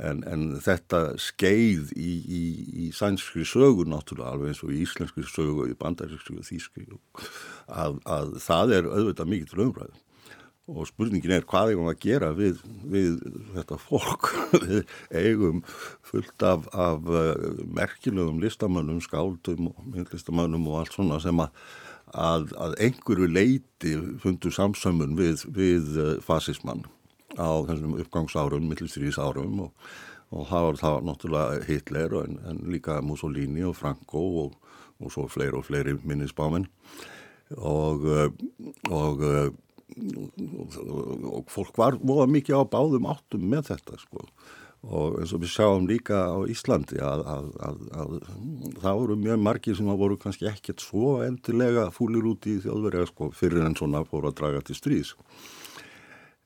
en, 0.00 0.22
en 0.28 0.44
þetta 0.64 1.02
skeið 1.20 1.94
í, 1.96 2.12
í, 2.24 2.42
í 2.84 2.90
sænskri 2.96 3.44
sögu 3.48 3.86
náttúrulega 3.88 4.34
alveg 4.34 4.52
eins 4.52 4.62
og 4.64 4.74
í 4.74 4.82
íslenskri 4.84 5.26
sögu 5.28 5.64
og 5.64 5.72
í 5.72 5.78
bandarískri 5.80 6.38
og 6.40 6.46
þýskri 6.48 6.86
að, 7.68 8.00
að 8.04 8.38
það 8.44 8.76
er 8.78 8.88
auðvitað 8.90 9.34
mikið 9.34 9.52
til 9.52 9.66
umræðu 9.66 9.98
og 10.70 10.86
spurningin 10.86 11.34
er 11.34 11.46
hvað 11.50 11.72
eigum 11.72 11.88
að 11.90 12.00
gera 12.04 12.30
við, 12.36 12.60
við 12.86 13.16
þetta 13.56 13.78
fólk? 13.80 14.30
Við 14.62 14.92
eigum 15.16 15.64
fullt 16.06 16.44
af, 16.46 16.68
af 16.70 17.08
uh, 17.10 17.32
merkilegum 17.66 18.38
listamönnum, 18.42 19.00
skáldum 19.02 19.72
og 19.72 19.80
myndlistamönnum 19.88 20.68
og 20.70 20.82
allt 20.82 20.94
svona 20.94 21.18
sem 21.22 21.42
að, 21.42 21.64
að, 22.14 22.54
að 22.54 22.78
einhverju 22.86 23.30
leiti 23.32 23.96
fundu 24.22 24.54
samsömmun 24.54 25.18
við, 25.18 25.42
við 25.56 25.90
uh, 25.98 26.14
fasismann 26.22 26.86
á 27.38 27.50
þessum 27.68 27.96
uppgangsárum, 28.00 28.66
millistriðisárum 28.70 29.64
og, 29.66 29.88
og 30.34 30.50
það 30.50 30.66
var 30.66 30.80
það 30.82 30.98
náttúrulega 31.08 31.64
Hitler 31.68 32.18
en, 32.24 32.38
en 32.50 32.60
líka 32.72 33.00
Mussolini 33.04 33.64
og 33.66 33.76
Franco 33.78 34.22
og, 34.44 34.76
og 35.00 35.14
svo 35.14 35.26
fleiri 35.30 35.58
og 35.58 35.66
fleiri 35.68 35.96
minnisbáminn 36.02 36.68
og, 37.58 38.06
og, 38.90 39.26
og 41.26 41.50
fólk 41.50 41.78
var 41.80 41.98
voða 41.98 42.28
mikið 42.30 42.62
á 42.62 42.64
báðum 42.70 43.10
áttum 43.10 43.46
með 43.50 43.72
þetta 43.72 44.00
sko. 44.00 44.26
Og 44.80 45.18
eins 45.20 45.32
og 45.36 45.42
við 45.42 45.50
sjáum 45.52 45.84
líka 45.90 46.22
á 46.32 46.40
Íslandi 46.48 47.02
að, 47.04 47.20
að, 47.28 47.48
að, 47.60 47.80
að 48.00 48.14
það 48.80 49.00
voru 49.02 49.16
mjög 49.20 49.42
margir 49.44 49.76
sem 49.76 49.90
voru 49.92 50.16
kannski 50.16 50.48
ekkert 50.48 50.80
svo 50.80 51.18
endilega 51.26 51.90
fúlir 51.92 52.24
út 52.30 52.48
í 52.48 52.56
þjóðverja 52.64 53.10
sko 53.10 53.28
fyrir 53.36 53.66
en 53.66 53.76
svona 53.76 54.06
fóru 54.08 54.30
að 54.30 54.38
draga 54.40 54.62
til 54.64 54.78
stríðs 54.78 55.12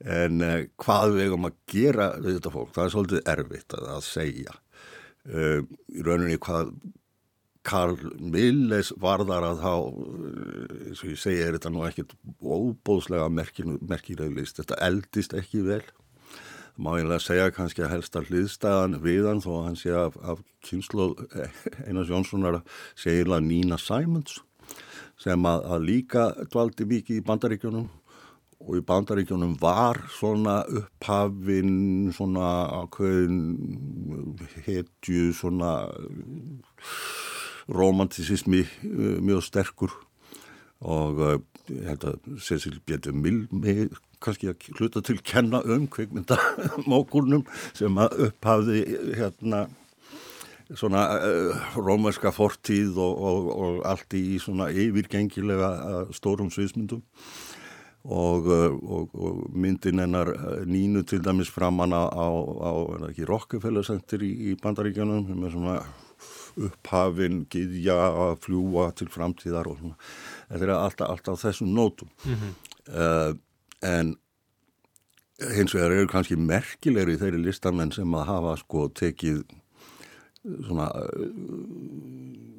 en 0.04 0.44
eh, 0.44 0.66
hvað 0.80 1.14
við 1.14 1.24
eigum 1.28 1.48
að 1.48 1.56
gera 1.70 2.10
við 2.18 2.36
þetta 2.36 2.52
fólk, 2.52 2.74
það 2.74 2.84
er 2.84 2.92
svolítið 2.94 3.32
erfitt 3.34 3.76
að, 3.78 3.88
að 3.94 4.04
segja 4.06 4.58
uh, 5.32 5.64
í 5.94 6.04
rauninni 6.04 6.36
hvað 6.44 6.74
Karl 7.64 7.96
Milles 8.20 8.92
varðar 9.00 9.46
að 9.48 9.62
þá, 9.62 9.74
eins 10.84 11.00
og 11.00 11.12
ég 11.14 11.20
segi, 11.20 11.40
er 11.40 11.56
þetta 11.56 11.72
nú 11.72 11.84
ekkert 11.88 12.12
óbóðslega 12.44 13.30
merkileg 13.32 14.34
list. 14.36 14.58
Þetta 14.60 14.80
eldist 14.84 15.32
ekki 15.38 15.62
vel. 15.64 15.80
Má 16.76 16.90
ég 16.98 17.06
lega 17.08 17.22
segja 17.22 17.52
kannski 17.54 17.86
að 17.86 17.94
helsta 17.94 18.20
hliðstæðan 18.26 18.98
viðan 19.00 19.40
þó 19.40 19.50
að 19.54 19.66
hann 19.68 19.78
sé 19.80 19.94
af, 19.96 20.18
af 20.20 20.42
kynslu 20.66 21.12
Einars 21.86 22.10
Jónssonar 22.10 22.60
segila 22.98 23.38
Nina 23.40 23.78
Simons 23.80 24.40
sem 25.20 25.46
að, 25.46 25.64
að 25.70 25.84
líka 25.86 26.24
dvaldi 26.50 26.84
mikið 26.90 27.20
í 27.20 27.24
bandaríkjunum 27.24 27.86
og 28.60 28.78
í 28.78 28.84
bandaríkjunum 28.86 29.56
var 29.60 29.98
svona 30.14 30.62
upphafinn, 30.68 32.12
svona 32.14 32.48
ákveðin 32.82 33.40
hetju, 34.64 35.32
svona 35.36 35.74
romantisismi 37.68 38.64
uh, 38.64 39.20
mjög 39.24 39.44
sterkur. 39.48 39.94
Og 40.84 41.20
uh, 41.20 41.38
ég 41.70 41.86
held 41.88 42.08
að 42.08 42.34
Cecil 42.44 42.80
Bjetur 42.84 43.16
Milmi 43.16 43.88
kannski 44.24 44.48
að 44.48 44.68
hluta 44.78 45.02
til 45.04 45.18
kenna 45.24 45.60
um 45.68 45.86
kveikmyndamókurnum 45.92 47.44
sem 47.76 47.96
að 48.00 48.28
upphafði 48.28 48.84
hérna 49.18 49.66
svona 50.72 51.02
uh, 51.20 51.66
rómerska 51.76 52.32
fortíð 52.32 52.96
og, 52.96 53.18
og, 53.30 53.50
og 53.54 53.82
allt 53.88 54.16
í 54.16 54.38
svona 54.40 54.70
yfirgengilega 54.72 56.06
stórum 56.16 56.48
sviðsmyndum 56.52 57.04
og, 58.04 58.46
uh, 58.46 59.04
og 59.16 59.44
myndin 59.56 60.02
hennar 60.02 60.30
nínu 60.68 61.04
til 61.08 61.22
dæmis 61.24 61.50
framanna 61.50 62.04
á, 62.12 62.28
á, 62.28 62.72
Rockefeller 63.28 63.82
Center 63.82 64.22
í, 64.22 64.32
í 64.52 64.56
Bandaríkjanum 64.60 65.44
er 65.44 65.54
svona 65.54 65.78
upphafin, 66.54 67.44
giðja 67.50 67.96
að 68.10 68.36
fljúa 68.44 68.90
til 68.96 69.08
framtíðar 69.10 69.70
og 69.70 69.80
svona. 69.80 69.96
Þetta 70.50 70.66
er 70.66 70.74
alltaf, 70.76 71.10
alltaf 71.10 71.40
þessum 71.42 71.72
nótum. 71.74 72.10
Mm 72.24 72.34
-hmm. 72.34 72.52
uh, 72.94 73.32
en 73.82 74.16
hins 75.56 75.74
vegar 75.74 75.90
eru 75.90 76.06
kannski 76.06 76.36
merkilegri 76.36 77.16
þeirri 77.18 77.42
listamenn 77.42 77.92
sem 77.92 78.14
að 78.14 78.26
hafa 78.26 78.56
sko 78.56 78.88
tekið 78.88 79.42
svona 80.44 80.90
uh, 80.92 82.53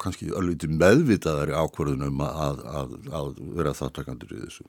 kannski 0.00 0.30
alveg 0.36 0.64
meðvitaðari 0.80 1.56
ákvörðunum 1.58 2.24
að, 2.24 2.64
að, 2.80 2.96
að 3.20 3.38
vera 3.58 3.76
þáttakandur 3.76 4.34
í 4.36 4.42
þessu 4.46 4.66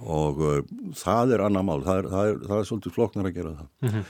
og 0.00 0.40
uh, 0.40 0.62
það 0.96 1.36
er 1.36 1.44
annar 1.46 1.66
mál, 1.66 1.82
það 1.84 2.00
er, 2.00 2.08
það 2.12 2.30
er, 2.30 2.40
það 2.48 2.58
er 2.58 2.68
svolítið 2.70 2.94
flóknar 2.96 3.28
að 3.28 3.36
gera 3.36 3.52
það. 3.58 3.68
Mhm. 3.88 4.04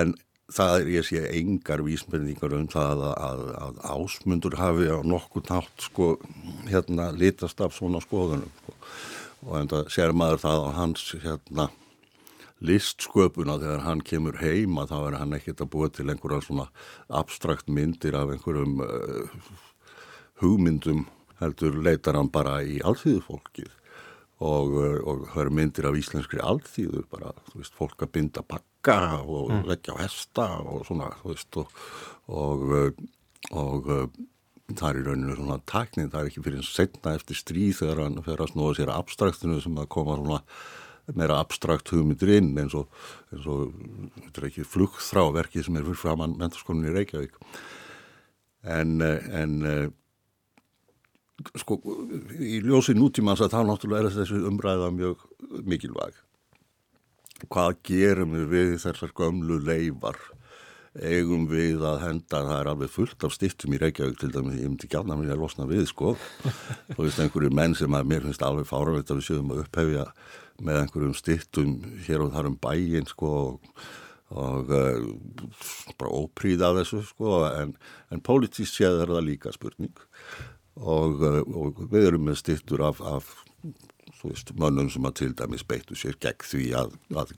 En 0.00 0.14
það 0.50 0.74
er, 0.76 0.88
ég 0.96 1.06
sé 1.06 1.22
engar 1.38 1.84
vísmyndingar 1.86 2.56
um 2.58 2.66
það 2.70 3.04
að, 3.06 3.20
að, 3.28 3.44
að 3.64 3.80
ásmundur 3.94 4.58
hafi 4.58 4.90
á 4.90 4.98
nokkur 5.06 5.46
nátt 5.48 5.86
sko, 5.86 6.10
hérna, 6.68 7.10
litast 7.16 7.62
af 7.62 7.76
svona 7.76 8.02
skoðunum. 8.04 8.50
Sko. 8.60 8.74
Og 9.46 9.54
en 9.56 9.70
það 9.70 9.92
sér 9.94 10.12
maður 10.12 10.42
það 10.42 10.66
á 10.66 10.70
hans, 10.76 11.06
hérna, 11.22 11.70
listsköpuna 12.60 13.58
þegar 13.62 13.84
hann 13.86 14.02
kemur 14.04 14.38
heima 14.42 14.86
þá 14.90 14.96
er 15.08 15.18
hann 15.20 15.36
ekkert 15.38 15.62
að 15.64 15.70
búa 15.74 15.88
til 15.92 16.08
einhverja 16.12 16.42
svona 16.46 16.66
abstrakt 17.20 17.68
myndir 17.72 18.16
af 18.18 18.32
einhverjum 18.34 18.80
uh, 18.84 19.34
hugmyndum 20.42 21.06
heldur 21.40 21.78
leitar 21.84 22.18
hann 22.20 22.30
bara 22.32 22.60
í 22.62 22.80
alþýðu 22.84 23.22
fólkið 23.28 23.70
og, 24.40 24.74
uh, 24.76 24.98
og 25.08 25.26
höfður 25.34 25.52
myndir 25.60 25.88
af 25.90 25.96
íslenskri 26.00 26.40
alþýðu 26.44 27.04
bara, 27.12 27.32
þú 27.50 27.62
veist, 27.62 27.76
fólk 27.76 28.04
að 28.06 28.12
binda 28.18 28.44
bakka 28.44 28.98
og 29.24 29.50
Mm. 29.50 29.64
leggja 29.68 29.96
á 29.96 30.02
hesta 30.04 30.48
og 30.64 30.84
svona, 30.88 31.10
þú 31.22 31.34
veist, 31.34 31.56
og 31.56 31.72
og, 32.30 32.68
uh, 32.70 32.90
og 33.56 33.88
það 34.76 34.90
er 34.90 34.98
í 35.00 35.04
rauninu 35.06 35.36
svona 35.36 35.56
takning, 35.66 36.10
það 36.12 36.20
er 36.20 36.28
ekki 36.30 36.42
fyrir 36.44 36.66
setna 36.66 37.14
eftir 37.18 37.38
stríð 37.38 37.80
þegar 37.80 38.02
hann 38.04 38.22
fer 38.22 38.42
að 38.44 38.52
snúa 38.52 38.74
sér 38.78 38.92
abstraktinu 38.94 39.60
sem 39.62 39.78
að 39.80 39.88
koma 39.90 40.16
svona 40.20 40.40
meira 41.16 41.38
abstrakt 41.42 41.92
hugmyndir 41.92 42.32
inn 42.36 42.52
eins 42.60 42.74
og, 42.78 42.90
eins 43.32 43.46
og 43.50 43.74
þetta 44.16 44.42
er 44.42 44.48
ekki 44.50 44.66
flugþráverkið 44.68 45.66
sem 45.66 45.78
er 45.78 45.86
fyrir 45.86 46.00
framann 46.00 46.36
mentarskólinni 46.40 46.92
í 46.92 46.96
Reykjavík. 46.96 47.38
En, 48.76 48.98
eh, 49.04 49.28
en 49.42 49.54
eh, 49.66 49.86
sko 51.62 51.78
í 52.36 52.60
ljósi 52.64 52.96
nútímans 52.96 53.40
að 53.44 53.54
þá 53.54 53.60
náttúrulega 53.68 54.10
er 54.10 54.18
þessi 54.18 54.42
umræða 54.50 54.90
mjög 54.96 55.24
mikilvæg. 55.64 56.18
Hvað 57.48 57.78
gerum 57.88 58.36
við 58.36 58.50
við 58.52 58.74
þessar 58.84 59.16
gömlu 59.16 59.62
leifar 59.64 60.20
eigum 60.98 61.44
við 61.50 61.84
að 61.86 62.00
henda, 62.02 62.42
það 62.48 62.56
er 62.56 62.68
alveg 62.72 62.90
fullt 62.90 63.24
af 63.26 63.34
stittum 63.36 63.74
í 63.76 63.78
Reykjavík 63.78 64.18
til 64.18 64.32
dæmis, 64.34 64.58
ég 64.58 64.72
myndi 64.72 64.90
gætna 64.90 65.14
að 65.14 65.22
vilja 65.22 65.38
losna 65.38 65.66
við, 65.70 65.84
sko. 65.90 66.16
Þú 66.96 67.04
veist, 67.04 67.20
einhverju 67.22 67.50
menn 67.54 67.76
sem 67.78 67.94
að 67.94 68.08
mér 68.10 68.26
finnst 68.26 68.42
alveg 68.46 68.66
fáraveit 68.66 69.10
að 69.10 69.20
við 69.20 69.28
séum 69.28 69.52
að 69.54 69.62
upphefja 69.64 70.06
með 70.60 70.80
einhverjum 70.80 71.16
stittum 71.16 71.76
hér 72.08 72.24
og 72.26 72.34
þar 72.34 72.50
um 72.50 72.58
bæin, 72.66 73.06
sko 73.08 73.30
og, 74.30 74.74
uh, 74.74 75.94
bara 75.94 76.10
ópríða 76.10 76.72
af 76.72 76.80
þessu, 76.82 77.04
sko 77.06 77.38
en, 77.52 77.76
en 78.10 78.26
politísk 78.26 78.74
séð 78.80 79.04
er 79.04 79.14
það 79.14 79.26
líka 79.30 79.54
spurning. 79.54 79.94
Og, 80.80 81.22
uh, 81.22 81.40
og 81.54 81.80
við 81.90 82.10
erum 82.10 82.26
með 82.26 82.42
stittur 82.42 82.82
af, 82.90 82.98
af 83.02 83.30
þú 84.18 84.34
veist, 84.34 84.54
mönnum 84.58 84.90
sem 84.90 85.06
að 85.06 85.18
til 85.22 85.32
dæmis 85.38 85.66
beittu 85.66 85.98
sér 85.98 86.18
gegn 86.18 86.46
því 86.50 86.70
að, 86.82 86.94
að 87.14 87.34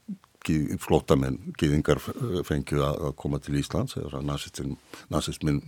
flótamenn, 0.82 1.54
gýðingar 1.60 2.00
fengju 2.46 2.82
að, 2.82 3.08
koma 3.20 3.38
til 3.42 3.58
Íslands 3.60 3.96
eða 4.00 4.22
nazismin 4.26 5.62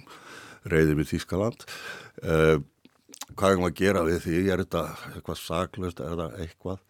reyði 0.65 0.97
við 0.99 1.11
Þískaland 1.13 1.67
uh, 2.25 2.59
hvað 3.33 3.51
er 3.51 3.61
maður 3.61 3.73
að 3.73 3.81
gera 3.81 4.05
við 4.07 4.21
því? 4.25 4.41
Er 4.53 4.63
þetta 4.65 4.83
eitthvað 5.13 5.41
saklust, 5.41 6.03
er 6.03 6.19
það 6.21 6.37
eitthvað? 6.45 6.83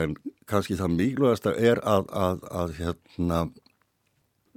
En 0.00 0.16
kannski 0.50 0.78
það 0.78 0.96
mikilvægast 0.96 1.48
er 1.50 1.80
að, 1.88 2.10
að, 2.14 2.42
að 2.62 2.74
hérna 2.78 3.40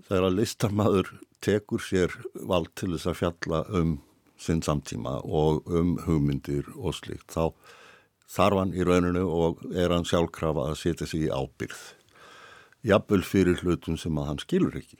þegar 0.07 0.35
listamæður 0.37 1.13
tekur 1.43 1.83
sér 1.83 2.17
vald 2.47 2.71
til 2.79 2.93
þess 2.93 3.09
að 3.11 3.19
fjalla 3.21 3.63
um 3.79 3.95
sinn 4.39 4.63
samtíma 4.65 5.19
og 5.23 5.67
um 5.71 5.95
hugmyndir 6.03 6.67
og 6.75 6.95
slikt 6.97 7.31
þá 7.33 7.53
þarf 8.33 8.59
hann 8.59 8.73
í 8.75 8.85
rauninu 8.85 9.23
og 9.29 9.61
er 9.71 9.93
hann 9.93 10.07
sjálfkrafa 10.07 10.69
að 10.71 10.79
setja 10.81 11.07
sig 11.09 11.27
í 11.27 11.31
ábyrð 11.31 11.83
jafnvel 12.87 13.23
fyrir 13.25 13.63
hlutum 13.63 13.97
sem 13.99 14.17
að 14.19 14.29
hann 14.29 14.41
skilur 14.43 14.77
ekki. 14.79 14.99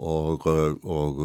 Og, 0.00 0.46
og, 0.46 1.24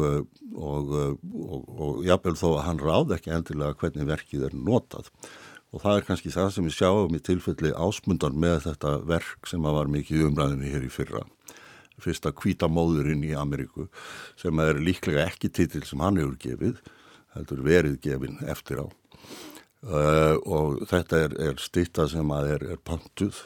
og, 0.52 2.00
jafnvel 2.04 2.36
þó 2.36 2.48
að 2.50 2.64
hann 2.66 2.82
ráð 2.82 3.14
ekki 3.16 3.32
endilega 3.36 3.78
hvernig 3.80 4.08
verkið 4.10 4.48
er 4.50 4.58
notað. 4.58 5.08
Og 5.74 5.82
það 5.82 6.00
er 6.00 6.06
kannski 6.08 6.34
það 6.34 6.50
sem 6.54 6.68
við 6.68 6.76
sjáum 6.76 7.16
í 7.16 7.22
tilfelli 7.24 7.72
ásmundan 7.72 8.36
með 8.40 8.66
þetta 8.68 8.98
verk 9.08 9.48
sem 9.48 9.64
að 9.66 9.78
var 9.80 9.90
mikið 9.92 10.28
umræðinni 10.28 10.74
hér 10.74 10.86
í 10.86 10.92
fyrra. 10.92 11.24
Fyrsta 12.02 12.34
kvítamóðurinn 12.36 13.24
í 13.24 13.32
Ameríku 13.38 13.86
sem 14.36 14.60
er 14.60 14.82
líklega 14.82 15.24
ekki 15.24 15.48
titil 15.48 15.82
sem 15.88 16.02
hann 16.04 16.20
hefur 16.20 16.36
gefið 16.42 16.82
heldur 17.36 17.62
verið 17.64 18.00
gefin 18.04 18.40
eftir 18.48 18.84
á. 18.84 18.86
Uh, 19.86 20.34
og 20.48 20.80
þetta 20.90 21.18
er, 21.26 21.34
er 21.50 21.60
stýtta 21.62 22.08
sem 22.10 22.30
að 22.34 22.48
er, 22.56 22.64
er 22.74 22.80
pantuð 22.82 23.38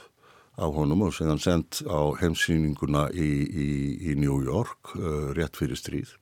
á 0.60 0.66
honum 0.68 1.06
og 1.06 1.14
séðan 1.16 1.40
sendt 1.40 1.80
á 1.88 2.12
heimsýninguna 2.20 3.08
í, 3.16 3.30
í, 3.48 3.68
í 4.12 4.16
New 4.20 4.42
York 4.44 4.92
uh, 4.98 5.32
rétt 5.36 5.56
fyrir 5.56 5.78
stríð. 5.80 6.12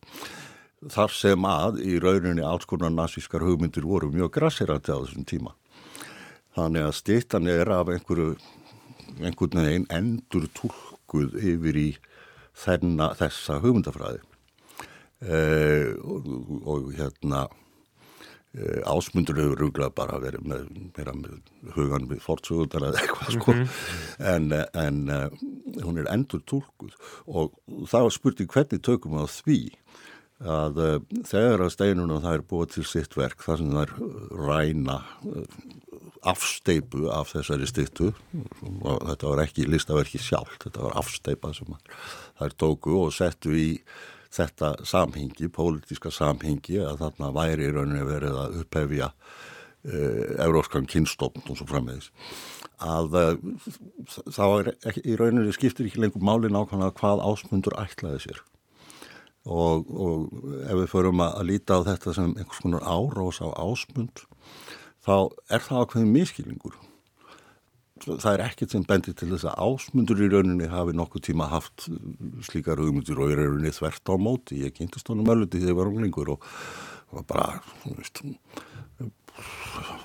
Þar 0.95 1.11
sem 1.11 1.47
að 1.49 1.81
í 1.83 1.97
rauninni 1.99 2.45
alls 2.47 2.69
konar 2.71 2.93
nazískar 2.95 3.43
hugmyndir 3.43 3.87
voru 3.89 4.13
mjög 4.15 4.37
grassirandi 4.37 4.95
á 4.95 5.03
þessum 5.03 5.27
tíma. 5.27 5.57
Þannig 6.55 6.87
að 6.87 6.97
stýttan 7.01 7.51
er 7.51 7.71
af 7.75 7.91
einhverju, 7.91 8.37
einhvern 9.19 9.65
veginn 9.65 9.89
endur 9.91 10.47
tólkuð 10.55 11.35
yfir 11.43 11.81
í 11.83 11.89
þenna, 12.59 13.11
þessa 13.19 13.59
hugmyndafræði. 13.65 14.23
Uh, 15.19 15.99
og, 16.07 16.29
og 16.63 16.93
hérna 16.95 17.49
ásmundur 18.89 19.39
hefur 19.39 19.63
rúglað 19.63 19.95
bara 19.99 20.19
verið 20.23 20.47
með, 20.49 20.69
með 20.97 21.73
hugan 21.77 22.09
við 22.11 22.23
fortsögundar 22.25 22.89
eða 22.89 23.03
eitthvað 23.03 23.35
sko 23.37 23.55
mm 23.55 23.63
-hmm. 23.63 24.31
en, 24.33 24.53
en 24.75 24.99
uh, 25.15 25.85
hún 25.85 26.01
er 26.01 26.11
endur 26.13 26.43
tólkuð 26.47 26.97
og 27.27 27.53
það 27.91 28.07
var 28.07 28.17
spurning 28.17 28.53
hvernig 28.53 28.83
tökum 28.83 29.19
á 29.21 29.27
því 29.27 29.61
að 30.39 30.79
uh, 30.79 30.99
þegar 31.27 31.67
að 31.67 31.75
steinunum 31.75 32.23
það 32.23 32.39
er 32.39 32.47
búið 32.51 32.75
til 32.75 32.87
sitt 32.87 33.17
verk 33.19 33.43
þar 33.43 33.59
sem 33.59 33.73
það 33.75 33.87
er 33.87 33.93
ræna 34.49 34.99
uh, 35.27 35.45
afsteipu 36.27 37.09
af 37.15 37.33
þessari 37.35 37.67
stittu 37.67 38.13
og 38.83 39.03
þetta 39.07 39.27
var 39.31 39.43
ekki 39.45 39.69
listaverki 39.71 40.19
sjálf, 40.19 40.57
þetta 40.65 40.83
var 40.83 40.99
afsteipa 40.99 41.53
sem 41.55 41.75
það 42.39 42.47
er 42.49 42.57
tóku 42.59 42.97
og 43.05 43.13
settu 43.15 43.55
í 43.55 43.69
þetta 44.35 44.75
samhengi, 44.87 45.49
pólitíska 45.53 46.13
samhengi 46.13 46.81
að 46.85 47.05
þarna 47.05 47.31
væri 47.37 47.69
í 47.69 47.75
rauninni 47.75 48.05
verið 48.07 48.37
að 48.43 48.59
upphefja 48.63 49.11
uh, 49.13 50.25
euróskan 50.45 50.89
kynstofn 50.91 51.47
og 51.49 51.59
svo 51.59 51.69
frammeðis 51.71 52.11
að 52.79 53.17
uh, 53.19 54.59
er 54.61 54.73
ekki, 54.87 55.03
í 55.03 55.17
rauninni 55.19 55.55
skiptir 55.57 55.89
ekki 55.89 56.03
lengur 56.03 56.25
máli 56.25 56.51
nákvæmlega 56.53 56.95
hvað 57.01 57.25
ásmundur 57.27 57.75
ætlaði 57.81 58.29
sér. 58.29 58.43
Og, 59.49 59.89
og 59.89 60.27
ef 60.69 60.77
við 60.77 60.91
förum 60.93 61.23
að 61.25 61.47
líta 61.49 61.79
á 61.81 61.87
þetta 61.87 62.13
sem 62.19 62.35
einhvers 62.37 62.61
konar 62.61 62.85
árós 62.85 63.41
á 63.41 63.49
ásmund 63.57 64.27
þá 65.07 65.33
er 65.49 65.65
það 65.65 65.85
ákveðin 65.87 66.13
miskilningur 66.13 66.77
það 68.07 68.31
er 68.33 68.45
ekkert 68.45 68.75
sem 68.75 68.85
bendir 68.87 69.17
til 69.19 69.31
þess 69.33 69.49
að 69.51 69.63
ásmundur 69.65 70.23
í 70.23 70.29
rauninni 70.33 70.69
hafi 70.71 70.95
nokkuð 70.97 71.25
tíma 71.31 71.49
haft 71.51 71.89
slíkar 72.47 72.81
hugmyndur 72.83 73.23
og 73.25 73.33
í 73.33 73.39
rauninni 73.39 73.73
þvert 73.75 74.13
á 74.13 74.15
móti. 74.21 74.63
Ég 74.65 74.77
kynntist 74.77 75.11
honum 75.11 75.31
ölliti 75.35 75.61
þegar 75.61 75.73
ég 75.73 75.79
var 75.81 75.91
unglingur 75.93 76.33
og 76.37 76.49
var 77.13 77.27
bara 77.29 77.49
veist, 77.85 78.23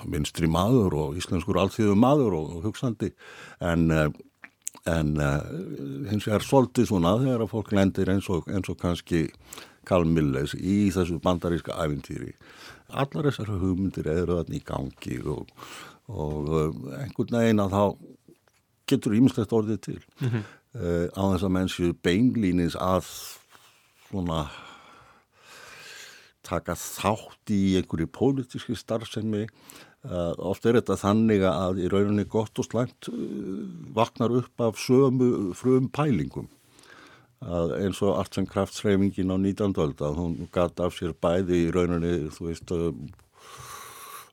minstri 0.08 0.48
maður 0.50 0.96
og 1.00 1.18
íslenskur 1.18 1.58
allþjóðu 1.62 1.96
maður 1.98 2.38
og, 2.38 2.52
og 2.56 2.68
hugsandi 2.68 3.10
en, 3.64 3.88
en 4.90 5.14
hins 6.10 6.28
vegar 6.28 6.46
svolítið 6.46 6.90
svona 6.90 7.16
þegar 7.22 7.46
að 7.46 7.54
fólk 7.54 7.72
lendir 7.74 8.12
eins 8.14 8.30
og, 8.32 8.48
eins 8.50 8.70
og 8.70 8.78
kannski 8.80 9.26
Karl 9.84 10.06
Milles 10.08 10.54
í 10.56 10.88
þessu 10.94 11.18
bandaríska 11.24 11.76
æfintýri. 11.76 12.32
Allar 12.94 13.28
þessar 13.28 13.50
hugmyndir 13.58 14.08
eru 14.08 14.38
þarna 14.38 14.56
í 14.56 14.62
gangi 14.64 15.18
og 15.28 15.50
og 16.08 16.50
einhvern 16.98 17.38
veginn 17.38 17.62
að 17.64 17.74
þá 17.76 17.84
getur 18.90 19.16
ímislegt 19.16 19.54
orðið 19.56 19.80
til 19.86 20.00
mm 20.20 20.28
-hmm. 20.28 20.44
uh, 20.76 21.06
á 21.16 21.22
þess 21.32 21.46
að 21.46 21.54
mennsju 21.56 21.94
beinlýnis 22.02 22.76
að 22.76 23.08
svona 24.10 24.50
taka 26.44 26.74
þátt 26.76 27.50
í 27.50 27.76
einhverju 27.80 28.06
pólitíski 28.06 28.76
starfsemi 28.76 29.46
uh, 30.04 30.34
oft 30.36 30.66
er 30.66 30.76
þetta 30.76 31.00
þannig 31.00 31.42
að 31.48 31.80
í 31.80 31.88
rauninni 31.88 32.24
gott 32.24 32.58
og 32.58 32.68
slæmt 32.68 33.08
uh, 33.08 33.64
vaknar 33.96 34.30
upp 34.30 34.60
af 34.60 34.76
sömu 34.76 35.54
frum 35.54 35.88
pælingum 35.88 36.48
eins 37.44 38.00
og 38.00 38.16
allt 38.16 38.34
sem 38.34 38.46
kraftsreifingin 38.46 39.28
á 39.28 39.36
19. 39.36 39.74
öld 39.76 40.00
að 40.00 40.16
hún 40.16 40.48
gæti 40.48 40.80
af 40.80 40.94
sér 40.96 41.12
bæði 41.12 41.66
í 41.66 41.72
rauninni 41.74 42.30
þú 42.32 42.46
veist 42.48 42.70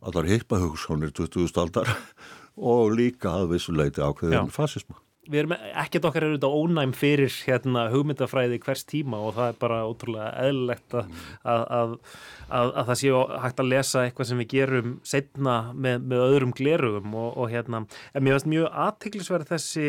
allar 0.01 0.27
hippahugssónir 0.29 1.13
20. 1.13 1.53
aldar 1.61 1.93
og 2.73 2.91
líka 2.97 3.33
að 3.41 3.55
vissuleiti 3.55 4.03
ákveðin 4.03 4.51
fascisma. 4.53 4.97
við 5.29 5.43
erum 5.43 5.53
ekkert 5.55 6.07
okkar 6.09 6.25
er 6.25 6.33
auðvitað 6.33 6.55
ónæm 6.57 6.95
fyrir 6.97 7.35
hérna 7.45 7.85
hugmyndafræði 7.93 8.59
hvers 8.63 8.83
tíma 8.89 9.21
og 9.21 9.35
það 9.37 9.51
er 9.51 9.59
bara 9.61 9.83
ótrúlega 9.87 10.31
eðlilegt 10.47 10.97
að, 10.97 11.13
að, 11.43 11.63
að, 11.77 11.93
að, 12.49 12.73
að 12.73 12.89
það 12.89 12.99
sé 13.03 13.13
hægt 13.45 13.63
að 13.63 13.71
lesa 13.75 14.05
eitthvað 14.05 14.31
sem 14.31 14.41
við 14.41 14.51
gerum 14.55 14.97
setna 15.13 15.59
með, 15.73 16.09
með 16.11 16.25
öðrum 16.25 16.55
glerugum 16.57 17.15
og, 17.21 17.29
og 17.37 17.53
hérna, 17.53 17.85
en 18.13 18.25
mér 18.25 18.37
finnst 18.37 18.51
mjög 18.51 18.81
aðteglisverð 18.87 19.53
þessi 19.53 19.87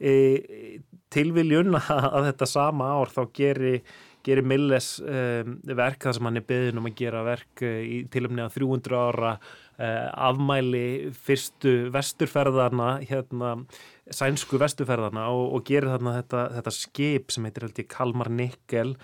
e, 0.00 0.14
tilviljun 1.12 1.76
að 2.16 2.30
þetta 2.30 2.48
sama 2.48 2.94
ár 2.96 3.12
þá 3.12 3.22
geri 3.36 3.76
gerir 4.26 4.46
Milles 4.46 4.94
um, 5.02 5.56
verk 5.78 6.06
þar 6.06 6.16
sem 6.16 6.28
hann 6.28 6.40
er 6.40 6.46
beðin 6.48 6.80
um 6.80 6.88
að 6.88 6.96
gera 7.02 7.24
verk 7.26 7.64
uh, 7.66 7.80
í 7.82 8.02
tilumni 8.12 8.44
að 8.44 8.56
300 8.58 9.00
ára 9.00 9.32
uh, 9.34 10.08
afmæli 10.30 11.12
fyrstu 11.26 11.74
vesturferðarna 11.94 12.94
hérna 13.08 13.54
sænsku 14.12 14.60
vesturferðarna 14.62 15.28
og, 15.34 15.44
og 15.56 15.66
gerir 15.68 15.92
þarna 15.94 16.16
þetta, 16.20 16.46
þetta 16.58 16.74
skip 16.78 17.34
sem 17.34 17.48
heitir 17.48 17.68
held 17.68 17.82
ég 17.82 17.90
Kalmar 17.92 18.32
Nikkel 18.32 18.96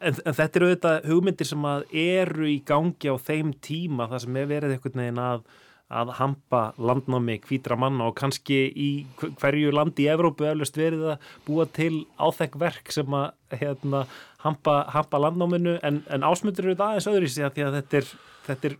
en, 0.00 0.14
en 0.14 0.36
þetta 0.36 0.58
eru 0.58 0.70
auðvitað 0.70 1.10
hugmyndir 1.10 1.48
sem 1.48 1.68
eru 2.04 2.48
í 2.50 2.58
gangi 2.68 3.12
á 3.12 3.16
þeim 3.20 3.52
tíma 3.64 4.08
þar 4.10 4.24
sem 4.26 4.40
er 4.40 4.50
verið 4.50 4.76
einhvern 4.76 5.04
veginn 5.04 5.22
að 5.22 5.44
að 5.92 6.14
hampa 6.18 6.62
landnámi 6.80 7.38
kvítra 7.44 7.76
manna 7.78 8.08
og 8.10 8.16
kannski 8.18 8.60
í 8.70 8.90
hverju 9.20 9.72
landi 9.74 10.06
í 10.06 10.12
Evrópu 10.12 10.48
eflust 10.48 10.78
verið 10.80 11.12
að 11.14 11.26
búa 11.46 11.66
til 11.68 12.04
áþekk 12.16 12.58
verk 12.62 12.94
sem 12.94 13.18
að 13.18 13.58
hérna, 13.60 14.06
hampa, 14.46 14.78
hampa 14.94 15.20
landnáminu 15.20 15.76
en, 15.84 16.00
en 16.08 16.24
ásmundur 16.26 16.66
eru 16.66 16.76
þetta 16.76 16.88
aðeins 16.92 17.10
öðru 17.12 17.28
í 17.28 17.34
sig 17.34 17.46
að 17.46 17.58
því 17.58 17.66
að 17.66 17.76
þetta 17.78 18.00
er, 18.00 18.10
þetta 18.48 18.70
er 18.70 18.78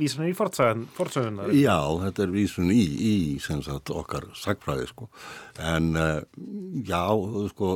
vísun 0.00 0.28
í 0.28 0.34
fortsögunar 0.36 1.52
Já, 1.54 1.78
þetta 2.06 2.24
er 2.24 2.32
vísun 2.34 2.70
í, 2.72 2.82
í 2.82 3.14
sagt, 3.42 3.92
okkar 3.92 4.30
sagfræði 4.38 4.88
sko. 4.90 5.08
en 5.60 5.92
uh, 5.98 6.22
já 6.88 7.04
sko 7.52 7.74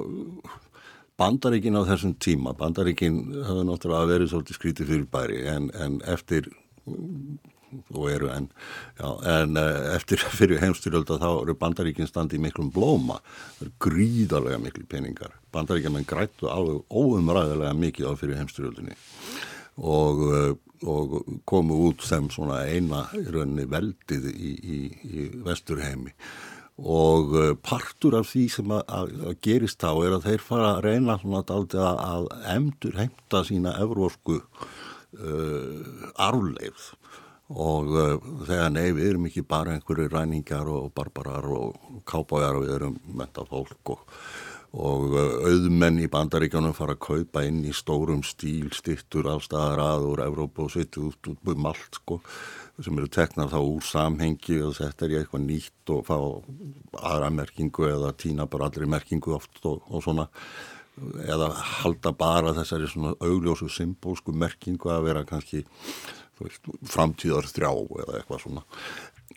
bandaríkin 1.21 1.77
á 1.77 1.83
þessum 1.89 2.17
tíma 2.21 2.55
bandaríkin 2.57 3.21
hafa 3.47 3.67
náttúrulega 3.69 4.13
verið 4.13 4.33
svolítið 4.33 4.59
skrítið 4.59 4.91
fyrir 4.93 5.11
bæri 5.13 5.43
en, 5.53 5.69
en 5.77 6.01
eftir 6.09 6.49
og 7.95 8.11
eru 8.11 8.29
en, 8.31 8.49
já, 8.99 9.09
en 9.41 9.59
uh, 9.59 9.95
eftir 9.97 10.23
fyrir 10.39 10.61
heimstyrjölda 10.63 11.19
þá 11.23 11.29
eru 11.33 11.57
bandaríkinn 11.59 12.09
standi 12.11 12.39
í 12.39 12.43
miklum 12.43 12.71
blóma. 12.75 13.19
Það 13.57 13.67
eru 13.67 13.75
gríðarlega 13.87 14.63
miklu 14.63 14.87
peningar. 14.91 15.37
Bandaríkinn 15.55 15.97
menn 15.97 16.09
grættu 16.09 16.51
alveg 16.53 16.85
óumræðilega 16.91 17.75
mikið 17.77 18.11
á 18.11 18.13
fyrir 18.19 18.41
heimstyrjöldinni 18.41 18.97
og, 19.77 20.23
uh, 20.25 20.53
og 20.89 21.17
komu 21.49 21.83
út 21.91 22.05
sem 22.07 22.29
svona 22.33 22.63
eina 22.71 23.07
í 23.17 23.27
rauninni 23.27 23.67
veldið 23.69 24.31
í, 24.33 24.53
í, 24.57 24.83
í 25.11 25.31
vesturheimi. 25.47 26.15
Og 26.77 27.33
uh, 27.35 27.53
partur 27.65 28.19
af 28.21 28.31
því 28.31 28.47
sem 28.53 28.73
að, 28.73 28.83
að, 28.93 29.15
að 29.31 29.39
gerist 29.45 29.81
þá 29.83 29.91
er 30.07 30.19
að 30.19 30.29
þeir 30.31 30.45
fara 30.45 30.75
að 30.75 30.83
reyna 30.91 31.19
svona 31.21 31.43
að, 31.57 31.79
að 31.81 32.29
emdur 32.55 33.01
heimta 33.01 33.43
sína 33.49 33.79
evrósku 33.83 34.43
arfleifð 36.21 36.91
og 37.53 37.95
uh, 37.95 38.17
þegar 38.47 38.73
nei 38.75 38.91
við 38.91 39.13
erum 39.13 39.29
ekki 39.29 39.47
bara 39.47 39.77
einhverju 39.77 40.11
ræningar 40.11 40.67
og 40.73 40.91
barbarar 40.97 41.47
og 41.47 42.03
kápájar 42.09 42.59
og 42.59 42.67
við 42.67 42.75
erum 42.75 42.99
menta 43.07 43.47
fólk 43.47 43.95
og, 43.95 44.03
og 44.75 45.15
uh, 45.15 45.37
auðmenn 45.47 46.03
í 46.03 46.11
bandaríkjanum 46.11 46.75
fara 46.75 46.97
að 46.97 47.05
kaupa 47.07 47.45
inn 47.47 47.63
í 47.65 47.75
stórum 47.77 48.25
stíl 48.27 48.73
stittur 48.75 49.31
af 49.31 49.47
staðar 49.47 49.85
að 49.85 50.11
úr 50.11 50.25
Evrópa 50.27 50.67
og 50.67 50.75
setju 50.75 51.11
út 51.13 51.33
um 51.55 51.71
allt 51.71 52.01
sko 52.03 52.21
sem 52.83 52.99
eru 52.99 53.09
teknað 53.09 53.55
þá 53.55 53.61
úr 53.63 53.85
samhengi 53.89 54.59
og 54.67 54.75
þetta 54.77 55.07
er 55.07 55.15
ég 55.15 55.23
eitthvað 55.25 55.47
nýtt 55.47 55.93
og 55.95 56.03
fá 56.05 56.17
aðra 56.99 57.31
merkingu 57.33 57.87
eða 57.89 58.11
týna 58.19 58.51
bara 58.51 58.69
allri 58.69 58.91
merkingu 58.91 59.39
oft 59.39 59.63
og, 59.65 59.87
og 59.87 60.03
svona 60.05 60.27
eða 61.25 61.51
halda 61.55 62.13
bara 62.17 62.55
þessari 62.57 62.89
svona 62.91 63.15
augljósu 63.21 63.69
symbolsku 63.73 64.33
merkingu 64.33 64.91
að 64.93 65.09
vera 65.11 65.25
kannski 65.29 65.63
framtíðar 66.87 67.49
þrjá 67.51 67.71
eða 67.73 68.19
eitthvað 68.21 68.43
svona. 68.45 68.65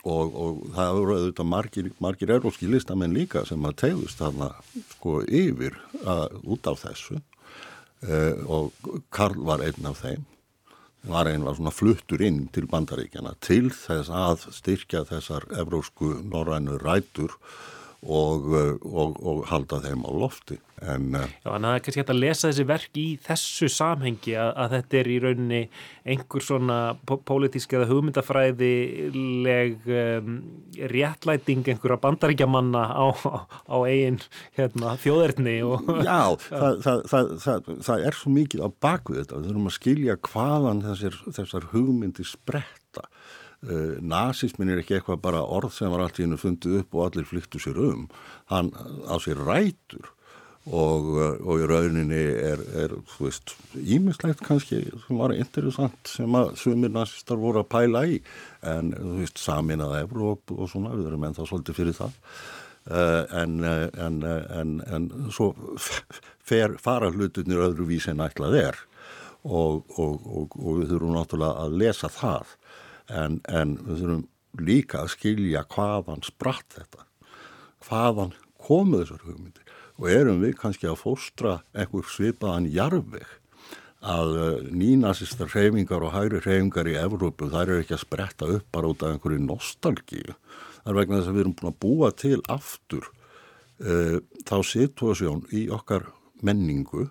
Og, 0.08 0.36
og 0.40 0.60
það 0.76 1.00
eru 1.02 1.16
auðvitað 1.18 1.50
margir, 1.52 1.88
margir 2.00 2.34
eróski 2.38 2.70
listamenn 2.72 3.16
líka 3.16 3.44
sem 3.48 3.66
að 3.68 3.78
tegðust 3.84 4.22
þarna 4.22 4.50
sko 4.94 5.20
yfir 5.26 5.76
að, 6.06 6.38
út 6.48 6.70
af 6.72 6.84
þessu. 6.86 7.20
Uh, 8.00 8.36
og 8.48 8.92
Karl 9.12 9.42
var 9.44 9.64
einn 9.66 9.90
af 9.90 10.04
þeim. 10.06 10.24
Var 11.10 11.32
einlega 11.32 11.56
svona 11.58 11.72
fluttur 11.72 12.22
inn 12.24 12.46
til 12.56 12.68
bandaríkjana 12.72 13.34
til 13.44 13.70
þess 13.72 14.12
að 14.12 14.48
styrkja 14.56 15.06
þessar 15.08 15.48
evrósku 15.62 16.14
norrænu 16.28 16.80
rætur 16.80 17.36
og, 18.08 18.46
og, 18.88 19.18
og 19.20 19.42
halda 19.50 19.82
þeim 19.84 20.06
á 20.08 20.12
lofti. 20.16 20.56
En, 20.80 21.10
Já, 21.12 21.50
en 21.52 21.66
það 21.68 21.74
er 21.74 21.82
kannski 21.84 22.00
hægt 22.00 22.12
að 22.14 22.22
lesa 22.22 22.48
þessi 22.48 22.66
verk 22.70 23.00
í 23.00 23.08
þessu 23.26 23.68
samhengi 23.74 24.36
að, 24.40 24.52
að 24.64 24.76
þetta 24.78 25.00
er 25.00 25.10
í 25.12 25.18
rauninni 25.26 25.60
einhver 26.14 26.46
svona 26.46 26.78
pólitísk 27.04 27.76
eða 27.76 27.90
hugmyndafræðileg 27.90 29.90
um, 29.92 30.38
réttlæting 30.94 31.68
einhverja 31.68 32.00
bandaríkjamanna 32.06 32.84
á, 32.96 33.08
á, 33.68 33.78
eigin 33.84 34.22
hérna, 34.56 34.96
þjóðerni 35.04 35.58
og, 35.68 35.84
Já, 36.08 36.22
það, 36.48 36.82
það, 36.88 37.36
það, 37.44 37.70
það 37.90 38.08
er 38.08 38.22
svo 38.22 38.30
mikið 38.40 38.64
á 38.64 38.70
bakvið 38.88 39.20
þetta, 39.24 39.36
við 39.36 39.52
þurfum 39.52 39.72
að 39.74 39.80
skilja 39.82 40.20
hvaðan 40.30 40.86
þessir, 40.88 41.20
þessar 41.42 41.64
hugmyndi 41.76 42.24
spretta 42.28 43.10
nazismin 43.62 44.70
er 44.72 44.80
ekki 44.80 44.96
eitthvað 44.96 45.24
bara 45.26 45.42
orð 45.44 45.74
sem 45.76 45.92
var 45.92 46.06
allt 46.06 46.22
í 46.22 46.24
hennu 46.24 46.38
fundið 46.40 46.78
upp 46.82 46.96
og 46.96 47.06
allir 47.08 47.28
flyktu 47.28 47.60
sér 47.60 47.82
um. 47.84 48.06
Hann 48.52 48.72
á 49.04 49.20
sér 49.20 49.42
rætur 49.44 50.14
og, 50.68 51.10
uh, 51.16 51.36
og 51.48 51.62
í 51.64 51.68
rauninni 51.70 52.20
er, 52.20 52.62
er 52.78 52.94
þú 53.14 53.28
veist, 53.28 53.56
ímislegt 53.80 54.44
kannski 54.46 54.82
sem 55.06 55.20
var 55.22 55.34
interessant 55.34 56.12
sem 56.12 56.36
að 56.38 56.54
sumir 56.62 56.94
nazistar 56.94 57.40
voru 57.42 57.64
að 57.64 57.70
pæla 57.72 58.04
í. 58.06 58.20
En 58.68 58.94
þú 58.94 59.16
veist, 59.22 59.40
saminað 59.42 60.02
Evróp 60.04 60.54
og 60.56 60.70
svona, 60.72 60.94
við 60.98 61.12
erum 61.12 61.26
ennþá 61.30 61.48
svolítið 61.50 61.80
fyrir 61.80 61.98
það. 61.98 62.20
Uh, 62.90 63.24
en, 63.38 63.58
en, 63.64 64.22
en, 64.26 64.78
en 64.88 65.10
svo 65.36 65.52
fer 66.50 66.78
fara 66.82 67.12
hlutunir 67.14 67.66
öðru 67.70 67.90
vísi 67.90 68.14
en 68.14 68.24
ætlað 68.26 68.60
er. 68.62 68.80
Og, 69.40 69.86
og, 69.96 70.26
og 70.60 70.82
við 70.82 70.90
þurfum 70.92 71.16
náttúrulega 71.16 71.64
að 71.64 71.78
lesa 71.80 72.10
það 72.12 72.58
En, 73.10 73.40
en 73.50 73.78
við 73.86 74.04
þurfum 74.04 74.26
líka 74.60 75.04
að 75.04 75.14
skilja 75.16 75.66
hvaðan 75.74 76.24
spratt 76.26 76.78
þetta, 76.78 77.06
hvaðan 77.88 78.34
komu 78.62 79.02
þessar 79.02 79.26
hugmyndir? 79.26 79.76
Og 80.00 80.08
erum 80.14 80.42
við 80.44 80.56
kannski 80.62 80.88
að 80.88 81.02
fóstra 81.02 81.60
einhver 81.76 82.08
svipaðan 82.08 82.70
jarfveg 82.72 83.28
að 84.00 84.30
nýnasistar 84.72 85.50
hreyfingar 85.52 86.06
og 86.08 86.14
hægri 86.16 86.40
hreyfingar 86.46 86.88
í 86.88 86.96
Evrópu 86.96 87.50
þær 87.52 87.66
eru 87.66 87.84
ekki 87.84 87.98
að 87.98 88.04
spretta 88.06 88.48
upp 88.56 88.68
bara 88.72 88.92
út 88.94 89.04
af 89.04 89.16
einhverju 89.16 89.42
nostalgíu. 89.44 90.36
Það 90.80 90.92
er 90.94 91.00
vegna 91.02 91.20
þess 91.20 91.32
að 91.32 91.36
við 91.36 91.44
erum 91.44 91.56
búin 91.60 91.72
að 91.72 91.80
búa 91.84 92.12
til 92.16 92.40
aftur 92.48 93.10
uh, 93.84 94.18
þá 94.48 94.58
situasjón 94.72 95.44
í 95.52 95.66
okkar 95.76 96.08
menningu 96.40 97.10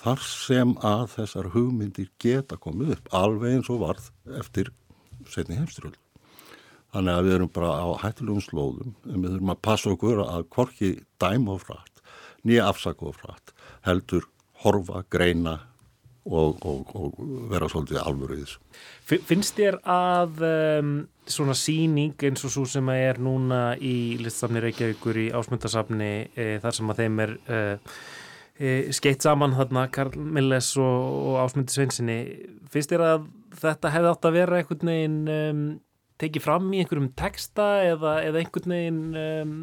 þar 0.00 0.24
sem 0.26 0.74
að 0.82 1.04
þessar 1.14 1.52
hugmyndir 1.54 2.10
geta 2.18 2.58
komið 2.58 2.96
upp 2.96 3.12
alveg 3.14 3.60
eins 3.60 3.70
og 3.70 3.84
varð 3.84 4.10
eftir 4.40 4.72
setni 5.32 5.58
heimstyrjöld. 5.58 6.00
Þannig 6.94 7.16
að 7.16 7.26
við 7.26 7.36
erum 7.38 7.52
bara 7.54 7.72
á 7.74 7.86
hættilegum 8.04 8.44
slóðum 8.44 8.94
en 9.10 9.18
við 9.24 9.32
þurfum 9.32 9.54
að 9.54 9.62
passa 9.66 9.90
okkur 9.90 10.24
að 10.24 10.48
hvorki 10.54 10.90
dæma 11.22 11.56
og 11.56 11.64
frætt, 11.64 12.02
nýja 12.46 12.68
afsaka 12.70 13.08
og 13.08 13.16
frætt, 13.18 13.54
heldur 13.86 14.28
horfa, 14.62 15.02
greina 15.10 15.58
og, 16.24 16.62
og, 16.64 16.92
og 16.96 17.18
vera 17.50 17.68
svolítið 17.68 18.00
alvöru 18.00 18.38
í 18.38 18.44
þessu. 18.44 18.60
Finnst 19.28 19.58
þér 19.58 19.80
að 19.90 20.44
um, 20.48 20.92
svona 21.28 21.56
síning 21.58 22.14
eins 22.24 22.44
og 22.46 22.52
svo 22.54 22.64
sem 22.68 22.88
að 22.92 23.04
er 23.10 23.20
núna 23.22 23.62
í 23.76 24.16
listsamni 24.22 24.62
Reykjavíkur 24.64 25.20
í 25.20 25.30
ásmundasafni 25.36 26.12
e, 26.32 26.48
þar 26.62 26.78
sem 26.78 26.92
að 26.92 27.02
þeim 27.02 27.22
er 27.26 27.34
e, 27.44 27.60
e, 28.56 28.74
skeitt 28.96 29.24
saman 29.24 29.56
þarna 29.56 29.86
Karl 29.92 30.16
Milles 30.16 30.72
og, 30.80 31.20
og 31.34 31.40
Ásmundi 31.44 31.76
Sveinsinni, 31.76 32.18
finnst 32.72 32.92
þér 32.92 33.06
að 33.10 33.28
þetta 33.60 33.92
hefði 33.94 34.12
átt 34.12 34.28
að 34.28 34.36
vera 34.38 34.60
einhvern 34.60 34.90
veginn 34.90 35.18
um, 35.34 35.64
tekið 36.22 36.44
fram 36.44 36.68
í 36.72 36.82
einhverjum 36.82 37.10
texta 37.18 37.68
eða, 37.84 38.18
eða 38.26 38.42
einhvern 38.42 38.74
veginn 38.76 39.02
um, 39.18 39.56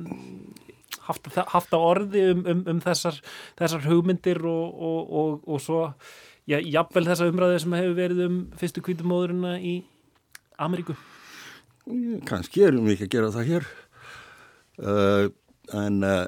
haft, 1.08 1.30
haft 1.36 1.76
á 1.76 1.80
orði 1.80 2.26
um, 2.34 2.44
um, 2.46 2.66
um 2.74 2.82
þessar, 2.84 3.20
þessar 3.60 3.88
hugmyndir 3.88 4.42
og, 4.48 4.76
og, 4.76 5.16
og, 5.22 5.48
og 5.48 5.64
svo 5.64 5.82
já, 6.50 6.60
jafnvel 6.60 7.08
þessa 7.08 7.30
umræði 7.32 7.62
sem 7.64 7.78
hefur 7.80 7.98
verið 7.98 8.26
um 8.28 8.40
fyrstu 8.60 8.84
kvítumóðurina 8.86 9.58
í 9.60 9.78
Ameríku. 10.62 10.96
Kanski 12.30 12.68
erum 12.68 12.86
við 12.86 13.00
ekki 13.00 13.08
að 13.08 13.16
gera 13.16 13.32
það 13.34 13.48
hér. 13.50 13.70
Uh, 14.82 15.24
en 15.78 16.04
uh, 16.06 16.28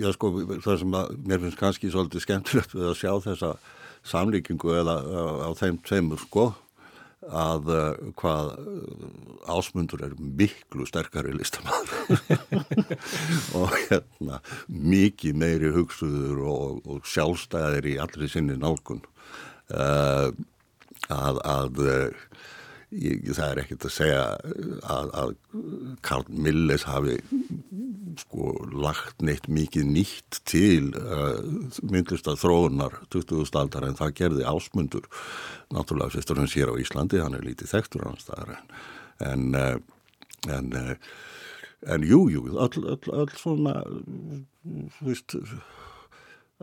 já 0.00 0.08
sko 0.16 0.32
það 0.64 0.80
sem 0.80 0.96
að 0.96 1.14
mér 1.28 1.42
finnst 1.44 1.60
kannski 1.60 1.90
svolítið 1.92 2.24
skemmtilegt 2.24 2.74
við 2.74 2.88
að 2.88 2.98
sjá 2.98 3.12
þessa 3.26 3.52
samlíkingu 4.08 4.74
eða 4.80 4.98
á 5.46 5.50
þeim 5.58 5.78
tveimur 5.86 6.20
sko 6.22 6.50
að 7.22 7.68
uh, 7.70 7.82
hvað 8.18 8.48
ásmundur 9.46 10.02
er 10.08 10.16
miklu 10.18 10.86
sterkari 10.88 11.34
listamæður 11.36 12.18
og 13.60 13.76
hérna 13.86 14.40
mikið 14.66 15.38
meiri 15.38 15.70
hugsuður 15.76 16.42
og, 16.50 16.80
og 16.82 17.06
sjálfstæðir 17.06 17.92
í 17.92 17.98
allri 18.02 18.30
sinni 18.30 18.58
nálgun. 18.58 19.04
Uh, 19.70 20.34
að, 21.12 21.38
að 21.46 21.82
uh, 21.86 22.26
ég, 22.92 23.24
það 23.32 23.48
er 23.48 23.60
ekkert 23.62 23.86
að 23.88 23.94
segja 23.94 24.22
að, 24.92 25.10
að 25.22 25.34
Karl 26.04 26.26
Milles 26.28 26.86
hafi 26.88 27.18
sko 28.20 28.52
lagt 28.72 29.22
neitt 29.24 29.48
mikið 29.48 29.88
nýtt 29.88 30.40
til 30.48 30.92
uh, 31.00 31.40
myndlista 31.88 32.36
þróunar 32.36 32.98
20. 33.14 33.48
aldar 33.58 33.86
en 33.88 33.98
það 33.98 34.16
gerði 34.20 34.48
ásmundur 34.48 35.08
náttúrulega 35.72 36.16
fyrstur 36.16 36.42
hans 36.42 36.56
hér 36.58 36.74
á 36.74 36.80
Íslandi 36.82 37.22
hann 37.22 37.38
er 37.38 37.46
lítið 37.46 37.72
þekktur 37.72 38.06
hans 38.10 38.26
staðar 38.26 38.60
en 39.24 39.52
uh, 39.56 39.76
en, 40.50 40.72
uh, 40.74 40.96
en 41.94 42.04
jú, 42.06 42.26
jú, 42.32 42.48
öll, 42.50 42.84
öll, 42.84 43.12
öll 43.22 43.30
svona 43.38 43.78
þú 44.98 45.08
veist 45.08 45.36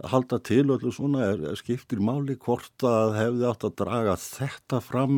halda 0.07 0.39
til 0.39 0.69
öllu 0.71 0.91
svona 0.93 1.25
er, 1.33 1.41
er 1.51 1.59
skiptir 1.59 2.01
máli 2.03 2.37
hvort 2.39 2.85
að 2.87 3.15
hefði 3.17 3.47
átt 3.49 3.65
að 3.67 3.75
draga 3.81 4.15
þetta 4.21 4.79
fram 4.83 5.15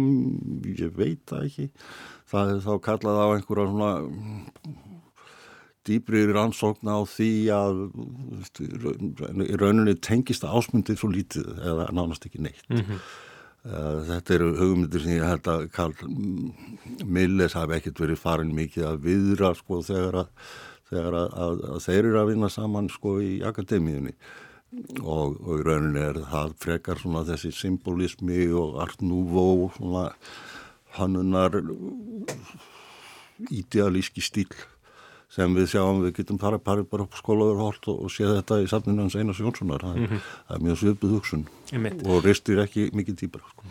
ég 0.66 0.96
veit 0.98 1.22
það 1.30 1.48
ekki. 1.50 1.68
Það 2.32 2.54
er 2.54 2.64
þá 2.66 2.74
kallað 2.86 3.22
á 3.22 3.28
einhverja 3.36 3.68
svona 3.70 3.92
dýbri 5.88 6.24
rannsókn 6.30 6.90
á 6.94 7.00
því 7.10 7.32
að 7.56 7.82
í 9.48 9.58
rauninni 9.60 9.98
tengist 9.98 10.46
ásmundið 10.46 11.02
svo 11.02 11.12
lítið 11.12 11.50
eða 11.58 11.90
nánast 11.96 12.26
ekki 12.30 12.42
neitt. 12.46 12.66
Mm 12.70 12.84
-hmm. 12.86 13.00
þetta 14.10 14.34
eru 14.34 14.52
hugmyndir 14.58 15.02
sem 15.02 15.18
ég 15.18 15.26
held 15.26 15.48
að 15.48 15.70
Karl 15.72 15.94
Milles 17.06 17.54
hafi 17.54 17.78
ekkert 17.78 18.00
verið 18.00 18.22
farin 18.22 18.56
mikið 18.56 18.86
að 18.86 19.02
viðra 19.06 19.54
sko 19.56 19.82
þegar 19.82 20.16
að, 20.24 20.30
þegar 20.90 21.14
að, 21.14 21.28
að, 21.34 21.66
að 21.74 21.84
þeir 21.86 22.06
eru 22.06 22.20
að 22.22 22.32
vinna 22.32 22.50
saman 22.50 22.90
sko 22.90 23.20
í 23.22 23.42
akademíunni 23.46 24.16
og, 25.02 25.40
og 25.42 25.64
rauninni 25.66 26.04
er 26.04 26.22
það 26.32 26.54
frekar 26.64 27.02
svona 27.02 27.24
þessi 27.28 27.52
symbolismi 27.56 28.46
og 28.56 28.80
art 28.84 29.02
nouveau 29.04 29.72
svona 29.76 30.10
hannunar 30.98 31.58
idealíski 33.52 34.24
stíl 34.24 34.52
sem 35.32 35.54
við 35.56 35.70
sjáum, 35.72 36.02
við 36.04 36.18
getum 36.20 36.40
farið 36.42 36.64
bara, 36.66 36.84
bara 36.84 37.08
upp 37.08 37.16
skólaður 37.16 37.62
holt 37.62 37.88
og, 37.88 38.06
og 38.06 38.12
séð 38.12 38.34
þetta 38.42 38.62
í 38.64 38.68
safninu 38.68 39.06
hans 39.06 39.16
Einars 39.16 39.40
Jónssonar, 39.40 39.84
það, 39.86 40.00
mm. 40.00 40.08
-hmm. 40.08 40.24
það 40.48 40.58
er 40.58 40.64
mjög 40.68 40.80
svipuð 40.82 41.14
hugsun 41.16 41.46
Einmitt. 41.72 42.02
og 42.08 42.26
ristir 42.26 42.60
ekki 42.60 42.90
mikið 42.92 43.20
dýpar 43.22 43.46
sko. 43.48 43.70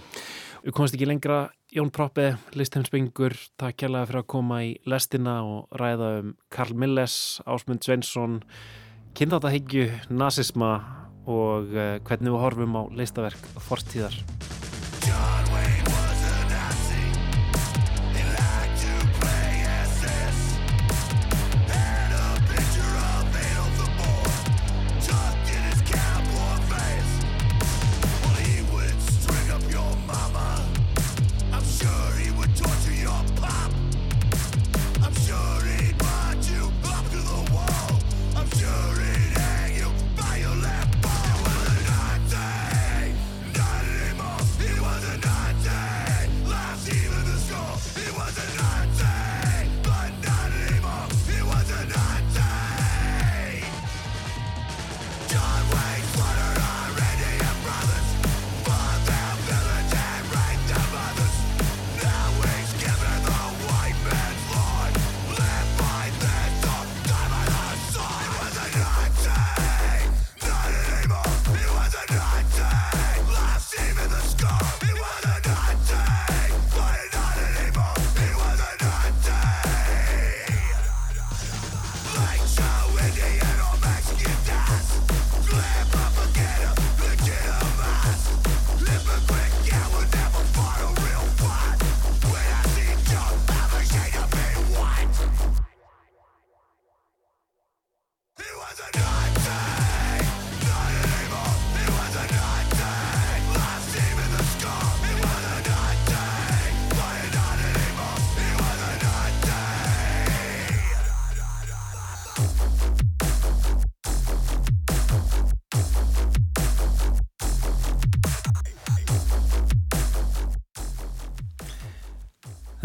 Við 0.64 0.76
komast 0.76 0.94
ekki 0.96 1.08
lengra, 1.08 1.50
Jón 1.72 1.90
Proppe, 1.90 2.36
listheimsbyngur, 2.52 3.36
takk 3.56 3.76
kærlega 3.80 4.06
fyrir 4.08 4.20
að 4.20 4.26
koma 4.26 4.62
í 4.64 4.76
lestina 4.84 5.40
og 5.44 5.68
ræða 5.72 6.10
um 6.20 6.34
Karl 6.50 6.74
Milles, 6.74 7.40
Ásmund 7.46 7.84
Sveinsson, 7.84 8.42
kynþáttahyggju, 9.18 9.88
nazisma 10.12 10.72
og 11.30 11.72
uh, 11.74 11.96
hvernig 12.06 12.30
við 12.32 12.42
horfum 12.44 12.78
á 12.78 12.82
listaverk 13.00 13.50
forstíðar. 13.66 14.16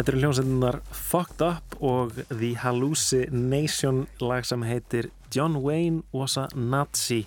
Þetta 0.05 0.13
eru 0.13 0.21
hljómsveitinnar 0.21 0.75
Fucked 0.93 1.39
Up 1.41 1.75
og 1.81 2.11
The 2.29 2.51
Hallucination 2.61 4.03
lag 4.21 4.45
sem 4.45 4.61
heitir 4.61 5.07
John 5.33 5.55
Wayne 5.63 6.03
was 6.13 6.35
a 6.37 6.43
Nazi. 6.53 7.23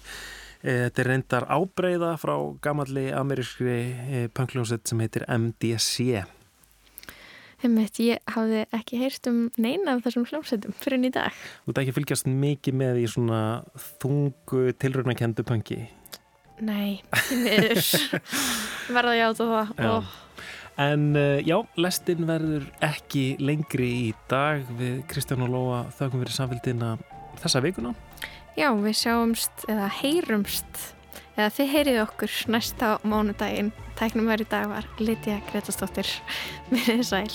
Eh, 0.62 0.84
Þetta 0.84 1.02
er 1.02 1.10
reyndar 1.10 1.46
ábreyða 1.50 2.12
frá 2.22 2.36
gamalli 2.62 3.08
amerískri 3.10 4.28
punkljónsveit 4.30 4.86
sem 4.86 5.02
heitir 5.02 5.24
MDC. 5.26 6.22
Einmitt, 7.66 7.98
ég 7.98 8.22
hafði 8.30 8.62
ekki 8.78 9.02
heyrt 9.02 9.26
um 9.26 9.42
neina 9.58 9.96
af 9.96 10.06
þessum 10.06 10.28
hljómsveitum 10.30 10.78
fyrir 10.78 11.08
í 11.10 11.12
dag. 11.18 11.34
Þú 11.66 11.74
ert 11.74 11.82
ekki 11.82 11.96
fylgjast 11.98 12.30
mikið 12.30 12.78
með 12.84 13.02
í 13.02 13.08
svona 13.10 13.42
þungu 13.98 14.68
tilraunakendu 14.78 15.48
punki. 15.50 15.80
Nei, 16.62 17.02
því 17.26 17.42
miður. 17.42 17.84
Verða 18.94 19.16
að 19.16 19.20
játa 19.24 19.50
það. 19.50 19.76
Já. 19.82 19.90
Og 19.98 20.16
En 20.78 21.16
uh, 21.18 21.40
já, 21.42 21.56
lestin 21.74 22.22
verður 22.28 22.68
ekki 22.86 23.32
lengri 23.42 23.88
í 24.06 24.10
dag 24.30 24.62
við 24.78 25.00
Kristján 25.10 25.42
og 25.42 25.50
Lóa 25.50 25.80
þökkum 25.98 26.22
fyrir 26.22 26.36
samfélgina 26.36 26.92
þessa 27.42 27.62
vikuna. 27.64 27.94
já, 28.58 28.70
við 28.74 28.94
sjáumst 29.00 29.66
eða 29.70 29.88
heyrumst 30.00 30.84
eða 31.38 31.50
þið 31.54 31.72
heyrið 31.74 32.00
okkur 32.02 32.36
næsta 32.54 32.92
mánudaginn. 33.06 33.72
Tæknum 33.98 34.30
verið 34.30 34.50
dag 34.54 34.68
var 34.70 34.86
Lítiða 35.02 35.40
Gretastóttir. 35.50 36.10
Mér 36.70 36.92
er 36.98 37.06
sæl. 37.06 37.30